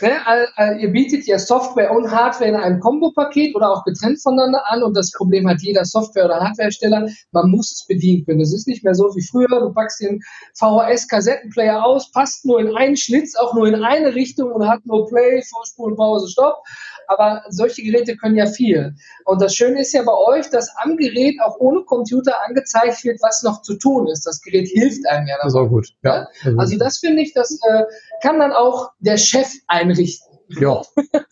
ne, 0.00 0.80
ihr 0.80 0.90
bietet 0.90 1.28
ja 1.28 1.38
Software 1.38 1.92
und 1.92 2.10
Hardware 2.10 2.50
in 2.50 2.56
einem 2.56 2.80
Kombo-Paket 2.80 3.54
oder 3.54 3.70
auch 3.70 3.84
getrennt 3.84 4.20
voneinander 4.20 4.68
an. 4.68 4.82
Und 4.82 4.96
das 4.96 5.12
Problem 5.12 5.48
hat 5.48 5.60
jeder 5.60 5.84
Software- 5.84 6.24
oder 6.24 6.40
Hardwarehersteller, 6.40 7.06
man 7.30 7.48
muss 7.48 7.70
es 7.70 7.86
bedienen 7.86 8.24
können. 8.24 8.40
Es 8.40 8.52
ist 8.52 8.66
nicht 8.66 8.82
mehr 8.82 8.96
so 8.96 9.04
wie 9.14 9.24
früher. 9.24 9.60
Du 9.60 9.72
packst 9.72 10.00
den 10.00 10.20
VHS-Kassettenplayer 10.54 11.84
aus, 11.84 12.10
passt 12.10 12.44
nur 12.44 12.58
in 12.58 12.74
einen 12.76 12.96
Schlitz, 12.96 13.36
auch 13.36 13.54
nur 13.54 13.68
in 13.68 13.76
eine 13.76 14.12
Richtung 14.16 14.50
und 14.50 14.66
hat 14.66 14.84
nur 14.86 15.06
Play, 15.06 15.40
Vorspulen, 15.48 15.94
Pause, 15.94 16.28
Stopp 16.28 16.64
aber 17.08 17.42
solche 17.48 17.82
Geräte 17.82 18.16
können 18.16 18.36
ja 18.36 18.46
viel. 18.46 18.94
Und 19.24 19.42
das 19.42 19.54
Schöne 19.54 19.80
ist 19.80 19.92
ja 19.92 20.02
bei 20.02 20.12
euch, 20.12 20.48
dass 20.50 20.70
am 20.82 20.96
Gerät 20.96 21.36
auch 21.44 21.56
ohne 21.58 21.82
Computer 21.84 22.34
angezeigt 22.46 23.04
wird, 23.04 23.18
was 23.22 23.42
noch 23.42 23.62
zu 23.62 23.74
tun 23.76 24.06
ist. 24.08 24.26
Das 24.26 24.40
Gerät 24.42 24.68
hilft 24.68 25.06
einem 25.08 25.26
ja 25.26 25.36
dabei. 25.36 25.44
Das 25.44 25.54
ist 25.54 25.58
auch 25.58 25.68
gut. 25.68 25.88
Ja. 26.02 26.28
Also 26.58 26.78
das 26.78 26.98
finde 26.98 27.22
ich, 27.22 27.32
das 27.34 27.58
äh, 27.68 27.84
kann 28.22 28.38
dann 28.38 28.52
auch 28.52 28.90
der 29.00 29.16
Chef 29.16 29.48
einrichten. 29.66 30.38
Ja, 30.60 30.82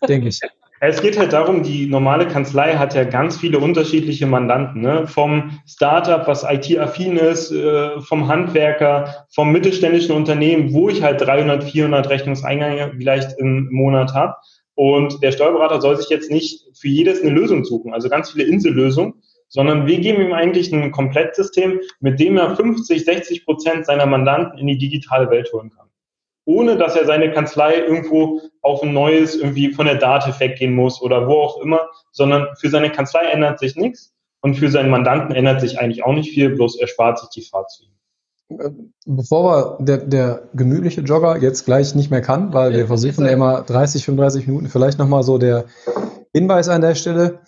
denke 0.07 0.27
ich. 0.27 0.39
Es 0.79 1.01
geht 1.01 1.17
halt 1.17 1.33
darum, 1.33 1.63
die 1.63 1.87
normale 1.87 2.27
Kanzlei 2.27 2.75
hat 2.75 2.93
ja 2.93 3.03
ganz 3.03 3.37
viele 3.37 3.57
unterschiedliche 3.57 4.27
Mandanten, 4.27 4.81
ne? 4.81 5.07
vom 5.07 5.59
Startup, 5.65 6.27
was 6.27 6.43
IT-affin 6.47 7.17
ist, 7.17 7.51
äh, 7.51 7.99
vom 8.01 8.27
Handwerker, 8.27 9.25
vom 9.33 9.51
mittelständischen 9.51 10.15
Unternehmen, 10.15 10.73
wo 10.73 10.87
ich 10.87 11.01
halt 11.01 11.21
300, 11.21 11.63
400 11.63 12.09
Rechnungseingänge 12.09 12.91
vielleicht 12.95 13.39
im 13.39 13.69
Monat 13.71 14.13
habe. 14.13 14.35
Und 14.77 15.23
der 15.23 15.31
Steuerberater 15.31 15.81
soll 15.81 15.97
sich 15.97 16.09
jetzt 16.09 16.29
nicht 16.29 16.67
für 16.77 16.87
jedes 16.87 17.23
eine 17.23 17.31
Lösung 17.31 17.65
suchen, 17.65 17.95
also 17.95 18.09
ganz 18.09 18.29
viele 18.29 18.43
Insellösungen, 18.43 19.15
sondern 19.47 19.87
wir 19.87 19.97
geben 19.97 20.21
ihm 20.21 20.33
eigentlich 20.33 20.71
ein 20.71 20.91
Komplettsystem, 20.91 21.81
mit 21.99 22.19
dem 22.19 22.37
er 22.37 22.55
50, 22.55 23.03
60 23.03 23.43
Prozent 23.43 23.87
seiner 23.87 24.05
Mandanten 24.05 24.59
in 24.59 24.67
die 24.67 24.77
digitale 24.77 25.31
Welt 25.31 25.51
holen 25.51 25.71
kann. 25.75 25.87
Ohne 26.45 26.77
dass 26.77 26.95
er 26.95 27.07
seine 27.07 27.31
Kanzlei 27.31 27.79
irgendwo 27.79 28.39
auf 28.61 28.83
ein 28.83 28.93
neues, 28.93 29.35
irgendwie 29.35 29.73
von 29.73 29.87
der 29.87 29.95
Dativ 29.95 30.39
weggehen 30.39 30.75
muss 30.75 31.01
oder 31.01 31.27
wo 31.27 31.41
auch 31.41 31.59
immer, 31.59 31.89
sondern 32.11 32.47
für 32.59 32.69
seine 32.69 32.91
Kanzlei 32.91 33.25
ändert 33.25 33.57
sich 33.57 33.77
nichts 33.77 34.13
und 34.41 34.53
für 34.53 34.69
seinen 34.69 34.91
Mandanten 34.91 35.35
ändert 35.35 35.59
sich 35.59 35.79
eigentlich 35.79 36.03
auch 36.03 36.13
nicht 36.13 36.31
viel, 36.35 36.51
bloß 36.51 36.79
er 36.79 36.87
spart 36.87 37.17
sich 37.17 37.29
die 37.29 37.41
ihm. 37.41 37.96
Bevor 39.05 39.43
wir 39.79 39.85
der, 39.85 39.97
der 39.97 40.49
gemütliche 40.53 41.01
Jogger 41.01 41.37
jetzt 41.37 41.65
gleich 41.65 41.95
nicht 41.95 42.11
mehr 42.11 42.21
kann, 42.21 42.53
weil 42.53 42.73
wir 42.73 42.87
versuchen 42.87 43.25
ja 43.25 43.31
immer 43.31 43.61
30, 43.61 44.05
35 44.05 44.47
Minuten, 44.47 44.67
vielleicht 44.67 44.99
nochmal 44.99 45.23
so 45.23 45.37
der 45.37 45.65
Hinweis 46.33 46.69
an 46.69 46.81
der 46.81 46.95
Stelle. 46.95 47.39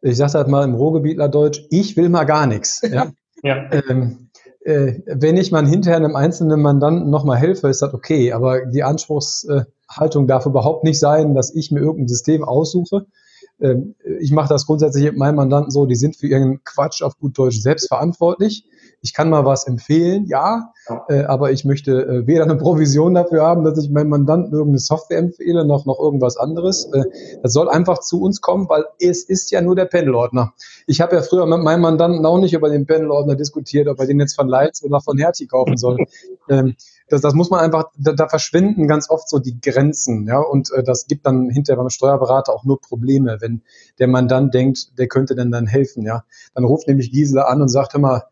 Ich 0.00 0.16
sage 0.16 0.34
halt 0.34 0.48
mal 0.48 0.64
im 0.64 0.74
Ruhrgebietler 0.74 1.28
Deutsch, 1.28 1.64
ich 1.70 1.96
will 1.96 2.08
mal 2.08 2.24
gar 2.24 2.46
nichts. 2.46 2.82
Ja? 2.82 3.12
ja. 3.42 3.70
Ähm, 3.72 4.30
äh, 4.64 5.00
wenn 5.06 5.36
ich 5.36 5.52
mal 5.52 5.66
hinterher 5.66 5.96
einem 5.96 6.16
einzelnen 6.16 6.60
Mandanten 6.60 7.10
nochmal 7.10 7.38
helfe, 7.38 7.68
ist 7.68 7.82
das 7.82 7.94
okay, 7.94 8.32
aber 8.32 8.66
die 8.66 8.82
Anspruchshaltung 8.82 10.26
darf 10.26 10.46
überhaupt 10.46 10.84
nicht 10.84 10.98
sein, 10.98 11.34
dass 11.34 11.54
ich 11.54 11.70
mir 11.70 11.80
irgendein 11.80 12.08
System 12.08 12.44
aussuche. 12.44 13.06
Ähm, 13.60 13.94
ich 14.20 14.32
mache 14.32 14.48
das 14.48 14.66
grundsätzlich 14.66 15.04
mit 15.04 15.16
meinen 15.16 15.36
Mandanten 15.36 15.70
so, 15.70 15.86
die 15.86 15.96
sind 15.96 16.16
für 16.16 16.26
ihren 16.26 16.62
Quatsch 16.64 17.02
auf 17.02 17.18
gut 17.18 17.38
Deutsch 17.38 17.60
selbst 17.60 17.88
verantwortlich 17.88 18.64
ich 19.00 19.14
kann 19.14 19.30
mal 19.30 19.44
was 19.44 19.66
empfehlen, 19.66 20.26
ja, 20.26 20.72
äh, 21.08 21.22
aber 21.24 21.52
ich 21.52 21.64
möchte 21.64 21.92
äh, 21.92 22.26
weder 22.26 22.44
eine 22.44 22.56
Provision 22.56 23.14
dafür 23.14 23.42
haben, 23.42 23.64
dass 23.64 23.78
ich 23.82 23.90
meinem 23.90 24.08
Mandanten 24.08 24.52
irgendeine 24.52 24.78
Software 24.78 25.18
empfehle, 25.18 25.64
noch 25.64 25.86
noch 25.86 26.00
irgendwas 26.00 26.36
anderes. 26.36 26.86
Äh, 26.92 27.04
das 27.42 27.52
soll 27.52 27.68
einfach 27.68 28.00
zu 28.00 28.20
uns 28.20 28.40
kommen, 28.40 28.68
weil 28.68 28.84
es 28.98 29.22
ist 29.22 29.50
ja 29.52 29.60
nur 29.60 29.76
der 29.76 29.84
Pendelordner. 29.84 30.52
Ich 30.86 31.00
habe 31.00 31.14
ja 31.14 31.22
früher 31.22 31.46
mit 31.46 31.60
meinem 31.60 31.82
Mandanten 31.82 32.26
auch 32.26 32.38
nicht 32.38 32.54
über 32.54 32.70
den 32.70 32.86
Pendelordner 32.86 33.36
diskutiert, 33.36 33.86
ob 33.88 34.00
er 34.00 34.06
den 34.06 34.18
jetzt 34.18 34.34
von 34.34 34.48
Leitz 34.48 34.82
oder 34.82 35.00
von 35.00 35.16
Hertie 35.16 35.46
kaufen 35.46 35.76
soll. 35.76 35.98
ähm, 36.48 36.74
das, 37.08 37.20
das 37.20 37.34
muss 37.34 37.50
man 37.50 37.60
einfach, 37.60 37.90
da, 37.96 38.12
da 38.12 38.28
verschwinden 38.28 38.86
ganz 38.86 39.08
oft 39.10 39.28
so 39.28 39.38
die 39.38 39.60
Grenzen, 39.60 40.26
ja, 40.26 40.38
und 40.40 40.70
äh, 40.72 40.82
das 40.82 41.06
gibt 41.06 41.24
dann 41.24 41.48
hinterher 41.50 41.78
beim 41.78 41.90
Steuerberater 41.90 42.52
auch 42.52 42.64
nur 42.64 42.80
Probleme, 42.80 43.38
wenn 43.40 43.62
der 43.98 44.08
Mandant 44.08 44.52
denkt, 44.52 44.98
der 44.98 45.08
könnte 45.08 45.34
denn 45.34 45.50
dann 45.50 45.66
helfen, 45.66 46.02
ja. 46.02 46.24
Dann 46.54 46.64
ruft 46.64 46.88
nämlich 46.88 47.10
Gisela 47.10 47.44
an 47.44 47.62
und 47.62 47.68
sagt 47.68 47.94
immer, 47.94 48.24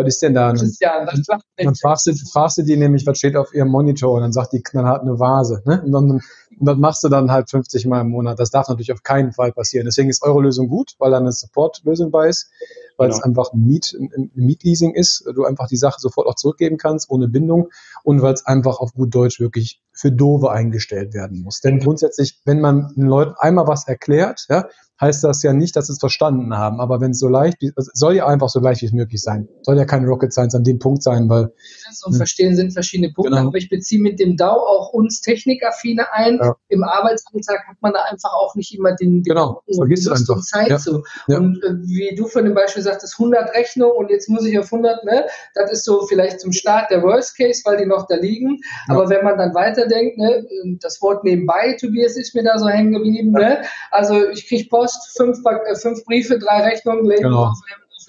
was 0.00 0.14
ist 0.14 0.22
denn 0.22 0.34
da? 0.34 0.52
Christian, 0.52 1.06
das 1.06 1.22
dann, 1.26 1.40
dann 1.56 1.74
fragst, 1.74 2.06
du, 2.06 2.14
fragst 2.32 2.58
du 2.58 2.62
die 2.62 2.76
nämlich, 2.76 3.06
was 3.06 3.18
steht 3.18 3.36
auf 3.36 3.54
ihrem 3.54 3.68
Monitor 3.68 4.12
und 4.14 4.22
dann 4.22 4.32
sagt 4.32 4.52
die 4.52 4.62
knallhart 4.62 5.02
eine 5.02 5.18
Vase. 5.18 5.62
Ne? 5.64 5.82
Und, 5.82 5.92
dann, 5.92 6.10
und 6.10 6.22
das 6.58 6.76
machst 6.78 7.04
du 7.04 7.08
dann 7.08 7.30
halt 7.30 7.50
50 7.50 7.86
Mal 7.86 8.00
im 8.02 8.10
Monat. 8.10 8.38
Das 8.38 8.50
darf 8.50 8.68
natürlich 8.68 8.92
auf 8.92 9.02
keinen 9.02 9.32
Fall 9.32 9.52
passieren. 9.52 9.86
Deswegen 9.86 10.08
ist 10.08 10.22
eure 10.22 10.42
Lösung 10.42 10.68
gut, 10.68 10.94
weil 10.98 11.10
da 11.10 11.18
eine 11.18 11.32
Support-Lösung 11.32 12.10
bei 12.10 12.28
ist, 12.28 12.50
weil 12.96 13.08
genau. 13.08 13.18
es 13.18 13.24
einfach 13.24 13.52
ein, 13.52 13.64
Miet, 13.64 13.94
ein 13.98 14.30
Mietleasing 14.34 14.94
ist, 14.94 15.24
du 15.34 15.44
einfach 15.44 15.68
die 15.68 15.76
Sache 15.76 16.00
sofort 16.00 16.26
auch 16.26 16.34
zurückgeben 16.34 16.76
kannst, 16.76 17.10
ohne 17.10 17.28
Bindung 17.28 17.68
und 18.04 18.22
weil 18.22 18.34
es 18.34 18.46
einfach 18.46 18.78
auf 18.78 18.92
gut 18.94 19.14
Deutsch 19.14 19.40
wirklich 19.40 19.80
für 19.92 20.12
Dove 20.12 20.50
eingestellt 20.50 21.14
werden 21.14 21.42
muss. 21.42 21.60
Denn 21.60 21.78
grundsätzlich, 21.78 22.40
wenn 22.44 22.60
man 22.60 22.92
den 22.96 23.06
Leuten 23.06 23.34
einmal 23.38 23.66
was 23.66 23.86
erklärt, 23.86 24.46
ja, 24.48 24.66
heißt 25.00 25.24
das 25.24 25.42
ja 25.42 25.52
nicht, 25.52 25.76
dass 25.76 25.86
sie 25.86 25.94
es 25.94 25.98
verstanden 25.98 26.56
haben. 26.56 26.80
Aber 26.80 27.00
wenn 27.00 27.12
es 27.12 27.18
so 27.18 27.28
leicht, 27.28 27.56
es 27.62 27.90
soll 27.94 28.16
ja 28.16 28.26
einfach 28.26 28.48
so 28.48 28.60
leicht 28.60 28.82
wie 28.82 28.86
es 28.86 28.92
möglich 28.92 29.22
sein. 29.22 29.48
Soll 29.62 29.76
ja 29.76 29.84
kein 29.84 30.04
Rocket 30.04 30.32
Science 30.32 30.54
an 30.54 30.64
dem 30.64 30.78
Punkt 30.78 31.02
sein, 31.02 31.28
weil. 31.28 31.52
Und 32.04 32.16
Verstehen 32.16 32.54
sind 32.54 32.72
verschiedene 32.72 33.12
Punkte. 33.12 33.34
Genau. 33.34 33.48
Aber 33.48 33.56
ich 33.56 33.68
beziehe 33.68 34.00
mit 34.00 34.20
dem 34.20 34.36
DAO 34.36 34.56
auch 34.56 34.92
uns 34.92 35.20
Technikaffine 35.20 36.12
ein. 36.12 36.38
Ja. 36.42 36.54
Im 36.68 36.84
Arbeitsalltag 36.84 37.66
hat 37.66 37.76
man 37.80 37.92
da 37.92 38.04
einfach 38.10 38.32
auch 38.32 38.54
nicht 38.54 38.76
immer 38.76 38.94
den, 38.94 39.22
den 39.22 39.34
genau. 39.34 39.62
vergisst 39.74 40.06
du 40.06 40.12
einfach. 40.12 40.40
Zeit 40.40 40.68
ja. 40.68 40.78
zu. 40.78 41.02
Ja. 41.28 41.38
Und 41.38 41.62
äh, 41.64 41.74
wie 41.82 42.14
du 42.14 42.26
von 42.26 42.44
dem 42.44 42.54
Beispiel 42.54 42.82
sagtest, 42.82 43.14
100 43.18 43.54
Rechnungen 43.54 43.96
und 43.96 44.10
jetzt 44.10 44.28
muss 44.28 44.44
ich 44.44 44.58
auf 44.58 44.72
100, 44.72 45.04
ne? 45.04 45.26
Das 45.54 45.70
ist 45.72 45.84
so 45.84 46.06
vielleicht 46.06 46.40
zum 46.40 46.52
Start 46.52 46.90
der 46.90 47.02
Worst 47.02 47.36
Case, 47.36 47.62
weil 47.64 47.78
die 47.78 47.86
noch 47.86 48.06
da 48.06 48.16
liegen. 48.16 48.60
Aber 48.88 49.08
wenn 49.08 49.24
man 49.24 49.38
dann 49.38 49.54
weiterdenkt, 49.54 50.18
ne? 50.18 50.46
Das 50.80 51.00
Wort 51.00 51.24
nebenbei, 51.24 51.76
Tobias, 51.80 52.16
ist 52.16 52.34
mir 52.34 52.44
da 52.44 52.58
so 52.58 52.68
hängen 52.68 52.92
geblieben, 52.92 53.32
ne? 53.32 53.62
Also 53.90 54.28
ich 54.28 54.46
kriege 54.46 54.68
Post 54.68 54.89
Post, 54.90 55.16
fünf, 55.16 55.38
äh, 55.44 55.74
fünf 55.76 56.04
Briefe, 56.04 56.38
drei 56.38 56.62
Rechnungen, 56.62 57.06
legen 57.06 57.24
genau. 57.24 57.46
auf, 57.46 57.58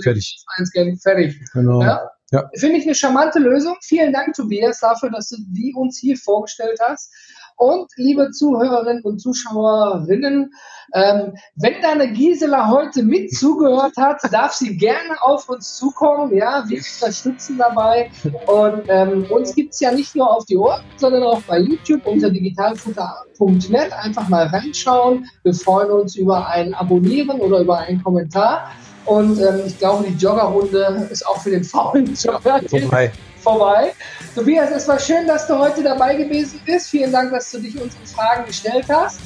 fertig. 0.04 0.44
Einscannen, 0.58 0.98
fertig. 0.98 1.40
Genau. 1.54 1.82
Ja? 1.82 2.10
Ja. 2.32 2.50
Finde 2.56 2.78
ich 2.78 2.86
eine 2.86 2.96
charmante 2.96 3.40
Lösung. 3.40 3.76
Vielen 3.82 4.14
Dank, 4.14 4.34
Tobias, 4.34 4.80
dafür, 4.80 5.10
dass 5.10 5.30
du 5.30 5.36
die 5.48 5.74
uns 5.76 6.00
hier 6.00 6.16
vorgestellt 6.16 6.80
hast. 6.82 7.14
Und 7.62 7.91
liebe 7.95 8.32
Zuhörerinnen 8.32 9.03
und 9.03 9.20
Zuschauerinnen, 9.20 10.51
ähm, 10.95 11.34
wenn 11.57 11.74
deine 11.84 12.12
Gisela 12.12 12.70
heute 12.70 13.03
mit 13.03 13.32
zugehört 13.36 13.95
hat, 13.97 14.20
darf 14.32 14.53
sie 14.53 14.78
gerne 14.78 15.22
auf 15.22 15.47
uns 15.47 15.78
zukommen. 15.78 16.36
Ja, 16.36 16.64
wir 16.68 16.80
unterstützen 16.80 17.59
dabei. 17.59 18.09
Und 18.47 18.86
ähm, 18.88 19.28
uns 19.30 19.53
gibt 19.53 19.76
es 19.76 19.80
ja 19.80 19.91
nicht 19.91 20.16
nur 20.16 20.36
auf 20.36 20.45
die 20.45 20.57
Ohren, 20.57 20.82
sondern 20.97 21.22
auch 21.22 21.43
bei 21.43 21.59
YouTube 21.59 22.03
unter 22.07 22.32
digitalfutter.net. 22.32 23.93
Einfach 23.93 24.28
mal 24.28 24.47
reinschauen. 24.47 25.28
Wir 25.43 25.53
freuen 25.53 25.91
uns 25.91 26.16
über 26.16 26.47
ein 26.47 26.74
Abonnieren 26.74 27.39
oder 27.41 27.59
über 27.59 27.78
einen 27.78 28.01
Kommentar. 28.01 28.72
Und 29.05 29.39
ähm, 29.39 29.62
ich 29.68 29.78
glaube, 29.78 30.05
die 30.07 30.16
Joggerrunde 30.16 31.07
ist 31.12 31.28
auch 31.28 31.38
für 31.38 31.51
den 31.51 31.64
faulen 31.64 32.12
Jogger 32.16 32.59
vorbei. 32.68 33.12
vorbei. 33.39 33.93
Tobias, 34.36 34.72
es 34.72 34.88
war 34.88 35.00
schön, 35.00 35.28
dass 35.28 35.46
du 35.48 35.58
heute 35.58 35.84
dabei 35.84 36.16
gewesen 36.16 36.62
bist. 36.66 36.90
Vielen 36.90 37.12
Dank, 37.12 37.32
dass 37.32 37.52
du 37.52 37.60
dich 37.60 37.80
unseren 37.80 38.06
Fragen 38.06 38.46
gestellt 38.46 38.86
hast. 38.90 39.20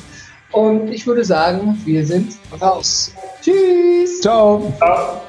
Und 0.52 0.90
ich 0.90 1.06
würde 1.06 1.24
sagen, 1.24 1.80
wir 1.86 2.06
sind 2.06 2.38
raus. 2.60 3.12
Tschüss. 3.42 4.22
Ciao. 4.22 4.74
Ciao. 4.78 5.22